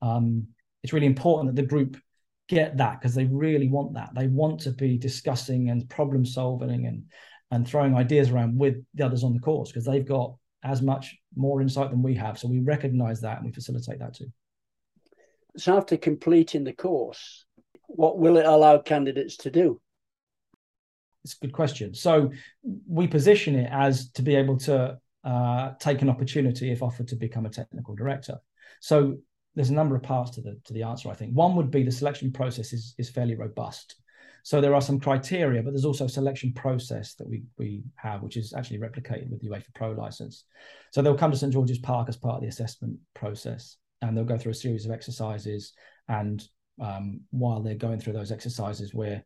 um, 0.02 0.46
it's 0.86 0.92
really 0.92 1.06
important 1.06 1.52
that 1.52 1.60
the 1.60 1.66
group 1.66 1.96
get 2.48 2.76
that 2.76 3.00
because 3.00 3.12
they 3.12 3.24
really 3.24 3.68
want 3.68 3.94
that. 3.94 4.10
They 4.14 4.28
want 4.28 4.60
to 4.60 4.70
be 4.70 4.96
discussing 4.96 5.70
and 5.70 5.90
problem 5.90 6.24
solving 6.24 6.86
and 6.86 7.06
and 7.50 7.66
throwing 7.66 7.96
ideas 7.96 8.30
around 8.30 8.56
with 8.56 8.76
the 8.94 9.04
others 9.04 9.24
on 9.24 9.34
the 9.34 9.40
course 9.40 9.72
because 9.72 9.84
they've 9.84 10.06
got 10.06 10.36
as 10.62 10.82
much 10.82 11.16
more 11.34 11.60
insight 11.60 11.90
than 11.90 12.04
we 12.04 12.14
have. 12.14 12.38
So 12.38 12.46
we 12.46 12.60
recognize 12.60 13.20
that 13.22 13.38
and 13.38 13.46
we 13.46 13.52
facilitate 13.52 13.98
that 13.98 14.14
too. 14.14 14.32
So 15.56 15.76
after 15.76 15.96
completing 15.96 16.62
the 16.62 16.72
course, 16.72 17.46
what 17.88 18.16
will 18.16 18.36
it 18.36 18.46
allow 18.46 18.78
candidates 18.78 19.36
to 19.38 19.50
do? 19.50 19.80
It's 21.24 21.34
a 21.34 21.46
good 21.46 21.52
question. 21.52 21.94
So 21.94 22.30
we 22.88 23.08
position 23.08 23.56
it 23.56 23.68
as 23.72 24.12
to 24.12 24.22
be 24.22 24.36
able 24.36 24.58
to 24.58 24.98
uh, 25.24 25.72
take 25.80 26.02
an 26.02 26.10
opportunity 26.10 26.70
if 26.70 26.80
offered 26.80 27.08
to 27.08 27.16
become 27.16 27.44
a 27.44 27.50
technical 27.50 27.96
director. 27.96 28.38
So 28.80 29.18
there's 29.56 29.70
a 29.70 29.74
number 29.74 29.96
of 29.96 30.02
parts 30.02 30.30
to 30.32 30.42
the 30.42 30.60
to 30.64 30.72
the 30.72 30.84
answer. 30.84 31.10
I 31.10 31.14
think 31.14 31.32
one 31.32 31.56
would 31.56 31.70
be 31.70 31.82
the 31.82 31.90
selection 31.90 32.30
process 32.30 32.72
is 32.72 32.94
is 32.98 33.10
fairly 33.10 33.34
robust. 33.34 33.96
So 34.42 34.60
there 34.60 34.76
are 34.76 34.80
some 34.80 35.00
criteria, 35.00 35.60
but 35.60 35.72
there's 35.72 35.84
also 35.84 36.04
a 36.04 36.08
selection 36.08 36.52
process 36.52 37.14
that 37.14 37.28
we 37.28 37.42
we 37.58 37.82
have, 37.96 38.22
which 38.22 38.36
is 38.36 38.52
actually 38.52 38.78
replicated 38.78 39.30
with 39.30 39.40
the 39.40 39.48
UEFA 39.48 39.74
Pro 39.74 39.90
license. 39.90 40.44
So 40.92 41.02
they'll 41.02 41.18
come 41.18 41.32
to 41.32 41.36
St 41.36 41.52
George's 41.52 41.78
Park 41.78 42.08
as 42.08 42.16
part 42.16 42.36
of 42.36 42.42
the 42.42 42.48
assessment 42.48 42.98
process, 43.14 43.78
and 44.02 44.16
they'll 44.16 44.24
go 44.24 44.38
through 44.38 44.52
a 44.52 44.54
series 44.54 44.84
of 44.84 44.92
exercises. 44.92 45.72
And 46.08 46.46
um, 46.80 47.22
while 47.30 47.60
they're 47.62 47.74
going 47.74 47.98
through 47.98 48.12
those 48.12 48.30
exercises, 48.30 48.94
we're 48.94 49.24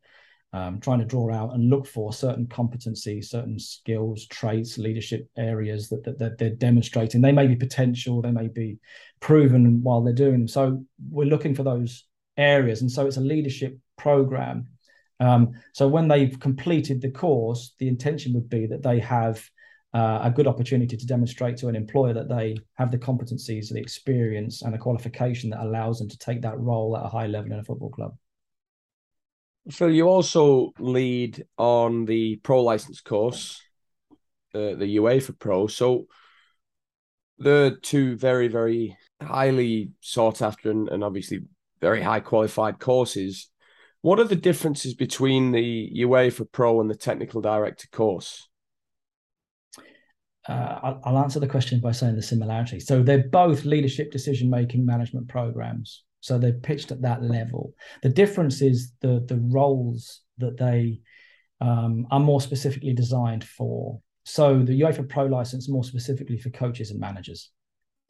um, 0.53 0.81
trying 0.81 0.99
to 0.99 1.05
draw 1.05 1.33
out 1.33 1.55
and 1.55 1.71
look 1.71 1.87
for 1.87 2.13
certain 2.13 2.47
competencies, 2.47 3.27
certain 3.27 3.59
skills, 3.59 4.27
traits, 4.27 4.79
leadership 4.79 5.29
areas 5.37 5.89
that, 5.89 6.03
that, 6.05 6.19
that, 6.19 6.39
they're 6.39 6.51
demonstrating. 6.51 7.21
They 7.21 7.33
may 7.33 7.47
be 7.47 7.57
potential, 7.57 8.21
they 8.21 8.33
may 8.33 8.49
be 8.49 8.79
proven 9.21 9.83
while 9.83 10.03
they're 10.03 10.13
doing 10.13 10.33
them. 10.33 10.49
So 10.49 10.85
we're 11.09 11.29
looking 11.29 11.55
for 11.55 11.63
those 11.63 12.05
areas. 12.37 12.81
And 12.81 12.91
so 12.91 13.07
it's 13.07 13.17
a 13.17 13.23
leadership 13.23 13.79
program. 13.97 14.67
Um, 15.21 15.53
so 15.73 15.87
when 15.87 16.09
they've 16.09 16.39
completed 16.41 17.01
the 17.01 17.11
course, 17.11 17.75
the 17.79 17.89
intention 17.89 18.33
would 18.35 18.49
be 18.49 18.67
that 18.67 18.83
they 18.83 18.99
have 19.01 19.49
uh, 19.93 20.21
a 20.23 20.31
good 20.31 20.47
opportunity 20.47 20.97
to 20.97 21.07
demonstrate 21.07 21.57
to 21.59 21.69
an 21.69 21.77
employer 21.77 22.15
that 22.15 22.29
they 22.29 22.57
have 22.75 22.91
the 22.91 22.99
competencies, 22.99 23.69
the 23.69 23.79
experience, 23.79 24.63
and 24.63 24.73
the 24.73 24.79
qualification 24.79 25.51
that 25.51 25.61
allows 25.61 25.99
them 25.99 26.09
to 26.09 26.19
take 26.19 26.41
that 26.43 26.59
role 26.59 26.97
at 26.97 27.05
a 27.05 27.09
high 27.09 27.27
level 27.27 27.53
in 27.53 27.59
a 27.59 27.65
football 27.65 27.91
club. 27.91 28.17
Phil, 29.69 29.91
you 29.91 30.09
also 30.09 30.73
lead 30.79 31.45
on 31.59 32.05
the 32.07 32.37
pro 32.37 32.63
license 32.63 33.01
course, 33.01 33.61
uh, 34.55 34.75
the 34.75 34.97
UEFA 34.97 35.39
Pro. 35.39 35.67
So 35.67 36.07
the 37.39 37.79
two 37.83 38.17
very, 38.17 38.49
very 38.49 38.97
highly 39.21 39.91
sought 40.01 40.43
after 40.43 40.71
and, 40.71 40.89
and 40.89 41.05
obviously 41.05 41.41
very 41.81 42.03
high 42.03 42.21
qualified 42.21 42.79
courses. 42.79 43.51
What 44.03 44.19
are 44.19 44.25
the 44.25 44.37
differences 44.37 44.95
between 44.95 45.53
the 45.53 45.93
UEFA 45.99 46.51
Pro 46.51 46.81
and 46.81 46.91
the 46.91 46.97
technical 46.97 47.41
director 47.41 47.87
course? 47.93 48.49
Uh, 50.49 50.79
I'll, 50.83 51.01
I'll 51.05 51.19
answer 51.19 51.39
the 51.39 51.47
question 51.47 51.81
by 51.81 51.93
saying 51.93 52.17
the 52.17 52.23
similarity. 52.23 52.81
So 52.81 53.03
they're 53.03 53.29
both 53.29 53.65
leadership 53.65 54.11
decision 54.11 54.49
making 54.49 54.87
management 54.87 55.29
programs. 55.29 56.03
So 56.21 56.39
they're 56.39 56.53
pitched 56.53 56.93
at 56.93 57.03
that 57.03 57.23
level. 57.23 57.75
The 58.03 58.09
difference 58.09 58.61
is 58.63 58.93
the 59.01 59.25
the 59.27 59.41
roles 59.51 60.21
that 60.39 60.57
they 60.57 61.01
um, 61.61 62.07
are 62.11 62.21
more 62.21 62.41
specifically 62.41 62.95
designed 62.95 63.45
for. 63.45 64.01
So 64.25 64.61
the 64.63 64.81
UEFA 64.81 65.09
Pro 65.09 65.27
license 65.27 65.69
more 65.69 65.85
specifically 65.85 66.39
for 66.39 66.51
coaches 66.51 66.91
and 66.91 67.01
managers. 67.01 67.51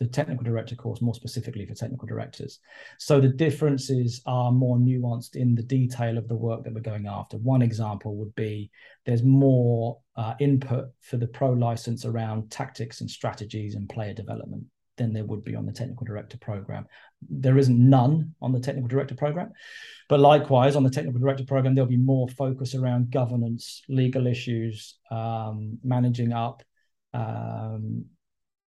The 0.01 0.07
technical 0.07 0.45
director 0.45 0.75
course 0.75 1.03
more 1.03 1.15
specifically 1.15 1.67
for 1.67 1.75
technical 1.75 2.09
directors. 2.09 2.59
So 2.99 3.21
the 3.21 3.29
differences 3.29 4.23
are 4.25 4.51
more 4.51 4.79
nuanced 4.79 5.37
in 5.37 5.55
the 5.55 5.63
detail 5.63 6.17
of 6.17 6.27
the 6.27 6.37
work 6.37 6.65
that 6.65 6.73
we're 6.73 6.81
going 6.81 7.07
after. 7.07 7.37
One 7.37 7.61
example 7.61 8.17
would 8.17 8.35
be 8.35 8.71
there's 9.05 9.23
more 9.23 9.99
uh, 10.17 10.35
input 10.41 10.87
for 11.01 11.19
the 11.19 11.27
pro 11.27 11.51
license 11.53 12.07
around 12.07 12.51
tactics 12.51 13.03
and 13.03 13.11
strategies 13.11 13.75
and 13.75 13.89
player 13.89 14.15
development 14.15 14.65
than 15.01 15.13
there 15.15 15.25
would 15.25 15.43
be 15.43 15.57
on 15.57 15.65
the 15.65 15.73
technical 15.73 16.05
director 16.05 16.37
program. 16.37 16.87
There 17.29 17.59
isn't 17.59 17.79
none 17.79 18.35
on 18.43 18.53
the 18.53 18.61
technical 18.61 18.89
director 18.89 19.15
program, 19.15 19.53
but 20.09 20.21
likewise 20.21 20.77
on 20.77 20.85
the 20.85 20.91
technical 20.91 21.21
director 21.21 21.45
program, 21.45 21.75
there'll 21.75 21.89
be 21.89 21.97
more 21.97 22.29
focus 22.29 22.75
around 22.75 23.11
governance, 23.11 23.83
legal 23.89 24.27
issues, 24.27 24.99
um, 25.11 25.79
managing 25.83 26.33
up. 26.33 26.63
Um, 27.15 28.05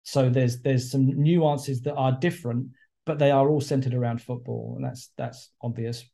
so 0.03 0.29
there's 0.29 0.61
there's 0.61 0.91
some 0.91 1.05
nuances 1.21 1.81
that 1.81 1.95
are 1.95 2.17
different 2.19 2.67
but 3.11 3.19
they 3.19 3.29
are 3.29 3.49
all 3.49 3.59
centered 3.59 3.93
around 3.93 4.21
football, 4.21 4.75
and 4.77 4.85
that's 4.85 5.11
that's 5.17 5.51
obvious 5.61 6.05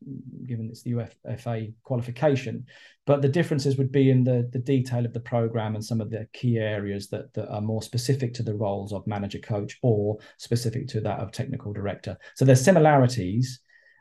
given 0.48 0.68
it's 0.68 0.82
the 0.82 0.94
UEFA 0.94 1.72
qualification. 1.84 2.66
But 3.06 3.22
the 3.22 3.30
differences 3.30 3.78
would 3.78 3.92
be 3.92 4.10
in 4.10 4.24
the 4.24 4.50
the 4.52 4.58
detail 4.58 5.06
of 5.06 5.14
the 5.14 5.20
program 5.20 5.76
and 5.76 5.86
some 5.86 6.02
of 6.02 6.10
the 6.10 6.28
key 6.34 6.58
areas 6.58 7.08
that 7.10 7.32
that 7.36 7.50
are 7.50 7.62
more 7.62 7.84
specific 7.84 8.34
to 8.34 8.42
the 8.42 8.56
roles 8.56 8.94
of 8.94 9.06
manager, 9.06 9.38
coach, 9.38 9.78
or 9.84 10.18
specific 10.40 10.88
to 10.88 11.02
that 11.02 11.20
of 11.20 11.32
technical 11.32 11.72
director. 11.72 12.18
So 12.34 12.46
there's 12.46 12.64
similarities, 12.64 13.60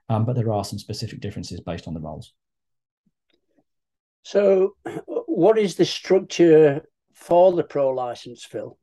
um, 0.08 0.24
but 0.24 0.34
there 0.34 0.50
are 0.50 0.64
some 0.64 0.78
specific 0.78 1.20
differences 1.20 1.60
based 1.60 1.86
on 1.86 1.92
the 1.92 2.00
roles. 2.00 2.32
So, 4.22 4.76
what 5.26 5.58
is 5.58 5.74
the 5.74 5.84
structure 5.84 6.80
for 7.12 7.52
the 7.52 7.64
pro 7.64 7.90
license, 7.90 8.46
Phil? 8.46 8.78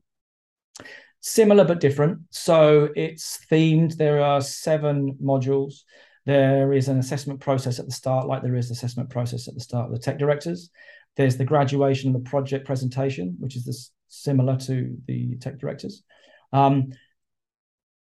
Similar 1.24 1.64
but 1.64 1.80
different. 1.80 2.20
So 2.32 2.90
it's 2.96 3.40
themed. 3.50 3.96
There 3.96 4.22
are 4.22 4.42
seven 4.42 5.18
modules. 5.24 5.84
There 6.26 6.74
is 6.74 6.90
an 6.90 7.00
assessment 7.00 7.40
process 7.40 7.80
at 7.80 7.86
the 7.86 7.92
start, 7.92 8.28
like 8.28 8.44
there 8.44 8.56
is 8.56 8.68
the 8.68 8.74
assessment 8.74 9.10
process 9.10 9.48
at 9.48 9.54
the 9.54 9.62
start 9.62 9.88
of 9.88 9.94
the 9.94 10.00
tech 10.00 10.20
directors. 10.20 10.70
There's 11.16 11.38
the 11.38 11.46
graduation 11.46 12.14
and 12.14 12.16
the 12.16 12.30
project 12.30 12.66
presentation, 12.66 13.36
which 13.40 13.56
is 13.56 13.66
this, 13.66 13.92
similar 14.10 14.58
to 14.58 14.98
the 15.08 15.38
tech 15.38 15.60
directors. 15.60 16.04
Um, 16.52 16.92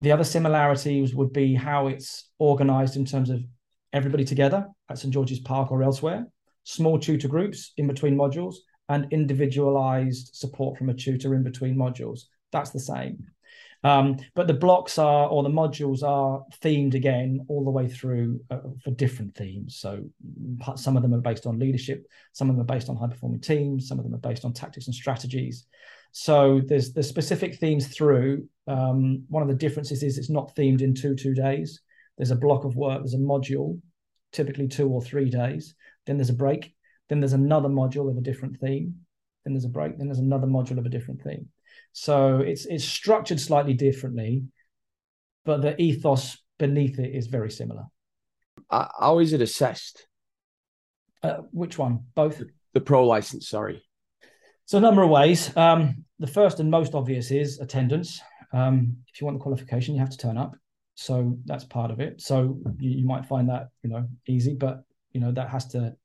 the 0.01 0.13
other 0.13 0.25
similarities 0.25 1.15
would 1.15 1.33
be 1.33 1.55
how 1.55 1.87
it's 1.87 2.29
organized 2.39 2.97
in 2.97 3.05
terms 3.05 3.31
of 3.31 3.41
everybody 3.93 4.25
together 4.25 4.67
at 4.91 4.99
St 4.99 5.15
George's 5.15 5.41
Park 5.41 5.71
or 5.71 5.83
elsewhere, 5.83 6.27
small 6.65 6.99
tutor 6.99 7.29
groups 7.29 7.73
in 7.77 7.87
between 7.87 8.17
modules, 8.17 8.57
and 8.89 9.13
individualized 9.13 10.31
support 10.35 10.77
from 10.77 10.91
a 10.91 10.95
tutor 10.95 11.35
in 11.35 11.45
between 11.45 11.77
modules 11.77 12.23
that's 12.57 12.71
the 12.71 12.81
same. 12.81 13.27
Um, 13.85 14.17
but 14.35 14.47
the 14.47 14.55
blocks 14.55 14.99
are, 14.99 15.29
or 15.29 15.43
the 15.43 15.49
modules 15.49 16.03
are 16.03 16.43
themed 16.63 16.95
again 16.95 17.45
all 17.49 17.65
the 17.65 17.71
way 17.71 17.89
through 17.89 18.41
uh, 18.51 18.59
for 18.83 18.91
different 18.91 19.37
themes. 19.37 19.77
So 19.77 20.05
some 20.75 20.97
of 20.97 21.03
them 21.03 21.15
are 21.15 21.21
based 21.21 21.47
on 21.47 21.59
leadership, 21.59 22.07
some 22.33 22.49
of 22.49 22.57
them 22.57 22.63
are 22.63 22.75
based 22.75 22.89
on 22.89 22.97
high 22.97 23.09
performing 23.09 23.41
teams, 23.41 23.87
some 23.87 23.99
of 23.99 24.05
them 24.05 24.15
are 24.15 24.29
based 24.29 24.45
on 24.45 24.53
tactics 24.53 24.87
and 24.87 24.95
strategies. 24.95 25.67
So 26.13 26.63
there's 26.67 26.93
the 26.93 27.03
specific 27.03 27.57
themes 27.57 27.89
through. 27.89 28.49
Um, 28.67 29.25
one 29.29 29.43
of 29.43 29.49
the 29.49 29.55
differences 29.55 30.03
is 30.03 30.17
it's 30.17 30.31
not 30.31 30.57
themed 30.57 30.81
in 30.81 30.95
two 30.95 31.15
two 31.15 31.35
days. 31.35 31.81
There's 32.17 32.31
a 32.31 32.37
block 32.37 32.65
of 32.65 32.75
work. 32.75 33.01
There's 33.03 33.15
a 33.15 33.19
module, 33.19 33.79
typically 34.33 34.67
two 34.67 34.89
or 34.89 35.03
three 35.03 35.29
days. 35.29 35.75
Then 36.07 36.17
there's 36.17 36.31
a 36.31 36.35
break. 36.35 36.75
Then 37.09 37.21
there's 37.21 37.35
another 37.35 37.69
module 37.69 38.11
of 38.11 38.17
a 38.17 38.23
different 38.23 38.59
theme. 38.59 38.95
Then 39.45 39.53
there's 39.53 39.67
a 39.67 39.69
break. 39.69 39.99
Then 39.99 40.09
there's 40.09 40.19
another 40.19 40.47
module 40.47 40.79
of 40.79 40.87
a 40.87 40.95
different 40.97 41.23
theme. 41.23 41.49
So 41.99 42.41
it's 42.41 42.67
it's 42.67 42.85
structured 42.85 43.41
slightly 43.41 43.73
differently, 43.73 44.45
but 45.47 45.63
the 45.63 45.81
ethos 45.81 46.37
beneath 46.59 46.99
it 46.99 47.15
is 47.15 47.27
very 47.27 47.51
similar. 47.51 47.85
How 48.71 49.19
is 49.21 49.33
it 49.33 49.41
assessed? 49.41 50.07
Uh, 51.23 51.39
which 51.53 51.79
one? 51.79 52.01
Both. 52.15 52.43
The 52.75 52.83
pro 52.83 53.07
license. 53.07 53.49
Sorry. 53.49 53.83
So 54.67 54.77
a 54.77 54.81
number 54.83 55.03
of 55.03 55.09
ways. 55.09 55.57
Um, 55.57 56.05
the 56.19 56.27
first 56.27 56.61
and 56.61 56.71
most 56.71 56.95
obvious 56.95 57.31
is 57.31 57.61
attendance. 57.61 58.21
Um, 58.53 58.99
if 59.09 59.19
you 59.19 59.25
want 59.25 59.39
the 59.39 59.43
qualification, 59.43 59.95
you 59.95 60.01
have 60.01 60.11
to 60.11 60.19
turn 60.19 60.37
up. 60.37 60.55
So 60.97 61.39
that's 61.47 61.65
part 61.65 61.91
of 61.91 61.99
it. 61.99 62.21
So 62.21 62.59
you, 62.79 62.91
you, 62.91 63.07
might 63.07 63.25
find 63.25 63.49
that 63.49 63.71
you 63.83 63.89
know 63.89 64.07
easy, 64.29 64.55
but 64.55 64.85
you 65.13 65.21
know 65.23 65.33
that 65.33 65.49
has 65.49 65.67
to. 65.69 65.97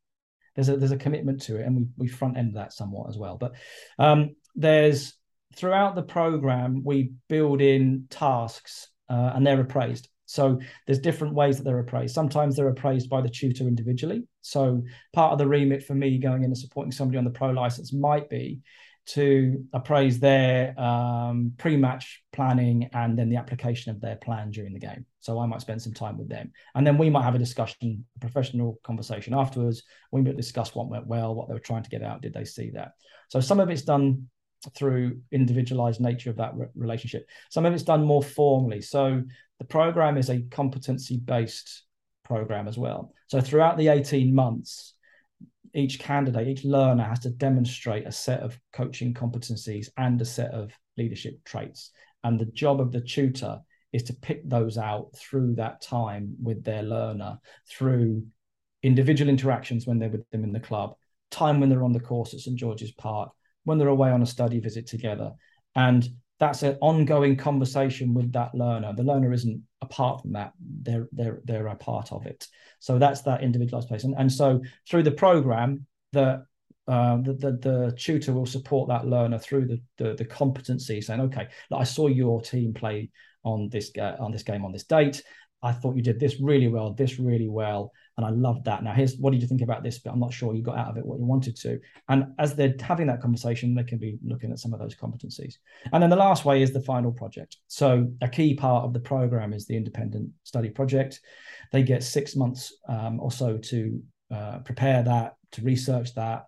There's 0.56 0.70
a 0.70 0.78
there's 0.78 0.94
a 0.94 0.98
commitment 0.98 1.42
to 1.44 1.58
it, 1.58 1.66
and 1.66 1.76
we 1.76 1.88
we 1.98 2.08
front 2.08 2.38
end 2.38 2.56
that 2.56 2.72
somewhat 2.72 3.10
as 3.10 3.18
well. 3.18 3.36
But 3.36 3.56
um, 4.00 4.38
there's 4.56 5.16
throughout 5.56 5.96
the 5.96 6.04
program 6.04 6.84
we 6.84 7.12
build 7.28 7.62
in 7.62 8.08
tasks, 8.10 8.88
uh, 9.10 9.32
and 9.36 9.46
they're 9.46 9.62
appraised. 9.62 10.08
So 10.26 10.62
there's 10.86 11.00
different 11.00 11.34
ways 11.34 11.58
that 11.58 11.64
they're 11.64 11.80
appraised. 11.80 12.16
Sometimes 12.16 12.56
they're 12.56 12.70
appraised 12.70 13.10
by 13.10 13.20
the 13.20 13.30
tutor 13.30 13.68
individually. 13.68 14.24
So 14.42 14.82
part 15.12 15.34
of 15.34 15.40
the 15.40 15.48
remit 15.48 15.84
for 15.84 15.94
me 15.94 16.18
going 16.20 16.44
in 16.44 16.52
and 16.52 16.58
supporting 16.58 16.94
somebody 16.94 17.18
on 17.18 17.26
the 17.26 17.32
pro 17.32 17.50
license 17.50 17.92
might 17.92 18.30
be 18.30 18.62
to 19.08 19.66
appraise 19.74 20.20
their 20.20 20.80
um, 20.80 21.52
pre-match 21.58 22.24
planning 22.32 22.90
and 22.94 23.20
then 23.20 23.30
the 23.30 23.36
application 23.36 23.92
of 23.92 24.00
their 24.00 24.16
plan 24.16 24.52
during 24.52 24.74
the 24.74 24.80
game. 24.80 25.06
So 25.20 25.40
I 25.40 25.46
might 25.48 25.60
spend 25.60 25.82
some 25.82 25.94
time 25.94 26.18
with 26.18 26.30
them, 26.30 26.52
and 26.76 26.88
then 26.88 26.98
we 26.98 27.10
might 27.10 27.24
have 27.24 27.36
a 27.36 27.40
discussion, 27.40 28.06
a 28.16 28.20
professional 28.20 28.80
conversation 28.84 29.34
afterwards. 29.34 29.84
We 30.12 30.22
might 30.22 30.38
discuss 30.38 30.74
what 30.74 30.88
went 30.88 31.08
well, 31.08 31.36
what 31.36 31.48
they 31.48 31.54
were 31.54 31.60
trying 31.60 31.84
to 31.84 31.90
get 31.90 32.04
out. 32.04 32.22
Did 32.22 32.34
they 32.34 32.46
see 32.46 32.70
that? 32.72 32.92
So 33.28 33.42
some 33.42 33.60
of 33.60 33.70
it's 33.70 33.82
done 33.82 34.30
through 34.76 35.20
individualized 35.32 36.02
nature 36.02 36.30
of 36.30 36.38
that 36.38 36.56
re- 36.56 36.68
relationship. 36.76 37.28
Some 37.50 37.66
of 37.66 37.74
it's 37.74 37.84
done 37.84 38.04
more 38.04 38.24
formally. 38.24 38.82
So 38.82 39.24
the 39.60 39.66
program 39.66 40.18
is 40.18 40.30
a 40.30 40.42
competency 40.52 41.18
based 41.18 41.84
program 42.24 42.68
as 42.68 42.78
well. 42.78 43.14
So 43.28 43.42
throughout 43.42 43.78
the 43.78 43.90
18 43.90 44.34
months, 44.34 44.94
each 45.74 46.00
candidate, 46.00 46.48
each 46.48 46.66
learner 46.66 47.04
has 47.04 47.20
to 47.20 47.30
demonstrate 47.30 48.06
a 48.06 48.12
set 48.12 48.42
of 48.42 48.58
coaching 48.74 49.14
competencies 49.14 49.88
and 49.98 50.22
a 50.22 50.26
set 50.26 50.52
of 50.52 50.72
leadership 50.98 51.44
traits. 51.46 51.92
And 52.24 52.40
the 52.40 52.46
job 52.46 52.82
of 52.82 52.92
the 52.92 53.02
tutor 53.02 53.60
is 53.94 54.04
to 54.04 54.14
pick 54.14 54.48
those 54.48 54.78
out 54.78 55.10
through 55.16 55.56
that 55.56 55.82
time 55.82 56.36
with 56.42 56.64
their 56.64 56.84
learner, 56.84 57.40
through 57.70 58.24
individual 58.84 59.30
interactions 59.30 59.86
when 59.86 60.00
they're 60.00 60.10
with 60.10 60.30
them 60.32 60.44
in 60.44 60.52
the 60.52 60.60
club, 60.60 60.96
time 61.30 61.60
when 61.60 61.70
they're 61.70 61.84
on 61.84 61.94
the 61.94 62.00
course 62.00 62.34
at 62.34 62.40
St 62.40 62.58
George's 62.58 62.92
Park, 62.92 63.32
when 63.64 63.78
they're 63.78 63.88
away 63.88 64.12
on 64.12 64.22
a 64.22 64.26
study 64.26 64.60
visit 64.60 64.88
together. 64.88 65.32
And 65.76 66.08
that's 66.40 66.64
an 66.64 66.78
ongoing 66.82 67.38
conversation 67.38 68.14
with 68.14 68.32
that 68.34 68.56
learner. 68.56 68.94
The 68.94 69.04
learner 69.04 69.32
isn't 69.32 69.62
apart 69.82 70.22
from 70.22 70.34
that; 70.34 70.54
they're 70.60 71.08
they're 71.12 71.40
they're 71.46 71.68
a 71.68 71.76
part 71.76 72.12
of 72.12 72.26
it. 72.26 72.48
So 72.80 72.98
that's 72.98 73.22
that 73.22 73.44
individualized 73.44 73.88
place. 73.88 74.04
And, 74.04 74.16
and 74.18 74.32
so 74.32 74.60
through 74.90 75.04
the 75.04 75.12
program, 75.12 75.86
the 76.14 76.46
uh, 76.88 77.18
the, 77.18 77.34
the, 77.34 77.52
the 77.62 77.96
tutor 77.98 78.34
will 78.34 78.48
support 78.48 78.90
that 78.90 79.06
learner 79.06 79.38
through 79.38 79.68
the 79.68 79.82
the, 79.98 80.16
the 80.16 80.26
competency, 80.26 81.00
saying, 81.00 81.22
"Okay, 81.22 81.48
I 81.72 81.84
saw 81.84 82.08
your 82.08 82.42
team 82.42 82.74
play 82.74 83.12
on 83.44 83.70
this 83.70 83.92
uh, 84.00 84.16
on 84.20 84.32
this 84.32 84.44
game 84.44 84.66
on 84.66 84.72
this 84.72 84.86
date. 84.86 85.22
I 85.64 85.72
thought 85.72 85.96
you 85.96 86.02
did 86.02 86.20
this 86.20 86.40
really 86.42 86.68
well, 86.68 86.94
this 86.94 87.20
really 87.20 87.50
well, 87.50 87.92
and 88.22 88.36
I 88.36 88.38
loved 88.38 88.66
that. 88.66 88.84
Now, 88.84 88.94
here's 88.94 89.18
what 89.18 89.32
did 89.32 89.42
you 89.42 89.48
think 89.48 89.62
about 89.62 89.84
this? 89.84 90.00
But 90.00 90.12
I'm 90.12 90.20
not 90.20 90.34
sure 90.34 90.54
you 90.54 90.62
got 90.62 90.78
out 90.78 90.90
of 90.90 90.98
it 90.98 91.06
what 91.06 91.20
you 91.20 91.26
wanted 91.26 91.56
to. 91.58 91.80
And 92.10 92.28
as 92.40 92.56
they're 92.56 92.76
having 92.80 93.08
that 93.08 93.22
conversation, 93.22 93.74
they 93.74 93.84
can 93.84 93.98
be 93.98 94.18
looking 94.24 94.52
at 94.52 94.60
some 94.60 94.74
of 94.74 94.80
those 94.80 94.96
competencies. 94.96 95.56
And 95.92 96.02
then 96.02 96.10
the 96.10 96.16
last 96.16 96.46
way 96.46 96.62
is 96.62 96.72
the 96.72 96.82
final 96.82 97.12
project. 97.12 97.58
So 97.68 98.12
a 98.22 98.30
key 98.30 98.54
part 98.54 98.86
of 98.86 98.94
the 98.94 99.00
program 99.00 99.54
is 99.54 99.66
the 99.66 99.78
independent 99.78 100.30
study 100.44 100.70
project. 100.70 101.20
They 101.72 101.84
get 101.84 102.04
six 102.04 102.36
months 102.36 102.74
um, 102.88 103.20
or 103.20 103.32
so 103.32 103.58
to 103.58 104.02
uh, 104.32 104.60
prepare 104.60 105.04
that, 105.04 105.36
to 105.54 105.62
research 105.62 106.14
that, 106.16 106.46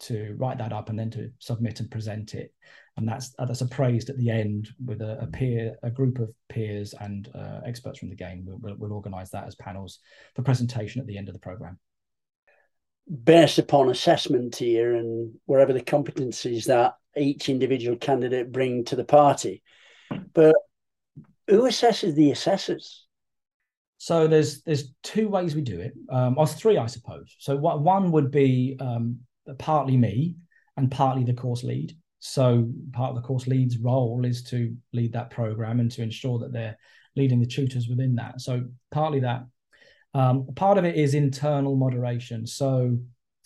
to 0.00 0.34
write 0.38 0.58
that 0.58 0.72
up, 0.72 0.88
and 0.88 0.98
then 0.98 1.10
to 1.12 1.30
submit 1.38 1.80
and 1.80 1.90
present 1.90 2.34
it 2.34 2.52
and 2.96 3.06
that's 3.06 3.34
uh, 3.38 3.44
that's 3.44 3.60
appraised 3.60 4.08
at 4.08 4.16
the 4.16 4.30
end 4.30 4.70
with 4.84 5.02
a, 5.02 5.18
a 5.20 5.26
peer, 5.26 5.76
a 5.82 5.90
group 5.90 6.18
of 6.18 6.30
peers 6.48 6.94
and 7.00 7.28
uh, 7.34 7.60
experts 7.66 7.98
from 7.98 8.08
the 8.08 8.16
game. 8.16 8.44
We'll, 8.46 8.58
we'll, 8.58 8.76
we'll 8.76 8.92
organise 8.92 9.30
that 9.30 9.46
as 9.46 9.54
panels 9.54 9.98
for 10.34 10.42
presentation 10.42 11.00
at 11.00 11.06
the 11.06 11.18
end 11.18 11.28
of 11.28 11.34
the 11.34 11.40
program. 11.40 11.78
Based 13.24 13.58
upon 13.58 13.90
assessment 13.90 14.56
here 14.56 14.94
and 14.94 15.34
wherever 15.44 15.72
the 15.72 15.82
competencies 15.82 16.64
that 16.64 16.94
each 17.16 17.48
individual 17.48 17.96
candidate 17.96 18.50
bring 18.50 18.84
to 18.86 18.96
the 18.96 19.04
party, 19.04 19.62
but 20.32 20.56
who 21.48 21.62
assesses 21.62 22.14
the 22.14 22.30
assessors? 22.30 23.06
So 23.98 24.26
there's 24.26 24.62
there's 24.62 24.92
two 25.02 25.28
ways 25.28 25.54
we 25.54 25.62
do 25.62 25.80
it, 25.80 25.92
um, 26.10 26.36
or 26.38 26.46
three, 26.46 26.78
I 26.78 26.86
suppose. 26.86 27.34
So 27.38 27.56
what, 27.56 27.80
one 27.80 28.10
would 28.12 28.30
be 28.30 28.76
um, 28.80 29.20
partly 29.54 29.96
me 29.96 30.36
and 30.76 30.90
partly 30.90 31.24
the 31.24 31.34
course 31.34 31.64
lead. 31.64 31.96
So 32.18 32.68
part 32.92 33.10
of 33.10 33.16
the 33.16 33.22
course 33.22 33.46
lead's 33.46 33.78
role 33.78 34.24
is 34.24 34.42
to 34.44 34.74
lead 34.92 35.12
that 35.12 35.30
program 35.30 35.80
and 35.80 35.90
to 35.92 36.02
ensure 36.02 36.38
that 36.40 36.52
they're 36.52 36.76
leading 37.14 37.40
the 37.40 37.46
tutors 37.46 37.88
within 37.88 38.14
that. 38.16 38.40
So 38.40 38.64
partly 38.90 39.20
that. 39.20 39.44
Um, 40.14 40.46
part 40.54 40.78
of 40.78 40.84
it 40.84 40.96
is 40.96 41.14
internal 41.14 41.76
moderation. 41.76 42.46
So 42.46 42.98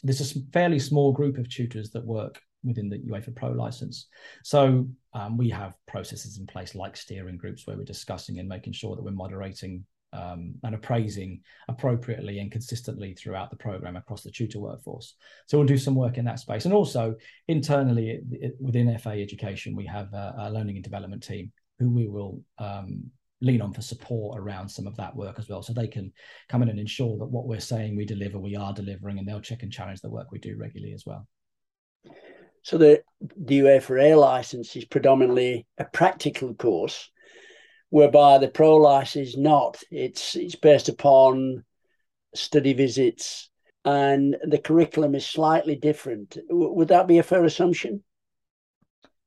there's 0.03 0.37
a 0.37 0.41
fairly 0.53 0.79
small 0.79 1.13
group 1.13 1.37
of 1.37 1.49
tutors 1.49 1.91
that 1.91 2.05
work 2.05 2.41
within 2.63 2.89
the 2.89 2.99
UEFA 2.99 3.35
Pro 3.35 3.51
license. 3.51 4.07
So 4.45 4.89
um, 5.15 5.37
we 5.37 5.51
have 5.51 5.75
processes 5.87 6.39
in 6.39 6.47
place 6.47 6.75
like 6.75 6.97
steering 6.97 7.37
groups 7.37 7.67
where 7.67 7.77
we're 7.77 7.85
discussing 7.85 8.39
and 8.39 8.49
making 8.49 8.73
sure 8.75 8.97
that 8.97 9.03
we're 9.03 9.11
moderating 9.11 9.85
um, 10.13 10.55
and 10.65 10.75
appraising 10.75 11.41
appropriately 11.69 12.39
and 12.39 12.51
consistently 12.51 13.15
throughout 13.15 13.51
the 13.51 13.57
program 13.57 13.97
across 13.97 14.23
the 14.23 14.31
tutor 14.31 14.59
workforce. 14.59 15.15
So 15.47 15.59
we'll 15.59 15.67
do 15.67 15.79
some 15.79 15.95
work 15.95 16.19
in 16.19 16.25
that 16.25 16.41
space. 16.41 16.65
And 16.65 16.75
also 16.75 17.15
internally 17.49 18.11
it, 18.11 18.23
it, 18.33 18.57
within 18.61 18.97
FA 18.99 19.11
Education, 19.11 19.77
we 19.77 19.87
have 19.87 20.13
a, 20.13 20.35
a, 20.39 20.51
learning 20.51 20.77
and 20.77 20.85
development 20.85 21.23
team 21.23 21.53
who 21.79 21.91
we 21.91 22.09
will 22.09 22.43
um, 22.59 23.11
lean 23.41 23.63
on 23.63 23.73
for 23.73 23.83
support 23.83 24.39
around 24.39 24.69
some 24.69 24.87
of 24.87 24.97
that 24.97 25.15
work 25.15 25.39
as 25.39 25.49
well. 25.49 25.63
So 25.63 25.73
they 25.73 25.89
can 25.89 26.13
come 26.49 26.63
in 26.63 26.69
and 26.69 26.79
ensure 26.79 27.19
that 27.19 27.27
what 27.27 27.47
we're 27.47 27.61
saying 27.61 27.97
we 27.97 28.05
deliver, 28.05 28.39
we 28.39 28.57
are 28.57 28.75
delivering, 28.75 29.19
and 29.19 29.27
they'll 29.27 29.41
check 29.41 29.63
and 29.63 29.73
challenge 29.73 30.01
the 30.01 30.11
work 30.11 30.31
we 30.31 30.39
do 30.39 30.57
regularly 30.59 30.93
as 30.93 31.05
well. 31.07 31.27
So 32.63 32.77
the, 32.77 33.03
the 33.39 33.81
for 33.81 33.99
A 33.99 34.15
license 34.15 34.77
is 34.77 34.85
predominantly 34.85 35.67
a 35.79 35.85
practical 35.85 36.55
course 36.55 37.11
whereby 37.91 38.39
the 38.39 38.49
pro 38.49 38.77
license 38.77 39.29
is 39.31 39.37
not. 39.37 39.83
It's 39.91 40.35
it's 40.37 40.57
based 40.57 40.89
upon 40.89 41.65
study 42.35 42.73
visits, 42.73 43.51
and 43.85 44.37
the 44.43 44.59
curriculum 44.59 45.15
is 45.15 45.27
slightly 45.27 45.77
different. 45.77 46.39
W- 46.49 46.73
would 46.73 46.89
that 46.89 47.07
be 47.07 47.19
a 47.19 47.23
fair 47.23 47.45
assumption? 47.45 48.03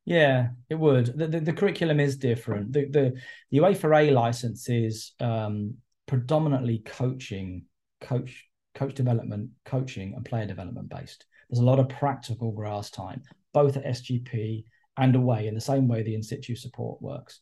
Yeah, 0.06 0.50
it 0.70 0.76
would. 0.76 1.18
The, 1.18 1.28
the, 1.28 1.40
the 1.40 1.54
curriculum 1.54 2.00
is 2.00 2.18
different. 2.18 2.74
The, 2.74 2.86
the, 2.86 3.14
the 3.52 3.58
UEFA 3.60 4.10
A 4.10 4.12
license 4.12 4.68
is 4.68 5.14
um, 5.22 5.76
predominantly 6.08 6.80
coaching, 6.80 7.64
coach, 8.02 8.46
coach 8.76 8.96
development, 8.96 9.52
coaching, 9.66 10.14
and 10.16 10.26
player 10.26 10.46
development 10.46 10.90
based. 10.90 11.26
There's 11.50 11.62
a 11.62 11.66
lot 11.66 11.80
of 11.80 11.88
practical 11.88 12.52
grass 12.52 12.90
time, 12.90 13.22
both 13.54 13.78
at 13.78 13.86
SGP 13.86 14.66
and 14.98 15.16
away, 15.16 15.48
in 15.48 15.56
the 15.56 15.62
same 15.62 15.88
way 15.88 16.04
the 16.04 16.16
in 16.16 16.24
situ 16.24 16.56
support 16.56 17.02
works. 17.02 17.40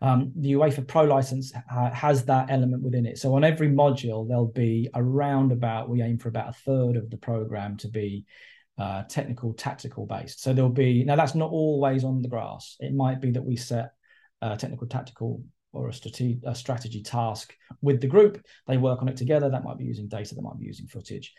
Um, 0.00 0.32
the 0.36 0.52
UEFA 0.52 0.86
Pro 0.86 1.04
license 1.04 1.52
ha- 1.68 1.90
has 1.90 2.24
that 2.26 2.50
element 2.50 2.82
within 2.82 3.06
it. 3.06 3.18
So 3.18 3.34
on 3.34 3.44
every 3.44 3.68
module, 3.68 4.28
there'll 4.28 4.46
be 4.46 4.88
around 4.94 5.50
about, 5.50 5.88
we 5.88 6.02
aim 6.02 6.18
for 6.18 6.28
about 6.28 6.50
a 6.50 6.52
third 6.52 6.96
of 6.96 7.10
the 7.10 7.16
program 7.16 7.76
to 7.78 7.88
be 7.88 8.24
uh, 8.78 9.02
technical, 9.04 9.54
tactical 9.54 10.06
based. 10.06 10.40
So 10.40 10.52
there'll 10.52 10.70
be, 10.70 11.04
now 11.04 11.16
that's 11.16 11.34
not 11.34 11.50
always 11.50 12.04
on 12.04 12.22
the 12.22 12.28
grass. 12.28 12.76
It 12.78 12.94
might 12.94 13.20
be 13.20 13.32
that 13.32 13.44
we 13.44 13.56
set 13.56 13.90
a 14.40 14.56
technical, 14.56 14.86
tactical 14.86 15.42
or 15.72 15.88
a 15.90 15.92
a 16.46 16.54
strategy 16.54 17.02
task 17.02 17.54
with 17.82 18.00
the 18.00 18.06
group. 18.06 18.44
They 18.66 18.76
work 18.76 19.02
on 19.02 19.08
it 19.08 19.16
together. 19.16 19.50
That 19.50 19.64
might 19.64 19.78
be 19.78 19.84
using 19.84 20.08
data, 20.08 20.34
that 20.34 20.42
might 20.42 20.58
be 20.58 20.66
using 20.66 20.86
footage. 20.86 21.34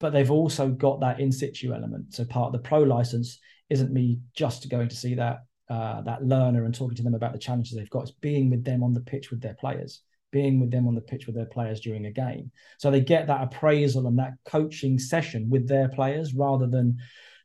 But 0.00 0.12
they've 0.12 0.30
also 0.30 0.68
got 0.68 1.00
that 1.00 1.20
in 1.20 1.30
situ 1.30 1.72
element. 1.72 2.14
So 2.14 2.24
part 2.24 2.46
of 2.46 2.52
the 2.52 2.68
pro 2.68 2.80
license 2.80 3.38
isn't 3.70 3.92
me 3.92 4.18
just 4.34 4.68
going 4.68 4.88
to 4.88 4.96
see 4.96 5.14
that 5.14 5.44
uh, 5.72 6.02
that 6.02 6.22
learner 6.22 6.66
and 6.66 6.74
talking 6.74 6.96
to 6.96 7.02
them 7.02 7.14
about 7.14 7.32
the 7.32 7.38
challenges 7.38 7.74
they've 7.74 7.88
got. 7.88 8.02
It's 8.02 8.10
being 8.10 8.50
with 8.50 8.62
them 8.62 8.82
on 8.82 8.92
the 8.92 9.00
pitch 9.00 9.30
with 9.30 9.40
their 9.40 9.54
players, 9.54 10.02
being 10.30 10.60
with 10.60 10.70
them 10.70 10.86
on 10.86 10.94
the 10.94 11.00
pitch 11.00 11.24
with 11.24 11.34
their 11.34 11.46
players 11.46 11.80
during 11.80 12.04
a 12.04 12.10
game. 12.10 12.50
So 12.76 12.90
they 12.90 13.00
get 13.00 13.26
that 13.28 13.42
appraisal 13.42 14.06
and 14.06 14.18
that 14.18 14.34
coaching 14.44 14.98
session 14.98 15.48
with 15.48 15.66
their 15.66 15.88
players 15.88 16.34
rather 16.34 16.66
than 16.66 16.98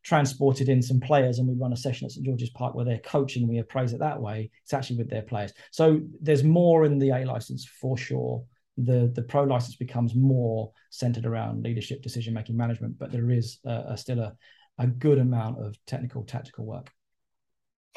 transported 0.03 0.67
in 0.67 0.81
some 0.81 0.99
players 0.99 1.39
and 1.39 1.47
we 1.47 1.55
run 1.55 1.71
a 1.71 1.77
session 1.77 2.03
at 2.03 2.11
St 2.11 2.25
George's 2.25 2.49
Park 2.49 2.75
where 2.75 2.83
they're 2.83 2.99
coaching 2.99 3.43
and 3.43 3.49
we 3.49 3.59
appraise 3.59 3.93
it 3.93 3.99
that 3.99 4.21
way, 4.21 4.51
it's 4.61 4.73
actually 4.73 4.97
with 4.97 5.09
their 5.09 5.21
players. 5.21 5.53
So 5.71 6.01
there's 6.21 6.43
more 6.43 6.83
in 6.83 6.99
the 6.99 7.11
A 7.11 7.23
license 7.23 7.65
for 7.79 7.97
sure. 7.97 8.43
The 8.77 9.09
the 9.15 9.23
pro 9.23 9.43
license 9.43 9.77
becomes 9.77 10.15
more 10.15 10.71
centered 10.89 11.25
around 11.25 11.63
leadership, 11.63 12.01
decision 12.01 12.33
making, 12.33 12.57
management, 12.57 12.99
but 12.99 13.09
there 13.13 13.31
is 13.31 13.59
still 13.95 14.19
a, 14.19 14.33
a 14.77 14.87
good 14.87 15.17
amount 15.17 15.65
of 15.65 15.77
technical, 15.85 16.23
tactical 16.23 16.65
work. 16.65 16.91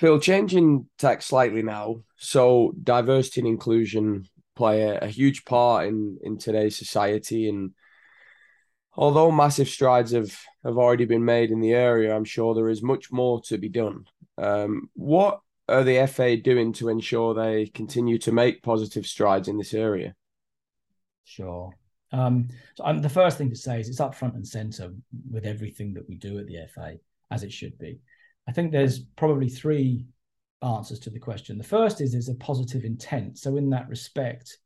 Phil, 0.00 0.18
changing 0.18 0.88
tack 0.96 1.20
slightly 1.20 1.62
now. 1.62 2.02
So 2.16 2.72
diversity 2.82 3.42
and 3.42 3.48
inclusion 3.48 4.26
play 4.56 4.82
a, 4.82 5.00
a 5.00 5.06
huge 5.08 5.44
part 5.44 5.88
in 5.88 6.18
in 6.22 6.38
today's 6.38 6.78
society 6.78 7.50
and 7.50 7.72
although 8.96 9.30
massive 9.30 9.68
strides 9.68 10.12
have, 10.12 10.34
have 10.64 10.78
already 10.78 11.04
been 11.04 11.24
made 11.24 11.50
in 11.50 11.60
the 11.60 11.72
area, 11.72 12.16
I'm 12.16 12.24
sure 12.24 12.54
there 12.54 12.70
is 12.70 12.82
much 12.82 13.12
more 13.12 13.42
to 13.42 13.58
be 13.58 13.68
done. 13.68 14.06
Um, 14.38 14.88
what 14.94 15.40
are 15.68 15.84
the 15.84 16.06
FA 16.06 16.36
doing 16.36 16.72
to 16.74 16.88
ensure 16.88 17.34
they 17.34 17.66
continue 17.66 18.16
to 18.20 18.32
make 18.32 18.62
positive 18.62 19.06
strides 19.06 19.48
in 19.48 19.58
this 19.58 19.74
area? 19.74 20.14
Sure. 21.24 21.72
Um, 22.10 22.48
so 22.74 22.84
I'm, 22.84 23.02
the 23.02 23.08
first 23.08 23.38
thing 23.38 23.50
to 23.50 23.56
say 23.56 23.80
is 23.80 23.88
it's 23.88 24.00
up 24.00 24.14
front 24.14 24.34
and 24.34 24.46
centre 24.46 24.92
with 25.30 25.44
everything 25.44 25.92
that 25.94 26.08
we 26.08 26.16
do 26.16 26.38
at 26.38 26.46
the 26.46 26.66
FA, 26.74 26.94
as 27.30 27.42
it 27.42 27.52
should 27.52 27.78
be. 27.78 28.00
I 28.48 28.53
think 28.53 28.72
there's 28.72 28.98
probably 28.98 29.48
three 29.48 30.07
answers 30.62 30.98
to 31.00 31.11
the 31.11 31.18
question. 31.18 31.59
The 31.59 31.64
first 31.64 32.00
is 32.00 32.12
there's 32.12 32.29
a 32.29 32.35
positive 32.35 32.85
intent. 32.85 33.38
So 33.38 33.57
in 33.57 33.70
that 33.70 33.88
respect, 33.88 34.59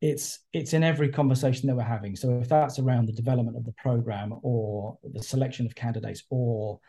it's 0.00 0.40
it's 0.52 0.74
in 0.74 0.84
every 0.84 1.08
conversation 1.08 1.66
that 1.66 1.74
we're 1.74 1.82
having. 1.82 2.16
So 2.16 2.38
if 2.38 2.48
that's 2.48 2.78
around 2.78 3.06
the 3.06 3.12
development 3.12 3.56
of 3.56 3.64
the 3.64 3.72
program 3.72 4.34
or 4.42 4.98
the 5.02 5.22
selection 5.22 5.66
of 5.66 5.74
candidates 5.74 6.22
or 6.30 6.80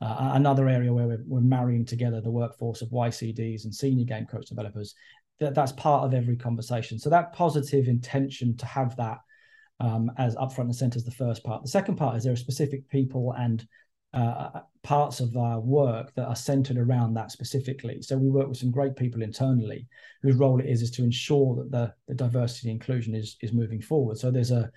uh, 0.00 0.32
another 0.34 0.68
area 0.68 0.92
where 0.92 1.06
we're, 1.06 1.24
we're 1.26 1.40
marrying 1.40 1.84
together 1.84 2.20
the 2.20 2.30
workforce 2.30 2.82
of 2.82 2.90
YCDs 2.90 3.64
and 3.64 3.74
senior 3.74 4.04
game 4.04 4.26
coach 4.26 4.46
developers, 4.46 4.94
that 5.40 5.54
that's 5.54 5.72
part 5.72 6.04
of 6.04 6.12
every 6.12 6.36
conversation. 6.36 6.98
So 6.98 7.08
that 7.10 7.32
positive 7.32 7.88
intention 7.88 8.56
to 8.58 8.66
have 8.66 8.96
that 8.96 9.18
um, 9.80 10.10
as 10.18 10.34
upfront 10.36 10.64
and 10.64 10.76
center 10.76 10.96
is 10.96 11.04
the 11.04 11.10
first 11.10 11.44
part. 11.44 11.62
The 11.62 11.68
second 11.68 11.96
part 11.96 12.16
is 12.16 12.24
there 12.24 12.32
are 12.32 12.36
specific 12.36 12.88
people 12.88 13.32
and 13.38 13.66
uh, 14.16 14.60
parts 14.82 15.20
of 15.20 15.36
our 15.36 15.60
work 15.60 16.14
that 16.14 16.26
are 16.26 16.36
centered 16.36 16.78
around 16.78 17.12
that 17.12 17.30
specifically. 17.30 18.00
So 18.00 18.16
we 18.16 18.30
work 18.30 18.48
with 18.48 18.56
some 18.56 18.70
great 18.70 18.96
people 18.96 19.22
internally 19.22 19.86
whose 20.22 20.36
role 20.36 20.58
it 20.58 20.66
is 20.66 20.80
is 20.80 20.90
to 20.92 21.04
ensure 21.04 21.56
that 21.56 21.70
the, 21.70 21.92
the 22.08 22.14
diversity 22.14 22.70
inclusion 22.70 23.14
is 23.14 23.36
is 23.42 23.52
moving 23.52 23.80
forward. 23.80 24.16
So 24.16 24.30
there's 24.30 24.52
a 24.52 24.70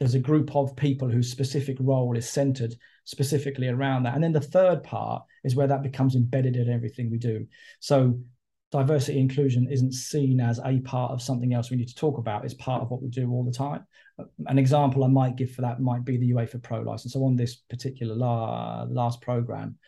there's 0.00 0.14
a 0.14 0.20
group 0.20 0.54
of 0.56 0.76
people 0.76 1.08
whose 1.08 1.30
specific 1.30 1.76
role 1.80 2.16
is 2.16 2.28
centered 2.28 2.74
specifically 3.04 3.68
around 3.68 4.04
that. 4.04 4.14
And 4.14 4.24
then 4.24 4.32
the 4.32 4.40
third 4.40 4.82
part 4.84 5.22
is 5.44 5.54
where 5.54 5.66
that 5.66 5.82
becomes 5.82 6.14
embedded 6.14 6.56
in 6.56 6.70
everything 6.70 7.10
we 7.10 7.18
do. 7.18 7.46
So 7.80 8.18
diversity 8.70 9.18
inclusion 9.18 9.66
isn't 9.70 9.92
seen 9.92 10.40
as 10.40 10.60
a 10.64 10.80
part 10.80 11.12
of 11.12 11.22
something 11.22 11.54
else 11.54 11.70
we 11.70 11.76
need 11.76 11.88
to 11.88 11.94
talk 11.94 12.18
about. 12.18 12.44
It's 12.44 12.54
part 12.54 12.82
of 12.82 12.90
what 12.90 13.02
we 13.02 13.08
do 13.08 13.30
all 13.30 13.44
the 13.44 13.52
time. 13.52 13.86
An 14.46 14.58
example 14.58 15.04
i 15.04 15.06
might 15.06 15.36
give 15.36 15.52
for 15.52 15.62
that 15.62 15.80
might 15.80 16.04
be 16.04 16.16
the 16.16 16.30
uefa 16.32 16.62
pro 16.62 16.80
license. 16.80 17.14
So 17.14 17.24
on 17.24 17.36
this 17.36 17.56
particular 17.56 18.14
la- 18.14 18.84
last 18.84 19.20
program 19.20 19.78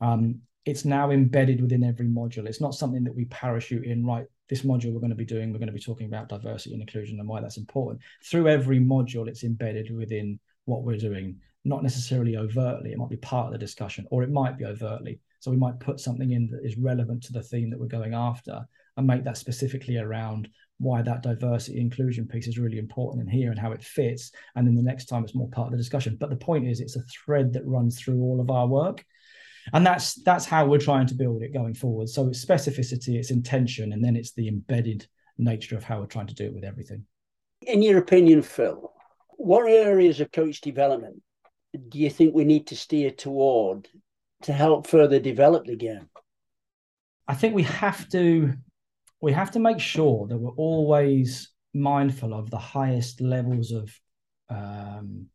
um, 0.00 0.40
it's 0.64 0.84
now 0.84 1.10
embedded 1.10 1.60
within 1.60 1.84
every 1.84 2.06
module. 2.06 2.46
It's 2.46 2.60
not 2.60 2.74
something 2.74 3.04
that 3.04 3.14
we 3.14 3.26
parachute 3.26 3.84
in 3.84 4.04
right 4.04 4.26
this 4.48 4.62
module 4.62 4.92
we're 4.92 5.00
going 5.00 5.10
to 5.10 5.16
be 5.16 5.24
doing 5.24 5.52
we're 5.52 5.58
going 5.58 5.66
to 5.68 5.72
be 5.72 5.80
talking 5.80 6.06
about 6.06 6.28
diversity 6.28 6.74
and 6.74 6.82
inclusion 6.82 7.20
and 7.20 7.28
why 7.28 7.40
that's 7.40 7.56
important. 7.56 8.00
Through 8.24 8.48
every 8.48 8.80
module 8.80 9.28
it's 9.28 9.44
embedded 9.44 9.94
within 9.94 10.40
what 10.64 10.82
we're 10.82 10.96
doing 10.96 11.40
not 11.66 11.82
necessarily 11.82 12.36
overtly. 12.36 12.92
It 12.92 12.98
might 12.98 13.08
be 13.08 13.16
part 13.16 13.46
of 13.46 13.52
the 13.52 13.58
discussion 13.58 14.06
or 14.10 14.22
it 14.22 14.30
might 14.30 14.58
be 14.58 14.64
overtly 14.64 15.20
so 15.44 15.50
we 15.50 15.58
might 15.58 15.78
put 15.78 16.00
something 16.00 16.30
in 16.30 16.48
that 16.48 16.64
is 16.64 16.78
relevant 16.78 17.22
to 17.22 17.32
the 17.34 17.42
theme 17.42 17.68
that 17.68 17.78
we're 17.78 17.84
going 17.84 18.14
after 18.14 18.66
and 18.96 19.06
make 19.06 19.24
that 19.24 19.36
specifically 19.36 19.98
around 19.98 20.48
why 20.78 21.02
that 21.02 21.22
diversity 21.22 21.78
inclusion 21.78 22.26
piece 22.26 22.48
is 22.48 22.56
really 22.56 22.78
important 22.78 23.22
in 23.22 23.28
here 23.28 23.50
and 23.50 23.60
how 23.60 23.70
it 23.70 23.82
fits. 23.82 24.32
And 24.56 24.66
then 24.66 24.74
the 24.74 24.82
next 24.82 25.04
time 25.04 25.22
it's 25.22 25.34
more 25.34 25.50
part 25.50 25.66
of 25.66 25.72
the 25.72 25.76
discussion. 25.76 26.16
But 26.18 26.30
the 26.30 26.36
point 26.36 26.66
is 26.66 26.80
it's 26.80 26.96
a 26.96 27.02
thread 27.02 27.52
that 27.52 27.66
runs 27.66 28.00
through 28.00 28.22
all 28.22 28.40
of 28.40 28.50
our 28.50 28.66
work. 28.66 29.04
And 29.74 29.86
that's 29.86 30.14
that's 30.22 30.46
how 30.46 30.64
we're 30.64 30.78
trying 30.78 31.08
to 31.08 31.14
build 31.14 31.42
it 31.42 31.52
going 31.52 31.74
forward. 31.74 32.08
So 32.08 32.28
it's 32.28 32.42
specificity, 32.42 33.16
it's 33.16 33.30
intention, 33.30 33.92
and 33.92 34.02
then 34.02 34.16
it's 34.16 34.32
the 34.32 34.48
embedded 34.48 35.06
nature 35.36 35.76
of 35.76 35.84
how 35.84 36.00
we're 36.00 36.06
trying 36.06 36.28
to 36.28 36.34
do 36.34 36.46
it 36.46 36.54
with 36.54 36.64
everything. 36.64 37.04
In 37.66 37.82
your 37.82 37.98
opinion, 37.98 38.40
Phil, 38.40 38.90
what 39.32 39.68
areas 39.68 40.20
of 40.20 40.32
coach 40.32 40.62
development 40.62 41.20
do 41.90 41.98
you 41.98 42.08
think 42.08 42.34
we 42.34 42.44
need 42.44 42.68
to 42.68 42.76
steer 42.76 43.10
toward 43.10 43.88
to 44.44 44.52
help 44.52 44.86
further 44.86 45.18
develop 45.18 45.66
the 45.66 45.76
game? 45.76 46.08
I 47.26 47.34
think 47.34 47.54
we 47.54 47.64
have 47.64 48.08
to 48.10 48.52
we 49.20 49.32
have 49.32 49.50
to 49.52 49.58
make 49.58 49.80
sure 49.80 50.26
that 50.26 50.36
we're 50.36 50.50
always 50.52 51.50
mindful 51.72 52.34
of 52.34 52.50
the 52.50 52.58
highest 52.58 53.20
levels 53.20 53.72
of 53.72 53.90
um, 54.50 55.26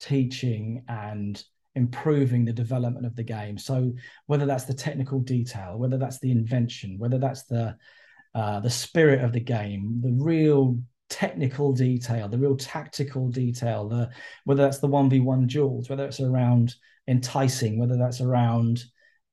teaching 0.00 0.84
and 0.88 1.42
improving 1.74 2.44
the 2.44 2.52
development 2.52 3.04
of 3.04 3.14
the 3.14 3.22
game. 3.22 3.58
So 3.58 3.92
whether 4.26 4.46
that's 4.46 4.64
the 4.64 4.74
technical 4.74 5.20
detail, 5.20 5.78
whether 5.78 5.98
that's 5.98 6.18
the 6.18 6.32
invention, 6.32 6.98
whether 6.98 7.18
that's 7.18 7.44
the 7.44 7.76
uh, 8.34 8.60
the 8.60 8.70
spirit 8.70 9.22
of 9.22 9.32
the 9.32 9.40
game, 9.40 10.00
the 10.02 10.12
real 10.12 10.78
technical 11.08 11.72
detail, 11.72 12.28
the 12.28 12.38
real 12.38 12.56
tactical 12.56 13.28
detail, 13.28 13.88
the 13.88 14.10
whether 14.44 14.62
that's 14.62 14.78
the 14.78 14.86
one 14.86 15.08
v 15.08 15.20
one 15.20 15.46
duels, 15.46 15.88
whether 15.88 16.04
it's 16.04 16.20
around 16.20 16.74
enticing, 17.06 17.78
whether 17.78 17.96
that's 17.96 18.20
around 18.20 18.84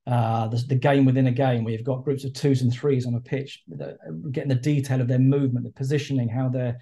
uh, 0.07 0.47
the, 0.47 0.57
the, 0.67 0.75
game 0.75 1.03
within 1.03 1.27
a 1.27 1.31
game 1.31 1.63
where 1.63 1.73
you've 1.73 1.83
got 1.83 2.03
groups 2.03 2.23
of 2.23 2.33
twos 2.33 2.61
and 2.61 2.71
threes 2.71 3.07
on 3.07 3.15
a 3.15 3.19
pitch, 3.19 3.63
the, 3.67 3.97
getting 4.31 4.49
the 4.49 4.55
detail 4.55 5.01
of 5.01 5.07
their 5.07 5.19
movement, 5.19 5.65
the 5.65 5.71
positioning, 5.71 6.29
how 6.29 6.47
they're 6.47 6.77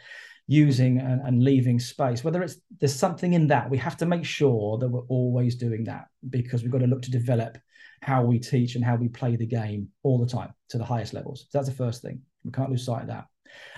using 0.47 0.99
and, 0.99 1.21
and, 1.25 1.41
leaving 1.41 1.79
space. 1.79 2.23
Whether 2.23 2.43
it's 2.43 2.57
there's 2.79 2.93
something 2.93 3.31
in 3.33 3.47
that, 3.47 3.69
we 3.69 3.77
have 3.77 3.95
to 3.97 4.05
make 4.05 4.25
sure 4.25 4.77
that 4.77 4.89
we're 4.89 5.07
always 5.07 5.55
doing 5.55 5.85
that 5.85 6.07
because 6.29 6.63
we've 6.63 6.71
got 6.71 6.79
to 6.79 6.87
look 6.87 7.01
to 7.03 7.11
develop 7.11 7.57
how 8.01 8.23
we 8.23 8.39
teach 8.39 8.75
and 8.75 8.83
how 8.83 8.95
we 8.95 9.07
play 9.07 9.37
the 9.37 9.45
game 9.45 9.87
all 10.03 10.19
the 10.19 10.27
time 10.27 10.53
to 10.69 10.77
the 10.77 10.83
highest 10.83 11.13
levels. 11.13 11.47
So 11.49 11.57
that's 11.57 11.69
the 11.69 11.75
first 11.75 12.01
thing. 12.01 12.21
We 12.43 12.51
can't 12.51 12.69
lose 12.69 12.85
sight 12.85 13.03
of 13.03 13.07
that. 13.07 13.25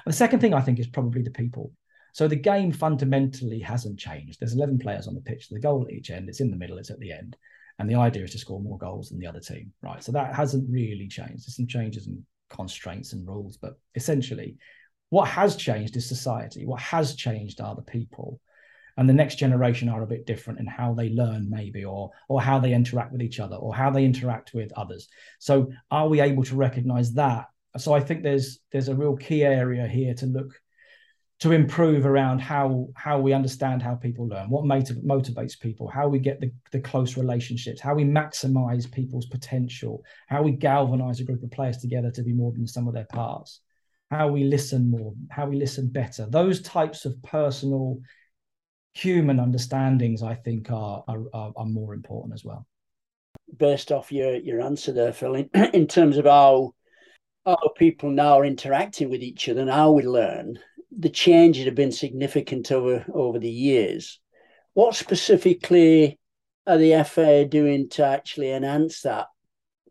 The 0.05 0.13
second 0.13 0.39
thing 0.39 0.53
I 0.53 0.61
think 0.61 0.79
is 0.79 0.87
probably 0.87 1.21
the 1.21 1.31
people. 1.31 1.71
So 2.13 2.27
the 2.27 2.35
game 2.35 2.71
fundamentally 2.71 3.59
hasn't 3.59 3.99
changed. 3.99 4.39
There's 4.39 4.53
11 4.53 4.79
players 4.79 5.07
on 5.07 5.15
the 5.15 5.21
pitch. 5.21 5.49
The 5.49 5.59
goal 5.59 5.85
at 5.85 5.93
each 5.93 6.11
end. 6.11 6.29
It's 6.29 6.39
in 6.39 6.49
the 6.49 6.57
middle. 6.57 6.77
It's 6.77 6.89
at 6.89 6.99
the 6.99 7.11
end. 7.11 7.35
And 7.77 7.89
the 7.89 7.95
idea 7.95 8.23
is 8.23 8.31
to 8.31 8.37
score 8.37 8.61
more 8.61 8.77
goals 8.77 9.09
than 9.09 9.19
the 9.19 9.27
other 9.27 9.41
team, 9.41 9.73
right? 9.81 10.01
So 10.01 10.11
that 10.13 10.33
hasn't 10.33 10.69
really 10.71 11.07
changed. 11.07 11.45
There's 11.45 11.57
some 11.57 11.67
changes 11.67 12.07
in 12.07 12.25
constraints 12.49 13.13
and 13.13 13.27
rules, 13.27 13.57
but 13.57 13.77
essentially, 13.95 14.57
what 15.09 15.27
has 15.27 15.55
changed 15.55 15.95
is 15.97 16.07
society. 16.07 16.65
What 16.65 16.81
has 16.81 17.15
changed 17.15 17.61
are 17.61 17.75
the 17.75 17.81
people, 17.81 18.39
and 18.97 19.09
the 19.09 19.13
next 19.13 19.35
generation 19.35 19.89
are 19.89 20.03
a 20.03 20.07
bit 20.07 20.25
different 20.25 20.59
in 20.59 20.67
how 20.67 20.93
they 20.93 21.09
learn, 21.09 21.49
maybe, 21.49 21.83
or 21.83 22.11
or 22.29 22.41
how 22.41 22.59
they 22.59 22.73
interact 22.73 23.11
with 23.11 23.21
each 23.21 23.39
other, 23.39 23.55
or 23.57 23.75
how 23.75 23.91
they 23.91 24.05
interact 24.05 24.53
with 24.53 24.71
others. 24.73 25.09
So, 25.39 25.71
are 25.91 26.07
we 26.07 26.21
able 26.21 26.43
to 26.45 26.55
recognise 26.55 27.13
that? 27.13 27.47
So, 27.77 27.93
I 27.93 27.99
think 27.99 28.23
there's 28.23 28.59
there's 28.71 28.89
a 28.89 28.95
real 28.95 29.15
key 29.15 29.43
area 29.43 29.87
here 29.87 30.13
to 30.15 30.25
look 30.25 30.53
to 31.39 31.51
improve 31.51 32.05
around 32.05 32.39
how 32.39 32.87
how 32.95 33.19
we 33.19 33.33
understand 33.33 33.81
how 33.81 33.95
people 33.95 34.27
learn, 34.27 34.49
what 34.49 34.65
motiv- 34.65 35.03
motivates 35.03 35.59
people, 35.59 35.87
how 35.87 36.07
we 36.07 36.19
get 36.19 36.39
the, 36.39 36.51
the 36.71 36.79
close 36.79 37.17
relationships, 37.17 37.81
how 37.81 37.93
we 37.93 38.05
maximize 38.05 38.89
people's 38.89 39.25
potential, 39.25 40.03
how 40.27 40.41
we 40.41 40.51
galvanize 40.51 41.19
a 41.19 41.25
group 41.25 41.43
of 41.43 41.51
players 41.51 41.77
together 41.77 42.09
to 42.11 42.23
be 42.23 42.33
more 42.33 42.53
than 42.53 42.65
some 42.65 42.87
of 42.87 42.93
their 42.93 43.05
parts, 43.05 43.59
how 44.09 44.29
we 44.29 44.45
listen 44.45 44.89
more, 44.89 45.13
how 45.29 45.45
we 45.45 45.57
listen 45.57 45.89
better. 45.89 46.25
Those 46.29 46.61
types 46.61 47.03
of 47.03 47.21
personal 47.21 47.99
human 48.93 49.39
understandings, 49.39 50.23
I 50.23 50.35
think, 50.35 50.71
are 50.71 51.03
are, 51.07 51.51
are 51.55 51.65
more 51.65 51.93
important 51.93 52.33
as 52.33 52.45
well. 52.45 52.65
Based 53.57 53.91
off 53.91 54.09
your 54.09 54.35
your 54.35 54.61
answer 54.61 54.93
there, 54.93 55.11
Phil, 55.11 55.35
in, 55.35 55.49
in 55.73 55.85
terms 55.85 56.17
of 56.17 56.23
how 56.23 56.73
how 57.45 57.57
people 57.75 58.09
now 58.09 58.39
are 58.39 58.45
interacting 58.45 59.09
with 59.09 59.21
each 59.21 59.47
other 59.49 59.61
and 59.61 59.69
how 59.69 59.91
we 59.91 60.03
learn 60.03 60.59
the 60.97 61.09
changes 61.09 61.65
have 61.65 61.75
been 61.75 61.91
significant 61.91 62.71
over 62.71 63.05
over 63.13 63.39
the 63.39 63.49
years. 63.49 64.19
What 64.73 64.95
specifically 64.95 66.19
are 66.67 66.77
the 66.77 67.03
FA 67.05 67.45
doing 67.45 67.89
to 67.89 68.05
actually 68.05 68.51
enhance 68.51 69.01
that 69.01 69.27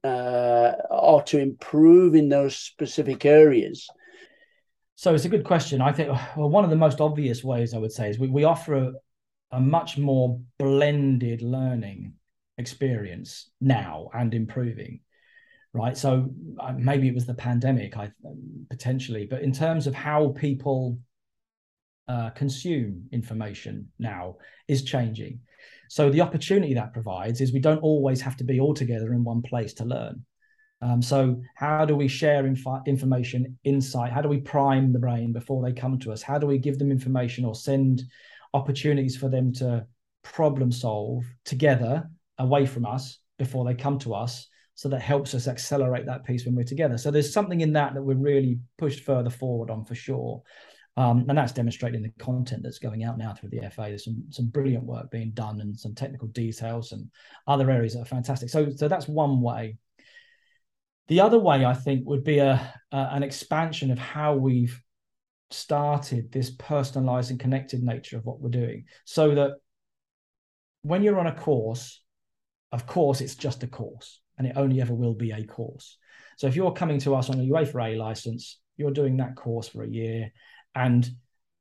uh, 0.03 0.73
or 0.91 1.23
to 1.25 1.39
improve 1.39 2.15
in 2.15 2.29
those 2.29 2.57
specific 2.57 3.25
areas? 3.25 3.89
So 4.97 5.15
it's 5.15 5.25
a 5.25 5.31
good 5.31 5.45
question. 5.45 5.81
I 5.81 5.93
think 5.93 6.11
well, 6.37 6.51
one 6.51 6.65
of 6.65 6.71
the 6.71 6.77
most 6.77 7.01
obvious 7.01 7.45
ways 7.45 7.75
I 7.75 7.79
would 7.79 7.93
say 7.93 8.11
is 8.11 8.19
we, 8.19 8.29
we 8.29 8.45
offer 8.45 8.75
a, 8.75 8.93
a 9.53 9.61
much 9.61 9.99
more 9.99 10.41
blended 10.59 11.43
learning 11.43 12.15
experience 12.57 13.51
now 13.61 14.09
and 14.15 14.33
improving 14.33 15.01
right? 15.75 15.99
So 15.99 16.31
uh, 16.61 16.73
maybe 16.79 17.09
it 17.09 17.15
was 17.15 17.27
the 17.27 17.35
pandemic, 17.35 17.97
I 17.97 18.11
potentially, 18.71 19.27
but 19.29 19.43
in 19.43 19.53
terms 19.53 19.87
of 19.87 19.95
how 19.95 20.29
people 20.29 20.99
uh, 22.09 22.31
consume 22.31 23.09
information 23.13 23.89
now 23.99 24.37
is 24.69 24.85
changing. 24.85 25.41
So 25.89 26.11
the 26.11 26.21
opportunity 26.21 26.75
that 26.75 26.93
provides 26.93 27.41
is 27.41 27.53
we 27.53 27.61
don't 27.61 27.83
always 27.83 28.21
have 28.21 28.37
to 28.39 28.45
be 28.45 28.61
all 28.61 28.75
together 28.75 29.13
in 29.13 29.25
one 29.25 29.43
place 29.43 29.75
to 29.75 29.85
learn. 29.85 30.25
Um, 30.81 31.03
so 31.03 31.41
how 31.57 31.85
do 31.85 31.97
we 31.97 32.09
share 32.09 32.47
inf- 32.47 32.87
information, 32.87 33.59
insight? 33.65 34.13
How 34.13 34.23
do 34.23 34.29
we 34.29 34.39
prime 34.39 34.93
the 34.93 34.99
brain 34.99 35.33
before 35.33 35.63
they 35.63 35.73
come 35.73 35.99
to 36.01 36.13
us? 36.13 36.23
How 36.23 36.39
do 36.39 36.47
we 36.47 36.59
give 36.59 36.79
them 36.79 36.91
information 36.91 37.45
or 37.45 37.55
send 37.55 38.03
opportunities 38.53 39.17
for 39.17 39.29
them 39.29 39.53
to 39.55 39.87
problem 40.23 40.71
solve 40.71 41.25
together 41.45 42.09
away 42.39 42.67
from 42.67 42.87
us 42.87 43.19
before 43.39 43.65
they 43.65 43.75
come 43.75 43.99
to 44.01 44.15
us? 44.15 44.47
So 44.75 44.89
that 44.89 45.01
helps 45.01 45.35
us 45.35 45.47
accelerate 45.47 46.07
that 46.07 46.25
piece 46.25 46.45
when 46.45 46.55
we're 46.55 46.65
together. 46.65 46.99
So 46.99 47.11
there's 47.11 47.33
something 47.33 47.61
in 47.61 47.73
that 47.75 47.95
that 47.95 48.03
we're 48.03 48.17
really 48.17 48.59
pushed 48.77 49.05
further 49.05 49.31
forward 49.31 49.71
on 49.71 49.85
for 49.85 49.95
sure. 49.95 50.43
Um, 50.97 51.27
and 51.29 51.37
that's 51.37 51.53
demonstrated 51.53 51.97
in 51.97 52.03
the 52.03 52.25
content 52.25 52.63
that's 52.63 52.79
going 52.79 53.03
out 53.03 53.19
now 53.19 53.35
through 53.35 53.51
the 53.51 53.69
FA. 53.71 53.87
There's 53.89 54.05
some 54.05 54.25
some 54.31 54.47
brilliant 54.47 54.85
work 54.85 55.11
being 55.11 55.33
done 55.33 55.61
and 55.61 55.77
some 55.77 55.95
technical 55.95 56.29
details 56.29 56.93
and 56.93 57.11
other 57.49 57.71
areas 57.71 57.95
that 57.95 58.03
are 58.03 58.07
fantastic. 58.07 58.49
So 58.49 58.71
so 58.71 58.87
that's 58.87 59.09
one 59.09 59.41
way. 59.41 59.77
The 61.09 61.21
other 61.21 61.39
way 61.39 61.65
I 61.65 61.75
think 61.75 62.07
would 62.07 62.25
be 62.25 62.39
a, 62.39 62.75
a 62.93 62.97
an 62.97 63.23
expansion 63.25 63.91
of 63.91 63.99
how 63.99 64.35
we've 64.35 64.81
started 65.51 66.31
this 66.31 66.51
personalized 66.51 67.31
and 67.31 67.41
connected 67.41 67.83
nature 67.83 68.17
of 68.17 68.25
what 68.25 68.41
we're 68.41 68.51
doing, 68.51 68.85
so 69.05 69.35
that 69.35 69.53
when 70.83 71.03
you're 71.03 71.19
on 71.19 71.27
a 71.27 71.35
course, 71.35 72.03
of 72.71 72.87
course 72.87 73.21
it's 73.21 73.35
just 73.35 73.65
a 73.65 73.67
course, 73.67 74.21
and 74.39 74.47
it 74.47 74.57
only 74.57 74.81
ever 74.81 74.95
will 74.95 75.15
be 75.15 75.31
a 75.31 75.45
course. 75.45 75.99
So 76.37 76.47
if 76.47 76.57
you're 76.57 76.73
coming 76.73 76.99
to 77.01 77.15
us 77.15 77.31
on 77.31 77.41
a 77.41 77.45
UEFA 77.45 77.95
A 77.95 77.97
license, 77.97 78.59
you're 78.77 78.91
doing 78.91 79.17
that 79.19 79.37
course 79.37 79.69
for 79.69 79.85
a 79.85 79.89
year 79.89 80.33
and 80.75 81.09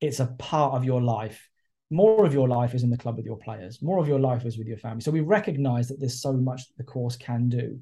it's 0.01 0.19
a 0.19 0.27
part 0.39 0.73
of 0.73 0.83
your 0.83 1.01
life. 1.01 1.49
More 1.89 2.25
of 2.25 2.33
your 2.33 2.47
life 2.47 2.73
is 2.73 2.83
in 2.83 2.89
the 2.89 2.97
club 2.97 3.17
with 3.17 3.25
your 3.25 3.37
players. 3.37 3.81
More 3.81 3.99
of 3.99 4.07
your 4.07 4.19
life 4.19 4.45
is 4.45 4.57
with 4.57 4.67
your 4.67 4.77
family. 4.77 5.01
So 5.01 5.11
we 5.11 5.21
recognize 5.21 5.87
that 5.89 5.99
there's 5.99 6.21
so 6.21 6.33
much 6.33 6.63
the 6.77 6.83
course 6.83 7.15
can 7.15 7.49
do. 7.49 7.79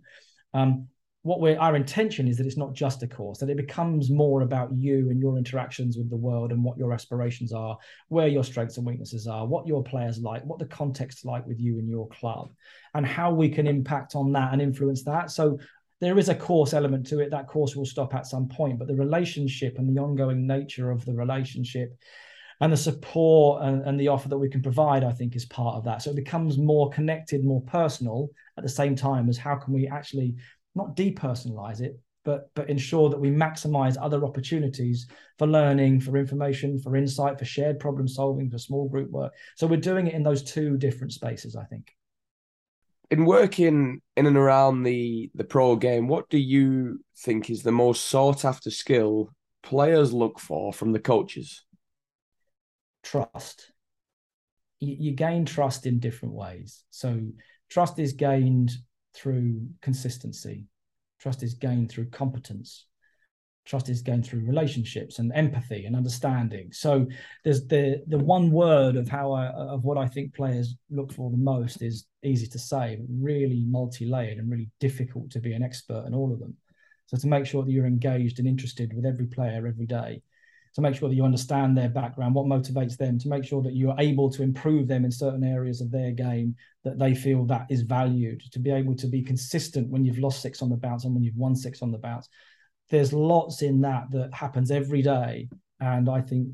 Um, 0.54 0.88
what 1.24 1.40
we're 1.40 1.60
our 1.60 1.76
intention 1.76 2.28
is 2.28 2.38
that 2.38 2.48
it's 2.48 2.58
not 2.58 2.74
just 2.74 3.04
a 3.04 3.08
course 3.08 3.38
that 3.38 3.50
it 3.50 3.58
becomes 3.58 4.10
more 4.10 4.42
about 4.42 4.74
you 4.74 5.10
and 5.12 5.20
your 5.20 5.38
interactions 5.38 5.98
with 5.98 6.10
the 6.10 6.16
world 6.16 6.52
and 6.52 6.64
what 6.64 6.78
your 6.78 6.94
aspirations 6.94 7.54
are 7.54 7.78
where 8.10 8.28
your 8.28 8.44
strengths 8.44 8.78
and 8.78 8.86
weaknesses 8.86 9.28
are 9.28 9.46
what 9.46 9.68
your 9.68 9.84
players 9.84 10.20
like 10.20 10.44
what 10.46 10.58
the 10.58 10.66
context 10.66 11.24
like 11.26 11.46
with 11.46 11.60
you 11.60 11.78
and 11.78 11.88
your 11.88 12.08
club 12.08 12.50
and 12.96 13.06
how 13.06 13.32
we 13.32 13.50
can 13.50 13.68
impact 13.68 14.16
on 14.16 14.32
that 14.32 14.52
and 14.52 14.62
influence 14.62 15.04
that 15.04 15.30
so 15.30 15.60
there 16.02 16.18
is 16.18 16.30
a 16.30 16.36
course 16.36 16.74
element 16.74 17.06
to 17.08 17.20
it. 17.20 17.30
That 17.30 17.48
course 17.48 17.76
will 17.76 17.86
stop 17.86 18.16
at 18.16 18.26
some 18.26 18.50
point, 18.50 18.80
but 18.80 18.88
the 18.88 18.96
relationship 18.96 19.78
and 19.78 19.88
the 19.88 20.02
ongoing 20.02 20.48
nature 20.48 20.90
of 20.90 21.06
the 21.06 21.14
relationship 21.14 21.96
and 22.60 22.74
the 22.74 22.78
support 22.78 23.64
and, 23.64 23.88
and, 23.88 24.00
the 24.00 24.08
offer 24.08 24.30
that 24.30 24.38
we 24.38 24.50
can 24.50 24.62
provide, 24.62 25.04
I 25.04 25.14
think, 25.14 25.36
is 25.36 25.46
part 25.46 25.76
of 25.76 25.84
that. 25.86 26.02
So 26.02 26.12
it 26.12 26.16
becomes 26.16 26.58
more 26.58 26.90
connected, 26.90 27.44
more 27.44 27.62
personal 27.62 28.30
at 28.58 28.64
the 28.64 28.70
same 28.70 28.96
time 28.96 29.30
as 29.30 29.38
how 29.38 29.56
can 29.56 29.74
we 29.74 29.88
actually 29.88 30.36
not 30.76 30.96
depersonalize 30.96 31.82
it, 31.82 32.00
but 32.24 32.50
but 32.56 32.70
ensure 32.70 33.10
that 33.10 33.20
we 33.20 33.30
maximize 33.30 33.98
other 34.00 34.24
opportunities 34.24 35.08
for 35.38 35.48
learning, 35.48 36.02
for 36.02 36.18
information, 36.18 36.80
for 36.80 36.96
insight, 36.96 37.40
for 37.40 37.46
shared 37.46 37.80
problem 37.80 38.08
solving, 38.08 38.50
for 38.50 38.58
small 38.58 38.88
group 38.88 39.10
work. 39.10 39.34
So 39.56 39.68
we're 39.68 39.78
doing 39.78 40.08
it 40.08 40.14
in 40.14 40.24
those 40.24 40.44
two 40.44 40.78
different 40.78 41.14
spaces, 41.14 41.56
I 41.56 41.66
think 41.66 41.94
in 43.12 43.26
working 43.26 44.02
in 44.16 44.26
and 44.26 44.38
around 44.38 44.84
the 44.84 45.30
the 45.36 45.44
pro 45.44 45.76
game, 45.76 46.08
what 46.08 46.30
do 46.30 46.38
you 46.38 47.04
think 47.18 47.50
is 47.50 47.62
the 47.62 47.72
most 47.72 48.06
sought 48.06 48.46
after 48.46 48.72
skill 48.72 49.30
players 49.62 50.14
look 50.14 50.40
for 50.40 50.74
from 50.74 50.94
the 50.94 51.00
coaches? 51.00 51.64
Trust. 53.04 53.72
You, 54.80 54.96
you 54.98 55.12
gain 55.12 55.46
trust 55.46 55.86
in 55.86 56.00
different 56.00 56.34
ways. 56.34 56.84
So 56.90 57.22
trust 57.70 58.00
is 58.00 58.14
gained 58.14 58.72
through 59.14 59.68
consistency. 59.82 60.66
Trust 61.20 61.44
is 61.44 61.54
gained 61.54 61.90
through 61.90 62.10
competence. 62.10 62.86
Trust 63.66 63.90
is 63.90 64.02
gained 64.02 64.26
through 64.26 64.46
relationships 64.46 65.20
and 65.20 65.32
empathy 65.36 65.86
and 65.86 65.96
understanding. 65.96 66.72
So 66.72 67.08
there's 67.44 67.68
the 67.68 68.04
the 68.08 68.18
one 68.18 68.52
word 68.52 68.96
of 68.96 69.08
how 69.08 69.32
i 69.34 69.48
of 69.48 69.84
what 69.84 70.00
i 70.00 70.08
think 70.08 70.34
players 70.34 70.76
look 70.90 71.14
for 71.14 71.30
the 71.30 71.38
most 71.38 71.84
is 71.84 72.06
easy 72.24 72.48
to 72.48 72.60
say 72.60 72.98
but 73.00 73.08
really 73.10 73.64
multi-layered 73.68 74.40
and 74.40 74.50
really 74.50 74.70
difficult 74.80 75.30
to 75.32 75.40
be 75.40 75.54
an 75.54 75.64
expert 75.64 76.06
in 76.08 76.16
all 76.16 76.34
of 76.34 76.40
them. 76.40 76.56
So 77.06 77.18
to 77.18 77.28
make 77.28 77.46
sure 77.46 77.64
that 77.64 77.72
you're 77.72 77.86
engaged 77.86 78.40
and 78.40 78.48
interested 78.48 78.94
with 78.94 79.06
every 79.06 79.28
player 79.28 79.68
every 79.68 79.86
day 79.86 80.22
to 80.74 80.82
make 80.82 80.96
sure 80.96 81.10
that 81.10 81.16
you 81.16 81.26
understand 81.26 81.78
their 81.78 81.90
background 81.90 82.34
what 82.34 82.46
motivates 82.46 82.98
them 82.98 83.20
to 83.20 83.28
make 83.28 83.44
sure 83.44 83.62
that 83.62 83.76
you're 83.76 83.96
able 84.00 84.30
to 84.30 84.44
improve 84.44 84.88
them 84.88 85.06
in 85.06 85.12
certain 85.12 85.44
areas 85.44 85.82
of 85.82 85.92
their 85.92 86.12
game 86.12 86.56
that 86.84 86.98
they 86.98 87.14
feel 87.14 87.46
that 87.46 87.66
is 87.70 87.82
valued 87.82 88.42
to 88.52 88.60
be 88.60 88.72
able 88.72 88.96
to 88.96 89.08
be 89.08 89.22
consistent 89.22 89.90
when 89.90 90.06
you've 90.06 90.20
lost 90.20 90.42
six 90.42 90.62
on 90.62 90.70
the 90.70 90.78
bounce 90.78 91.04
and 91.04 91.14
when 91.14 91.24
you've 91.24 91.36
won 91.36 91.56
six 91.56 91.82
on 91.82 91.92
the 91.92 91.98
bounce 91.98 92.30
there's 92.92 93.14
lots 93.14 93.62
in 93.64 93.82
that 93.82 94.12
that 94.12 94.34
happens 94.34 94.70
every 94.70 95.02
day, 95.02 95.50
and 95.80 96.10
I 96.10 96.22
think 96.22 96.50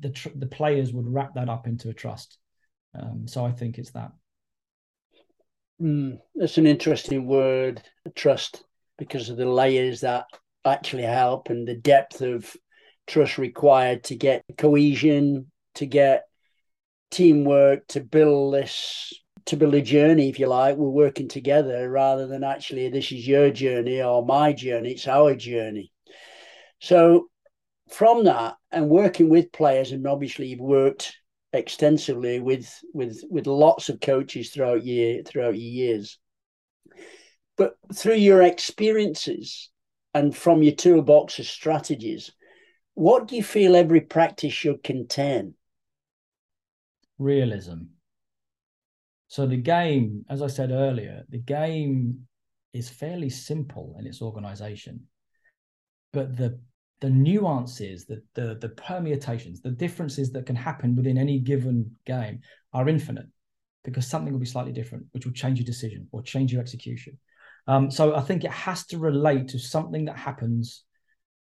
the 0.00 0.10
tr- 0.10 0.28
the 0.36 0.46
players 0.46 0.92
would 0.92 1.12
wrap 1.12 1.34
that 1.34 1.50
up 1.50 1.66
into 1.66 1.90
a 1.90 1.94
trust. 1.94 2.38
Um, 2.98 3.26
so 3.26 3.44
I 3.44 3.50
think 3.50 3.76
it's 3.76 3.90
that. 3.90 4.12
Mm, 5.82 6.18
that's 6.34 6.58
an 6.58 6.66
interesting 6.66 7.26
word, 7.26 7.82
trust, 8.14 8.64
because 8.96 9.28
of 9.28 9.36
the 9.36 9.46
layers 9.46 10.00
that 10.00 10.26
actually 10.64 11.02
help 11.02 11.50
and 11.50 11.66
the 11.66 11.76
depth 11.76 12.20
of 12.20 12.56
trust 13.08 13.38
required 13.38 14.04
to 14.04 14.14
get 14.14 14.44
cohesion, 14.56 15.50
to 15.76 15.86
get 15.86 16.24
teamwork, 17.10 17.86
to 17.88 18.00
build 18.00 18.54
this 18.54 19.12
to 19.46 19.56
build 19.56 19.74
a 19.74 19.80
journey, 19.80 20.28
if 20.28 20.38
you 20.38 20.46
like. 20.46 20.76
We're 20.76 20.90
working 20.90 21.26
together 21.26 21.90
rather 21.90 22.26
than 22.26 22.44
actually 22.44 22.90
this 22.90 23.10
is 23.10 23.26
your 23.26 23.50
journey 23.50 24.02
or 24.02 24.24
my 24.24 24.52
journey. 24.52 24.92
It's 24.92 25.08
our 25.08 25.34
journey. 25.34 25.90
So 26.80 27.28
from 27.90 28.24
that 28.24 28.56
and 28.70 28.90
working 28.90 29.30
with 29.30 29.52
players, 29.52 29.92
and 29.92 30.06
obviously 30.06 30.48
you've 30.48 30.60
worked 30.60 31.16
extensively 31.54 32.40
with 32.40 32.70
with 32.92 33.24
with 33.30 33.46
lots 33.46 33.88
of 33.88 34.00
coaches 34.00 34.50
throughout 34.50 34.84
year 34.84 35.22
throughout 35.22 35.56
your 35.56 35.72
years. 35.72 36.18
But 37.56 37.74
through 37.94 38.16
your 38.16 38.42
experiences 38.42 39.70
and 40.14 40.36
from 40.36 40.62
your 40.62 40.74
toolbox 40.74 41.38
of 41.38 41.46
strategies, 41.46 42.30
what 42.98 43.28
do 43.28 43.36
you 43.36 43.42
feel 43.42 43.76
every 43.76 44.00
practice 44.00 44.52
should 44.52 44.82
contain? 44.82 45.54
Realism 47.18 47.84
so 49.28 49.46
the 49.46 49.58
game, 49.58 50.24
as 50.30 50.40
I 50.40 50.46
said 50.46 50.70
earlier, 50.70 51.24
the 51.28 51.38
game 51.38 52.26
is 52.72 52.88
fairly 52.88 53.28
simple 53.28 53.94
in 53.98 54.06
its 54.06 54.22
organization, 54.22 55.06
but 56.12 56.36
the 56.36 56.58
the 57.00 57.10
nuances, 57.10 58.06
the, 58.06 58.22
the 58.34 58.56
the 58.60 58.70
permutations, 58.70 59.60
the 59.60 59.70
differences 59.70 60.32
that 60.32 60.46
can 60.46 60.56
happen 60.56 60.96
within 60.96 61.18
any 61.18 61.38
given 61.38 61.94
game 62.06 62.40
are 62.72 62.88
infinite, 62.88 63.26
because 63.84 64.06
something 64.06 64.32
will 64.32 64.40
be 64.40 64.46
slightly 64.46 64.72
different, 64.72 65.04
which 65.12 65.26
will 65.26 65.34
change 65.34 65.58
your 65.58 65.66
decision 65.66 66.08
or 66.10 66.22
change 66.22 66.50
your 66.50 66.62
execution. 66.62 67.18
Um, 67.66 67.90
so 67.90 68.16
I 68.16 68.22
think 68.22 68.44
it 68.44 68.50
has 68.50 68.86
to 68.86 68.98
relate 68.98 69.48
to 69.48 69.58
something 69.58 70.06
that 70.06 70.16
happens 70.16 70.84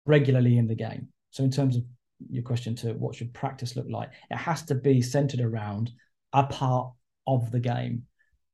regularly 0.07 0.57
in 0.57 0.67
the 0.67 0.75
game. 0.75 1.09
So 1.35 1.43
in 1.43 1.51
terms 1.51 1.75
of 1.75 1.83
your 2.31 2.45
question 2.45 2.77
to 2.77 2.93
what 2.93 3.17
should 3.17 3.35
practice 3.35 3.75
look 3.75 3.89
like, 3.91 4.11
it 4.31 4.37
has 4.37 4.63
to 4.67 4.75
be 4.77 5.03
centered 5.03 5.41
around 5.41 5.91
a 6.33 6.45
part 6.45 6.93
of 7.27 7.51
the 7.51 7.59
game 7.59 8.05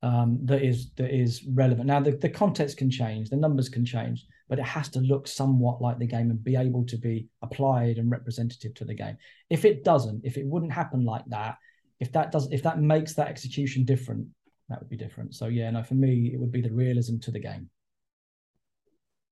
um, 0.01 0.39
that 0.45 0.63
is 0.63 0.89
that 0.95 1.13
is 1.13 1.43
relevant. 1.53 1.85
Now 1.85 1.99
the, 1.99 2.13
the 2.13 2.27
context 2.27 2.77
can 2.77 2.89
change, 2.89 3.29
the 3.29 3.35
numbers 3.35 3.69
can 3.69 3.85
change, 3.85 4.25
but 4.49 4.57
it 4.57 4.65
has 4.65 4.89
to 4.89 4.99
look 4.99 5.27
somewhat 5.27 5.79
like 5.79 5.99
the 5.99 6.07
game 6.07 6.31
and 6.31 6.43
be 6.43 6.55
able 6.55 6.83
to 6.87 6.97
be 6.97 7.27
applied 7.43 7.99
and 7.99 8.09
representative 8.09 8.73
to 8.73 8.85
the 8.85 8.95
game. 8.95 9.15
If 9.51 9.63
it 9.63 9.83
doesn't, 9.83 10.25
if 10.25 10.37
it 10.37 10.47
wouldn't 10.47 10.73
happen 10.73 11.05
like 11.05 11.25
that, 11.27 11.57
if 11.99 12.11
that 12.13 12.31
does 12.31 12.51
if 12.51 12.63
that 12.63 12.79
makes 12.79 13.13
that 13.13 13.27
execution 13.27 13.85
different, 13.85 14.25
that 14.69 14.79
would 14.79 14.89
be 14.89 14.97
different. 14.97 15.35
So 15.35 15.45
yeah, 15.45 15.69
no, 15.69 15.83
for 15.83 15.93
me 15.93 16.31
it 16.33 16.39
would 16.39 16.51
be 16.51 16.61
the 16.61 16.73
realism 16.73 17.19
to 17.19 17.29
the 17.29 17.39
game. 17.39 17.69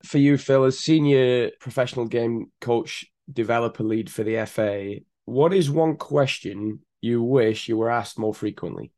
For 0.04 0.18
you, 0.18 0.38
Phil, 0.38 0.64
as 0.64 0.78
senior 0.78 1.50
professional 1.58 2.06
game 2.06 2.52
coach, 2.60 3.04
developer 3.32 3.82
lead 3.82 4.10
for 4.10 4.22
the 4.22 4.44
FA, 4.46 4.96
what 5.24 5.52
is 5.52 5.70
one 5.70 5.96
question 5.96 6.80
you 7.00 7.22
wish 7.22 7.68
you 7.68 7.76
were 7.76 7.90
asked 7.90 8.18
more 8.18 8.34
frequently? 8.34 8.92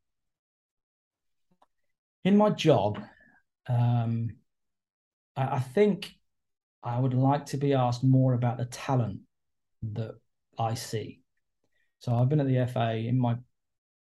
in 2.23 2.37
my 2.37 2.49
job, 2.49 3.01
um, 3.67 4.29
I, 5.35 5.55
I 5.55 5.59
think 5.59 6.13
I 6.81 6.99
would 6.99 7.13
like 7.13 7.45
to 7.47 7.57
be 7.57 7.73
asked 7.73 8.03
more 8.03 8.33
about 8.33 8.57
the 8.57 8.65
talent 8.65 9.19
that 9.93 10.15
I 10.57 10.73
see. 10.73 11.21
So 11.99 12.13
I've 12.13 12.29
been 12.29 12.39
at 12.39 12.47
the 12.47 12.65
FA 12.67 12.95
in 12.95 13.19
my 13.19 13.35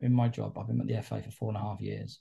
in 0.00 0.12
my 0.12 0.28
job. 0.28 0.56
I've 0.56 0.66
been 0.66 0.80
at 0.80 0.86
the 0.86 1.02
FA 1.02 1.22
for 1.22 1.30
four 1.30 1.48
and 1.48 1.58
a 1.58 1.60
half 1.60 1.80
years, 1.80 2.20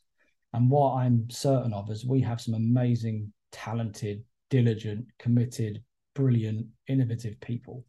and 0.53 0.70
what 0.70 0.95
I'm 0.95 1.30
certain 1.30 1.74
of 1.74 1.89
is 1.89 2.05
we 2.05 2.22
have 2.22 2.41
some 2.41 2.53
amazing, 2.53 3.32
talented, 3.51 4.24
diligent, 4.49 5.05
committed, 5.18 5.82
brilliant, 6.20 6.67
innovative 6.88 7.39
people 7.39 7.86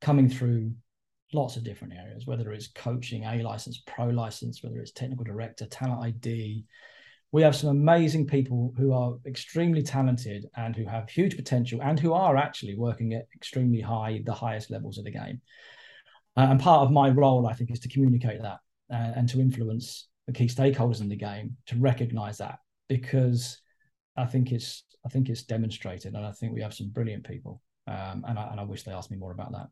coming 0.00 0.28
through 0.28 0.72
lots 1.32 1.56
of 1.56 1.64
different 1.64 1.94
areas, 1.94 2.26
whether 2.26 2.52
it's 2.52 2.68
coaching, 2.68 3.24
A 3.24 3.42
license, 3.42 3.82
pro 3.86 4.06
license, 4.06 4.62
whether 4.62 4.78
it's 4.80 4.92
technical 4.92 5.24
director, 5.24 5.66
talent 5.66 6.04
ID. 6.04 6.64
We 7.32 7.42
have 7.42 7.56
some 7.56 7.70
amazing 7.70 8.26
people 8.26 8.74
who 8.76 8.92
are 8.92 9.14
extremely 9.24 9.82
talented 9.82 10.46
and 10.56 10.74
who 10.74 10.84
have 10.84 11.08
huge 11.08 11.36
potential 11.36 11.80
and 11.82 11.98
who 11.98 12.12
are 12.12 12.36
actually 12.36 12.76
working 12.76 13.14
at 13.14 13.28
extremely 13.34 13.80
high, 13.80 14.20
the 14.26 14.34
highest 14.34 14.70
levels 14.70 14.98
of 14.98 15.04
the 15.04 15.12
game. 15.12 15.40
Uh, 16.36 16.48
and 16.50 16.60
part 16.60 16.82
of 16.82 16.90
my 16.90 17.08
role, 17.08 17.46
I 17.46 17.54
think, 17.54 17.70
is 17.70 17.80
to 17.80 17.88
communicate 17.88 18.42
that 18.42 18.58
uh, 18.92 19.12
and 19.16 19.28
to 19.28 19.40
influence 19.40 20.08
the 20.26 20.32
key 20.32 20.46
stakeholders 20.46 21.00
in 21.00 21.08
the 21.08 21.16
game 21.16 21.56
to 21.66 21.76
recognize 21.78 22.38
that 22.38 22.58
because 22.88 23.60
I 24.16 24.26
think 24.26 24.52
it's 24.52 24.84
I 25.04 25.08
think 25.08 25.28
it's 25.28 25.44
demonstrated, 25.44 26.14
and 26.14 26.26
I 26.26 26.32
think 26.32 26.52
we 26.52 26.60
have 26.60 26.74
some 26.74 26.90
brilliant 26.90 27.26
people. 27.26 27.62
Um, 27.86 28.24
and 28.26 28.38
I, 28.38 28.48
and 28.50 28.60
I 28.60 28.64
wish 28.64 28.82
they 28.82 28.92
asked 28.92 29.10
me 29.10 29.16
more 29.16 29.32
about 29.32 29.52
that. 29.52 29.68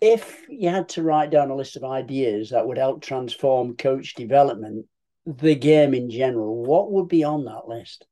If 0.00 0.46
you 0.48 0.68
had 0.68 0.88
to 0.90 1.02
write 1.02 1.30
down 1.30 1.50
a 1.50 1.56
list 1.56 1.76
of 1.76 1.84
ideas 1.84 2.50
that 2.50 2.66
would 2.66 2.78
help 2.78 3.02
transform 3.02 3.76
coach 3.76 4.14
development, 4.14 4.86
the 5.26 5.54
game 5.54 5.92
in 5.92 6.10
general, 6.10 6.64
what 6.64 6.92
would 6.92 7.08
be 7.08 7.24
on 7.24 7.44
that 7.44 7.68
list? 7.68 8.06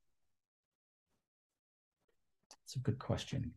That's 2.49 2.75
a 2.75 2.79
good 2.79 2.99
question. 2.99 3.53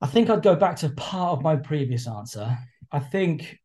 I 0.00 0.08
think 0.08 0.28
I'd 0.28 0.42
go 0.42 0.56
back 0.56 0.76
to 0.76 0.88
part 0.90 1.38
of 1.38 1.42
my 1.42 1.54
previous 1.54 2.08
answer. 2.08 2.58
I 2.90 2.98
think 2.98 3.60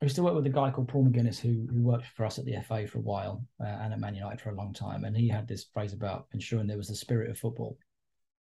I 0.00 0.04
used 0.06 0.16
to 0.16 0.22
work 0.22 0.34
with 0.34 0.46
a 0.46 0.50
guy 0.50 0.70
called 0.70 0.88
Paul 0.88 1.06
McGuinness 1.06 1.40
who, 1.40 1.66
who 1.70 1.82
worked 1.82 2.06
for 2.06 2.24
us 2.24 2.38
at 2.38 2.44
the 2.44 2.56
FA 2.62 2.86
for 2.86 2.98
a 2.98 3.02
while 3.02 3.44
uh, 3.60 3.66
and 3.66 3.92
at 3.92 3.98
Man 3.98 4.14
United 4.14 4.40
for 4.40 4.50
a 4.50 4.54
long 4.54 4.72
time. 4.72 5.04
And 5.04 5.14
he 5.16 5.28
had 5.28 5.46
this 5.46 5.64
phrase 5.64 5.92
about 5.92 6.28
ensuring 6.32 6.66
there 6.66 6.78
was 6.78 6.88
the 6.88 6.94
spirit 6.94 7.30
of 7.30 7.38
football. 7.38 7.76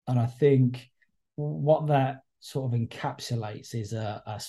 And 0.07 0.19
I 0.19 0.27
think 0.27 0.89
what 1.37 1.89
that 1.89 2.21
sort 2.41 2.73
of 2.73 2.79
encapsulates 2.79 3.75
is 3.75 3.93
a, 3.93 4.23
a, 4.27 4.41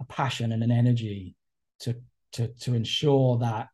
a 0.00 0.04
passion 0.04 0.52
and 0.52 0.62
an 0.62 0.70
energy 0.70 1.36
to 1.80 1.94
to 2.32 2.48
to 2.60 2.74
ensure 2.74 3.38
that 3.38 3.68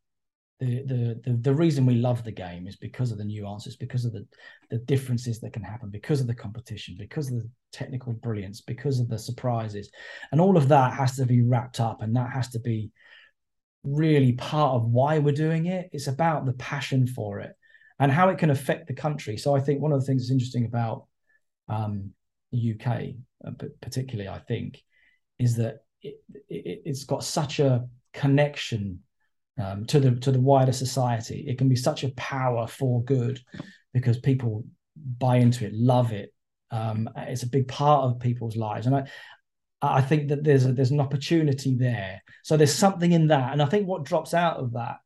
the, 0.61 0.83
the 0.85 1.21
the 1.25 1.37
the 1.37 1.55
reason 1.55 1.85
we 1.85 1.97
love 1.97 2.25
the 2.25 2.33
game 2.33 2.67
is 2.67 2.77
because 2.77 3.13
of 3.13 3.19
the 3.19 3.25
nuances, 3.25 3.77
because 3.77 4.05
of 4.05 4.13
the 4.13 4.27
the 4.71 4.79
differences 4.79 5.41
that 5.41 5.53
can 5.53 5.63
happen, 5.63 5.91
because 5.91 6.21
of 6.21 6.27
the 6.27 6.35
competition, 6.35 6.97
because 6.99 7.29
of 7.29 7.39
the 7.39 7.49
technical 7.73 8.13
brilliance, 8.15 8.61
because 8.63 9.01
of 9.01 9.09
the 9.09 9.19
surprises, 9.19 9.91
and 10.33 10.41
all 10.41 10.57
of 10.57 10.69
that 10.69 10.95
has 10.95 11.17
to 11.17 11.27
be 11.27 11.43
wrapped 11.43 11.81
up, 11.81 12.03
and 12.03 12.17
that 12.17 12.31
has 12.33 12.49
to 12.51 12.59
be 12.59 12.91
really 13.85 14.33
part 14.33 14.75
of 14.75 14.85
why 14.85 15.19
we're 15.19 15.33
doing 15.33 15.67
it. 15.67 15.91
It's 15.93 16.09
about 16.09 16.47
the 16.47 16.55
passion 16.55 17.07
for 17.07 17.41
it 17.41 17.55
and 17.99 18.13
how 18.13 18.29
it 18.29 18.39
can 18.39 18.51
affect 18.51 18.87
the 18.87 18.95
country. 18.95 19.37
So 19.37 19.55
I 19.55 19.61
think 19.61 19.81
one 19.81 19.93
of 19.93 20.01
the 20.01 20.07
things 20.07 20.23
that's 20.23 20.33
interesting 20.33 20.67
about 20.67 21.07
um, 21.69 22.11
the 22.53 22.75
UK, 22.75 23.15
uh, 23.47 23.65
particularly, 23.81 24.29
I 24.29 24.39
think, 24.39 24.83
is 25.39 25.57
that 25.57 25.79
it, 26.03 26.17
it, 26.49 26.83
it's 26.85 27.05
got 27.05 27.25
such 27.25 27.59
a 27.61 27.89
connection 28.13 29.01
um, 29.59 29.85
to 29.87 30.01
the 30.01 30.13
to 30.17 30.31
the 30.31 30.41
wider 30.41 30.73
society. 30.73 31.45
It 31.49 31.59
can 31.59 31.69
be 31.69 31.77
such 31.77 32.05
a 32.05 32.11
power 32.11 32.67
for 32.67 33.03
good 33.05 33.41
because 33.95 34.19
people 34.19 34.65
buy 35.19 35.37
into 35.37 35.67
it, 35.67 35.75
love 35.75 36.13
it. 36.13 36.33
Um, 36.71 37.09
it's 37.17 37.43
a 37.43 37.49
big 37.49 37.69
part 37.69 38.05
of 38.05 38.21
people's 38.21 38.57
lives, 38.57 38.87
and 38.87 38.97
I 38.97 39.09
I 39.81 40.01
think 40.01 40.29
that 40.29 40.45
there's 40.45 40.67
a, 40.67 40.73
there's 40.73 40.91
an 40.91 41.01
opportunity 41.01 41.75
there. 41.75 42.23
So 42.43 42.57
there's 42.57 42.75
something 42.75 43.13
in 43.13 43.29
that, 43.29 43.53
and 43.53 43.63
I 43.63 43.67
think 43.67 43.87
what 43.87 44.05
drops 44.05 44.35
out 44.35 44.59
of 44.59 44.73
that 44.73 44.97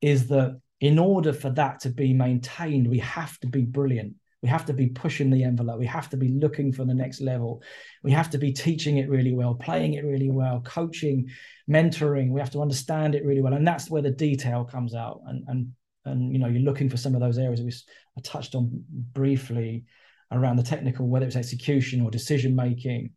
is 0.00 0.28
that 0.28 0.60
in 0.80 0.98
order 0.98 1.32
for 1.32 1.50
that 1.50 1.80
to 1.80 1.90
be 1.90 2.12
maintained, 2.12 2.88
we 2.88 2.98
have 2.98 3.38
to 3.40 3.46
be 3.46 3.62
brilliant. 3.62 4.14
We 4.42 4.48
have 4.48 4.64
to 4.66 4.72
be 4.72 4.86
pushing 4.88 5.28
the 5.30 5.44
envelope. 5.44 5.78
We 5.78 5.86
have 5.86 6.08
to 6.10 6.16
be 6.16 6.28
looking 6.28 6.72
for 6.72 6.86
the 6.86 6.94
next 6.94 7.20
level. 7.20 7.62
We 8.02 8.10
have 8.12 8.30
to 8.30 8.38
be 8.38 8.52
teaching 8.52 8.96
it 8.96 9.10
really 9.10 9.34
well, 9.34 9.54
playing 9.54 9.94
it 9.94 10.04
really 10.04 10.30
well, 10.30 10.62
coaching, 10.62 11.28
mentoring. 11.68 12.30
We 12.30 12.40
have 12.40 12.50
to 12.52 12.62
understand 12.62 13.14
it 13.14 13.24
really 13.24 13.42
well, 13.42 13.52
and 13.52 13.68
that's 13.68 13.90
where 13.90 14.00
the 14.00 14.10
detail 14.10 14.64
comes 14.64 14.94
out. 14.94 15.20
And 15.26 15.44
and 15.48 15.72
and 16.06 16.32
you 16.32 16.38
know, 16.38 16.48
you're 16.48 16.62
looking 16.62 16.88
for 16.88 16.96
some 16.96 17.14
of 17.14 17.20
those 17.20 17.36
areas 17.36 17.60
we 17.60 18.22
touched 18.22 18.54
on 18.54 18.82
briefly 19.12 19.84
around 20.32 20.56
the 20.56 20.62
technical, 20.62 21.06
whether 21.06 21.26
it's 21.26 21.36
execution 21.36 22.00
or 22.00 22.10
decision 22.10 22.56
making. 22.56 23.10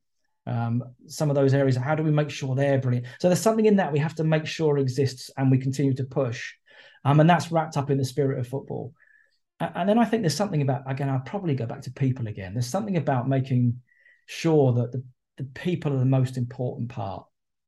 Um, 0.45 0.83
some 1.07 1.29
of 1.29 1.37
those 1.37 1.53
areas, 1.53 1.77
how 1.77 1.95
do 1.95 2.03
we 2.03 2.11
make 2.11 2.29
sure 2.29 2.53
they're 2.53 2.79
brilliant? 2.79 3.07
So 3.21 3.29
there's 3.29 3.39
something 3.39 3.65
in 3.65 3.77
that 3.77 3.93
we 3.93 3.99
have 3.99 4.15
to 4.15 4.25
make 4.25 4.45
sure 4.45 4.77
exists, 4.77 5.31
and 5.37 5.49
we 5.49 5.57
continue 5.57 5.93
to 5.93 6.03
push. 6.03 6.53
Um, 7.05 7.19
and 7.19 7.29
that's 7.29 7.51
wrapped 7.51 7.77
up 7.77 7.89
in 7.89 7.97
the 7.97 8.05
spirit 8.05 8.39
of 8.39 8.47
football. 8.47 8.93
And 9.59 9.87
then 9.87 9.99
I 9.99 10.05
think 10.05 10.23
there's 10.23 10.35
something 10.35 10.61
about 10.61 10.89
again, 10.89 11.09
I'll 11.09 11.19
probably 11.19 11.55
go 11.55 11.65
back 11.65 11.81
to 11.83 11.91
people 11.91 12.27
again. 12.27 12.53
There's 12.53 12.67
something 12.67 12.97
about 12.97 13.29
making 13.29 13.79
sure 14.25 14.73
that 14.73 14.91
the, 14.91 15.03
the 15.37 15.43
people 15.45 15.93
are 15.93 15.99
the 15.99 16.05
most 16.05 16.37
important 16.37 16.89
part 16.89 17.25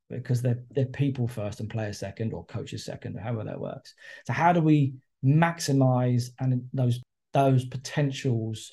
because 0.09 0.41
they're 0.41 0.63
they're 0.71 0.85
people 0.85 1.27
first 1.27 1.59
and 1.59 1.69
players 1.69 1.99
second 1.99 2.33
or 2.33 2.45
coaches 2.45 2.85
second, 2.85 3.17
or 3.17 3.21
however 3.21 3.45
that 3.45 3.59
works. 3.59 3.93
So 4.25 4.33
how 4.33 4.51
do 4.51 4.61
we 4.61 4.95
maximize 5.23 6.29
and 6.39 6.63
those 6.73 7.01
those 7.33 7.65
potentials 7.65 8.71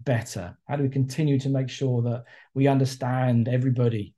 better? 0.00 0.56
How 0.66 0.76
do 0.76 0.82
we 0.82 0.88
continue 0.88 1.38
to 1.40 1.48
make 1.48 1.68
sure 1.68 2.02
that 2.02 2.24
we 2.54 2.66
understand 2.66 3.48
everybody 3.48 4.14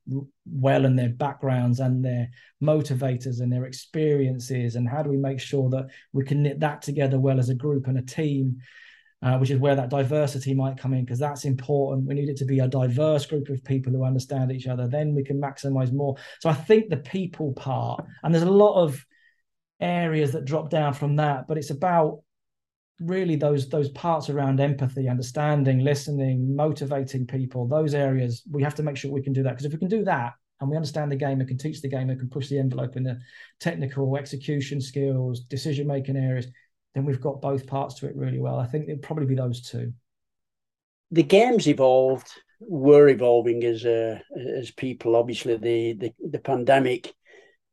well 0.47 0.85
and 0.85 0.99
their 0.99 1.09
backgrounds 1.09 1.81
and 1.81 2.05
their 2.05 2.28
motivators 2.62 3.41
and 3.41 3.53
their 3.53 3.64
experiences? 3.64 4.76
And 4.76 4.89
how 4.89 5.03
do 5.03 5.11
we 5.11 5.16
make 5.16 5.41
sure 5.41 5.70
that 5.70 5.89
we 6.12 6.24
can 6.24 6.43
knit 6.43 6.61
that 6.61 6.83
together 6.83 7.18
well 7.18 7.39
as 7.39 7.49
a 7.49 7.55
group 7.55 7.87
and 7.87 7.99
a 7.99 8.03
team? 8.03 8.59
Uh, 9.22 9.37
which 9.37 9.51
is 9.51 9.59
where 9.59 9.76
that 9.76 9.91
diversity 9.91 10.55
might 10.55 10.78
come 10.78 10.95
in 10.95 11.05
because 11.05 11.18
that's 11.18 11.45
important. 11.45 12.07
We 12.07 12.14
need 12.14 12.31
it 12.31 12.39
to 12.39 12.47
be 12.47 12.61
a 12.61 12.66
diverse 12.66 13.26
group 13.26 13.51
of 13.51 13.62
people 13.62 13.93
who 13.93 14.03
understand 14.03 14.51
each 14.51 14.66
other. 14.66 14.89
Then 14.89 15.14
we 15.14 15.22
can 15.22 15.39
maximize 15.39 15.93
more. 15.93 16.16
So 16.41 16.49
I 16.49 16.55
think 16.55 16.89
the 16.89 16.97
people 16.97 17.53
part, 17.53 18.03
and 18.22 18.33
there's 18.33 18.45
a 18.45 18.51
lot 18.51 18.83
of 18.83 19.05
areas 19.78 20.33
that 20.33 20.47
drop 20.47 20.70
down 20.70 20.95
from 20.95 21.16
that, 21.16 21.47
but 21.49 21.59
it's 21.59 21.68
about 21.68 22.22
really 23.01 23.34
those 23.34 23.68
those 23.68 23.88
parts 23.90 24.28
around 24.28 24.61
empathy 24.61 25.09
understanding 25.09 25.78
listening 25.80 26.55
motivating 26.55 27.26
people 27.26 27.66
those 27.66 27.94
areas 27.94 28.42
we 28.51 28.62
have 28.62 28.74
to 28.74 28.82
make 28.82 28.96
sure 28.96 29.11
we 29.11 29.22
can 29.22 29.32
do 29.32 29.42
that. 29.42 29.51
Because 29.51 29.64
if 29.64 29.72
we 29.72 29.78
can 29.78 29.88
do 29.88 30.05
that 30.05 30.34
and 30.61 30.68
we 30.68 30.76
understand 30.76 31.11
the 31.11 31.16
game 31.16 31.40
and 31.40 31.48
can 31.48 31.57
teach 31.57 31.80
the 31.80 31.88
game 31.88 32.11
and 32.11 32.18
can 32.18 32.28
push 32.28 32.48
the 32.48 32.59
envelope 32.59 32.96
in 32.96 33.03
the 33.03 33.18
technical 33.59 34.16
execution 34.16 34.80
skills 34.80 35.40
decision 35.40 35.86
making 35.86 36.16
areas 36.16 36.46
then 36.94 37.05
we've 37.05 37.20
got 37.20 37.40
both 37.40 37.66
parts 37.66 37.94
to 37.94 38.07
it 38.07 38.16
really 38.16 38.40
well. 38.40 38.59
I 38.59 38.66
think 38.66 38.88
it'd 38.88 39.03
probably 39.03 39.26
be 39.26 39.34
those 39.34 39.62
two. 39.62 39.92
The 41.12 41.22
games 41.22 41.68
evolved 41.68 42.28
were 42.61 43.09
evolving 43.09 43.64
as 43.64 43.84
uh, 43.86 44.18
as 44.57 44.70
people. 44.70 45.16
Obviously 45.16 45.57
the, 45.57 45.92
the 45.94 46.12
the 46.30 46.38
pandemic 46.38 47.14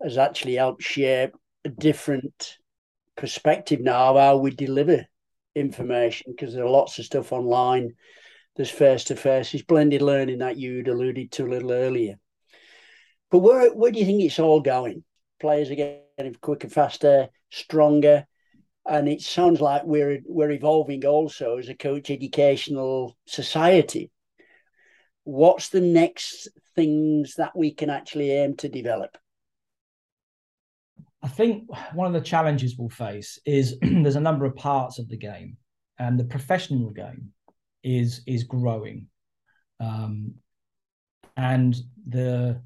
has 0.01 0.17
actually 0.17 0.55
helped 0.55 0.83
shape 0.83 1.35
a 1.65 1.69
different 1.69 2.57
perspective 3.15 3.81
now 3.81 4.15
how 4.15 4.37
we 4.37 4.51
deliver 4.51 5.05
information 5.57 6.31
because 6.31 6.53
there 6.53 6.63
are 6.63 6.69
lots 6.69 6.99
of 6.99 7.05
stuff 7.05 7.31
online. 7.31 7.93
There's 8.55 8.69
face 8.69 9.05
to 9.05 9.15
face. 9.15 9.53
It's 9.53 9.63
blended 9.63 10.01
learning 10.01 10.39
that 10.39 10.57
you'd 10.57 10.87
alluded 10.87 11.31
to 11.33 11.45
a 11.45 11.49
little 11.49 11.71
earlier. 11.71 12.15
But 13.29 13.39
where 13.39 13.69
where 13.73 13.91
do 13.91 13.99
you 13.99 14.05
think 14.05 14.23
it's 14.23 14.39
all 14.39 14.61
going? 14.61 15.03
Players 15.39 15.69
are 15.69 15.75
getting 15.75 16.35
quicker, 16.41 16.69
faster, 16.69 17.29
stronger, 17.51 18.25
and 18.85 19.07
it 19.07 19.21
sounds 19.21 19.61
like 19.61 19.83
we're 19.83 20.21
we're 20.25 20.51
evolving 20.51 21.05
also 21.05 21.57
as 21.57 21.69
a 21.69 21.75
coach 21.75 22.09
educational 22.09 23.17
society. 23.25 24.11
What's 25.23 25.69
the 25.69 25.81
next 25.81 26.47
things 26.75 27.35
that 27.35 27.55
we 27.55 27.73
can 27.73 27.89
actually 27.89 28.31
aim 28.31 28.55
to 28.57 28.69
develop? 28.69 29.17
I 31.27 31.29
think 31.29 31.65
one 31.93 32.07
of 32.07 32.13
the 32.13 32.25
challenges 32.25 32.77
we'll 32.77 32.87
face 32.87 33.37
is 33.45 33.77
there's 33.81 34.15
a 34.15 34.21
number 34.21 34.45
of 34.45 34.55
parts 34.55 34.97
of 34.97 35.09
the 35.09 35.17
game, 35.17 35.57
and 35.99 36.17
the 36.17 36.23
professional 36.23 36.89
game 36.91 37.33
is 37.83 38.21
is 38.25 38.45
growing, 38.45 39.07
um, 39.81 40.35
and 41.35 41.75
the 42.07 42.61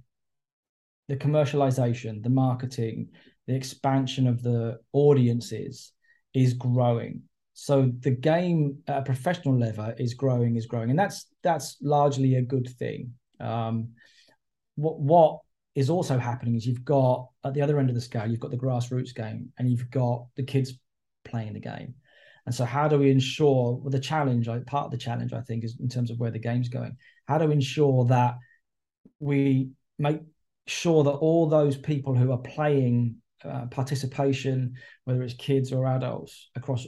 the 1.08 1.16
commercialization, 1.16 2.22
the 2.22 2.30
marketing, 2.30 3.08
the 3.48 3.56
expansion 3.56 4.28
of 4.28 4.44
the 4.44 4.78
audiences 4.94 5.94
is 6.36 6.54
growing. 6.54 7.24
So 7.56 7.92
the 8.02 8.12
game 8.12 8.78
at 8.88 9.00
a 9.00 9.02
professional 9.02 9.58
level 9.58 9.92
is 9.98 10.14
growing, 10.14 10.56
is 10.56 10.68
growing, 10.68 10.92
and 10.92 11.00
that's 11.00 11.26
that's 11.42 11.78
largely 11.82 12.36
a 12.36 12.44
good 12.44 12.70
thing. 12.78 13.16
Um, 13.40 13.94
what 14.76 15.00
what 15.00 15.40
is 15.76 15.90
also 15.90 16.18
happening 16.18 16.56
is 16.56 16.66
you've 16.66 16.86
got 16.86 17.30
at 17.46 17.54
the 17.54 17.62
other 17.62 17.80
end 17.80 17.90
of 17.90 17.96
the 17.96 18.02
scale, 18.02 18.28
you've 18.28 18.40
got 18.40 18.52
the 18.52 18.58
grassroots 18.58 19.16
game 19.16 19.50
and 19.58 19.70
you've 19.70 19.90
got 19.90 20.26
the 20.36 20.44
kids 20.44 20.74
playing 21.24 21.54
the 21.54 21.60
game. 21.60 21.96
And 22.46 22.54
so, 22.54 22.66
how 22.66 22.88
do 22.88 22.98
we 22.98 23.12
ensure 23.12 23.76
well, 23.76 23.92
the 23.92 24.00
challenge? 24.00 24.48
Part 24.66 24.86
of 24.86 24.92
the 24.92 24.98
challenge, 24.98 25.32
I 25.34 25.42
think, 25.42 25.64
is 25.64 25.78
in 25.80 25.90
terms 25.90 26.10
of 26.10 26.20
where 26.20 26.32
the 26.32 26.40
game's 26.40 26.70
going. 26.70 26.98
How 27.28 27.38
do 27.38 27.46
we 27.46 27.54
ensure 27.54 28.06
that 28.06 28.36
we 29.20 29.70
make 30.00 30.22
sure 30.68 31.04
that 31.04 31.12
all 31.12 31.48
those 31.48 31.78
people 31.78 32.16
who 32.16 32.32
are 32.32 32.40
playing 32.40 33.18
uh, 33.44 33.68
participation, 33.68 34.74
whether 35.04 35.22
it's 35.22 35.36
kids 35.36 35.72
or 35.72 35.86
adults 35.86 36.50
across 36.56 36.86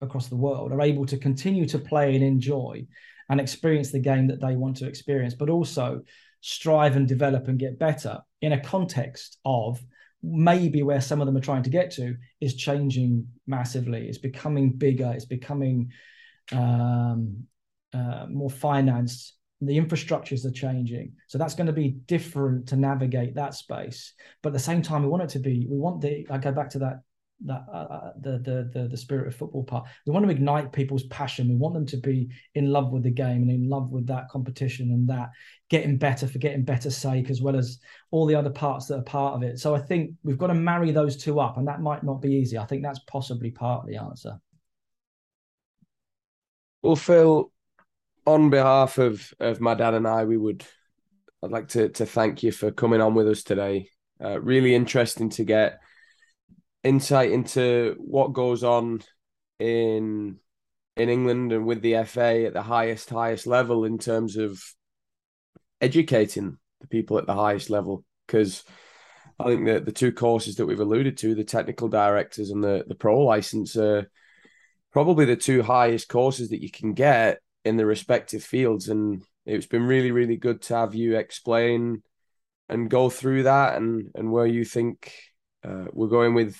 across 0.00 0.28
the 0.28 0.36
world 0.36 0.72
are 0.72 0.82
able 0.82 1.06
to 1.06 1.16
continue 1.16 1.66
to 1.66 1.78
play 1.78 2.14
and 2.14 2.24
enjoy 2.24 2.86
and 3.28 3.40
experience 3.40 3.90
the 3.90 3.98
game 3.98 4.26
that 4.28 4.40
they 4.40 4.54
want 4.54 4.76
to 4.76 4.86
experience, 4.86 5.34
but 5.34 5.48
also 5.48 6.02
strive 6.46 6.94
and 6.94 7.08
develop 7.08 7.48
and 7.48 7.58
get 7.58 7.78
better 7.78 8.20
in 8.42 8.52
a 8.52 8.60
context 8.60 9.38
of 9.46 9.82
maybe 10.22 10.82
where 10.82 11.00
some 11.00 11.22
of 11.22 11.26
them 11.26 11.38
are 11.38 11.40
trying 11.40 11.62
to 11.62 11.70
get 11.70 11.90
to 11.90 12.14
is 12.38 12.54
changing 12.54 13.26
massively. 13.46 14.06
It's 14.06 14.18
becoming 14.18 14.72
bigger. 14.72 15.10
It's 15.14 15.24
becoming 15.24 15.90
um, 16.52 17.44
uh, 17.94 18.26
more 18.28 18.50
financed. 18.50 19.32
The 19.62 19.78
infrastructures 19.78 20.44
are 20.44 20.50
changing, 20.50 21.12
so 21.28 21.38
that's 21.38 21.54
going 21.54 21.68
to 21.68 21.72
be 21.72 21.96
different 22.04 22.68
to 22.68 22.76
navigate 22.76 23.36
that 23.36 23.54
space. 23.54 24.12
But 24.42 24.50
at 24.50 24.52
the 24.52 24.58
same 24.58 24.82
time, 24.82 25.02
we 25.02 25.08
want 25.08 25.22
it 25.22 25.30
to 25.30 25.38
be. 25.38 25.66
We 25.70 25.78
want 25.78 26.02
the. 26.02 26.26
I 26.28 26.36
go 26.36 26.52
back 26.52 26.68
to 26.70 26.80
that 26.80 27.00
that 27.46 27.64
uh, 27.68 27.76
uh, 27.76 28.12
the, 28.20 28.38
the 28.38 28.70
the 28.72 28.88
the 28.88 28.96
spirit 28.96 29.26
of 29.28 29.34
football 29.34 29.64
part. 29.64 29.86
We 30.06 30.12
want 30.12 30.24
to 30.24 30.30
ignite 30.30 30.72
people's 30.72 31.04
passion. 31.04 31.48
We 31.48 31.56
want 31.56 31.74
them 31.74 31.86
to 31.86 31.96
be 31.96 32.30
in 32.54 32.70
love 32.70 32.90
with 32.90 33.02
the 33.02 33.10
game 33.10 33.42
and 33.42 33.50
in 33.50 33.68
love 33.68 33.90
with 33.90 34.06
that 34.06 34.28
competition 34.28 34.90
and 34.90 35.08
that 35.08 35.30
getting 35.68 35.98
better 35.98 36.26
for 36.26 36.38
getting 36.38 36.64
better 36.64 36.90
sake, 36.90 37.30
as 37.30 37.42
well 37.42 37.56
as 37.56 37.78
all 38.10 38.26
the 38.26 38.34
other 38.34 38.50
parts 38.50 38.86
that 38.86 38.98
are 38.98 39.02
part 39.02 39.34
of 39.34 39.42
it. 39.42 39.58
So 39.58 39.74
I 39.74 39.80
think 39.80 40.12
we've 40.22 40.38
got 40.38 40.48
to 40.48 40.54
marry 40.54 40.90
those 40.90 41.16
two 41.16 41.40
up, 41.40 41.56
and 41.56 41.68
that 41.68 41.80
might 41.80 42.04
not 42.04 42.22
be 42.22 42.32
easy. 42.32 42.56
I 42.56 42.66
think 42.66 42.82
that's 42.82 43.00
possibly 43.00 43.50
part 43.50 43.82
of 43.82 43.88
the 43.88 43.96
answer. 43.96 44.38
Well, 46.82 46.96
Phil, 46.96 47.50
on 48.26 48.50
behalf 48.50 48.98
of 48.98 49.32
of 49.40 49.60
my 49.60 49.74
dad 49.74 49.94
and 49.94 50.06
I, 50.06 50.24
we 50.24 50.36
would 50.36 50.64
I'd 51.42 51.50
like 51.50 51.68
to 51.68 51.88
to 51.90 52.06
thank 52.06 52.42
you 52.42 52.52
for 52.52 52.70
coming 52.70 53.00
on 53.00 53.14
with 53.14 53.28
us 53.28 53.42
today. 53.42 53.90
Uh, 54.22 54.40
really 54.40 54.74
interesting 54.74 55.28
to 55.28 55.44
get 55.44 55.80
insight 56.84 57.32
into 57.32 57.96
what 57.98 58.32
goes 58.32 58.62
on 58.62 59.02
in 59.58 60.38
in 60.96 61.08
England 61.08 61.52
and 61.52 61.66
with 61.66 61.82
the 61.82 62.04
FA 62.04 62.44
at 62.46 62.52
the 62.52 62.62
highest 62.62 63.10
highest 63.10 63.46
level 63.46 63.84
in 63.84 63.98
terms 63.98 64.36
of 64.36 64.62
educating 65.80 66.58
the 66.80 66.86
people 66.86 67.18
at 67.18 67.26
the 67.26 67.34
highest 67.34 67.70
level 67.70 68.04
because 68.26 68.62
I 69.38 69.44
think 69.44 69.66
that 69.66 69.84
the 69.84 69.92
two 69.92 70.12
courses 70.12 70.56
that 70.56 70.66
we've 70.66 70.78
alluded 70.78 71.16
to, 71.18 71.34
the 71.34 71.44
technical 71.44 71.88
directors 71.88 72.50
and 72.50 72.62
the 72.62 72.84
the 72.86 72.94
pro 72.94 73.20
license, 73.20 73.76
are 73.76 74.08
probably 74.92 75.24
the 75.24 75.36
two 75.36 75.62
highest 75.62 76.08
courses 76.08 76.50
that 76.50 76.62
you 76.62 76.70
can 76.70 76.94
get 76.94 77.40
in 77.64 77.76
the 77.76 77.86
respective 77.86 78.44
fields. 78.44 78.88
And 78.88 79.24
it's 79.44 79.66
been 79.66 79.86
really, 79.86 80.12
really 80.12 80.36
good 80.36 80.62
to 80.62 80.76
have 80.76 80.94
you 80.94 81.16
explain 81.16 82.02
and 82.68 82.88
go 82.88 83.10
through 83.10 83.44
that 83.44 83.76
and 83.76 84.10
and 84.14 84.30
where 84.30 84.46
you 84.46 84.64
think 84.64 85.12
uh, 85.64 85.86
we're 85.92 86.06
going 86.06 86.34
with 86.34 86.56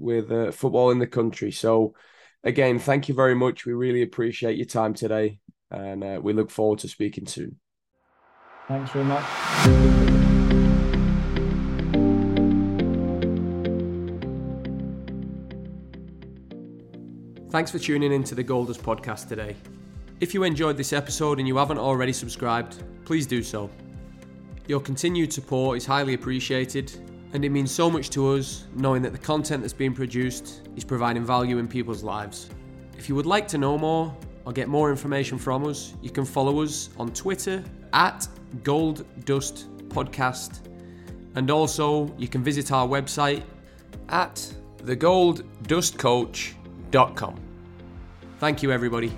with 0.00 0.32
uh, 0.32 0.50
football 0.50 0.90
in 0.90 0.98
the 0.98 1.06
country. 1.06 1.52
So, 1.52 1.94
again, 2.42 2.78
thank 2.78 3.08
you 3.08 3.14
very 3.14 3.34
much. 3.34 3.66
We 3.66 3.72
really 3.72 4.02
appreciate 4.02 4.56
your 4.56 4.66
time 4.66 4.94
today, 4.94 5.40
and 5.70 6.02
uh, 6.02 6.20
we 6.22 6.32
look 6.32 6.50
forward 6.50 6.80
to 6.80 6.88
speaking 6.88 7.26
soon. 7.26 7.56
Thanks 8.68 8.90
very 8.92 9.04
much. 9.04 9.24
Thanks 17.50 17.72
for 17.72 17.80
tuning 17.80 18.12
in 18.12 18.22
to 18.24 18.36
the 18.36 18.44
Goldust 18.44 18.78
podcast 18.78 19.26
today. 19.26 19.56
If 20.20 20.34
you 20.34 20.44
enjoyed 20.44 20.76
this 20.76 20.92
episode 20.92 21.40
and 21.40 21.48
you 21.48 21.56
haven't 21.56 21.78
already 21.78 22.12
subscribed, 22.12 22.84
please 23.04 23.26
do 23.26 23.42
so. 23.42 23.68
Your 24.68 24.78
continued 24.78 25.32
support 25.32 25.76
is 25.76 25.84
highly 25.84 26.14
appreciated 26.14 26.92
and 27.32 27.44
it 27.44 27.50
means 27.50 27.70
so 27.70 27.88
much 27.90 28.10
to 28.10 28.30
us 28.30 28.64
knowing 28.74 29.02
that 29.02 29.12
the 29.12 29.18
content 29.18 29.62
that's 29.62 29.72
being 29.72 29.94
produced 29.94 30.68
is 30.76 30.84
providing 30.84 31.24
value 31.24 31.58
in 31.58 31.68
people's 31.68 32.02
lives. 32.02 32.50
If 32.98 33.08
you 33.08 33.14
would 33.14 33.26
like 33.26 33.46
to 33.48 33.58
know 33.58 33.78
more 33.78 34.14
or 34.44 34.52
get 34.52 34.68
more 34.68 34.90
information 34.90 35.38
from 35.38 35.66
us, 35.66 35.94
you 36.02 36.10
can 36.10 36.24
follow 36.24 36.62
us 36.62 36.90
on 36.98 37.12
Twitter 37.12 37.62
at 37.92 38.26
Gold 38.62 39.04
Dust 39.24 39.66
Podcast, 39.88 40.60
and 41.34 41.50
also 41.50 42.14
you 42.18 42.28
can 42.28 42.42
visit 42.42 42.72
our 42.72 42.86
website 42.86 43.42
at 44.08 44.34
thegolddustcoach.com. 44.84 47.40
Thank 48.38 48.62
you, 48.62 48.72
everybody. 48.72 49.12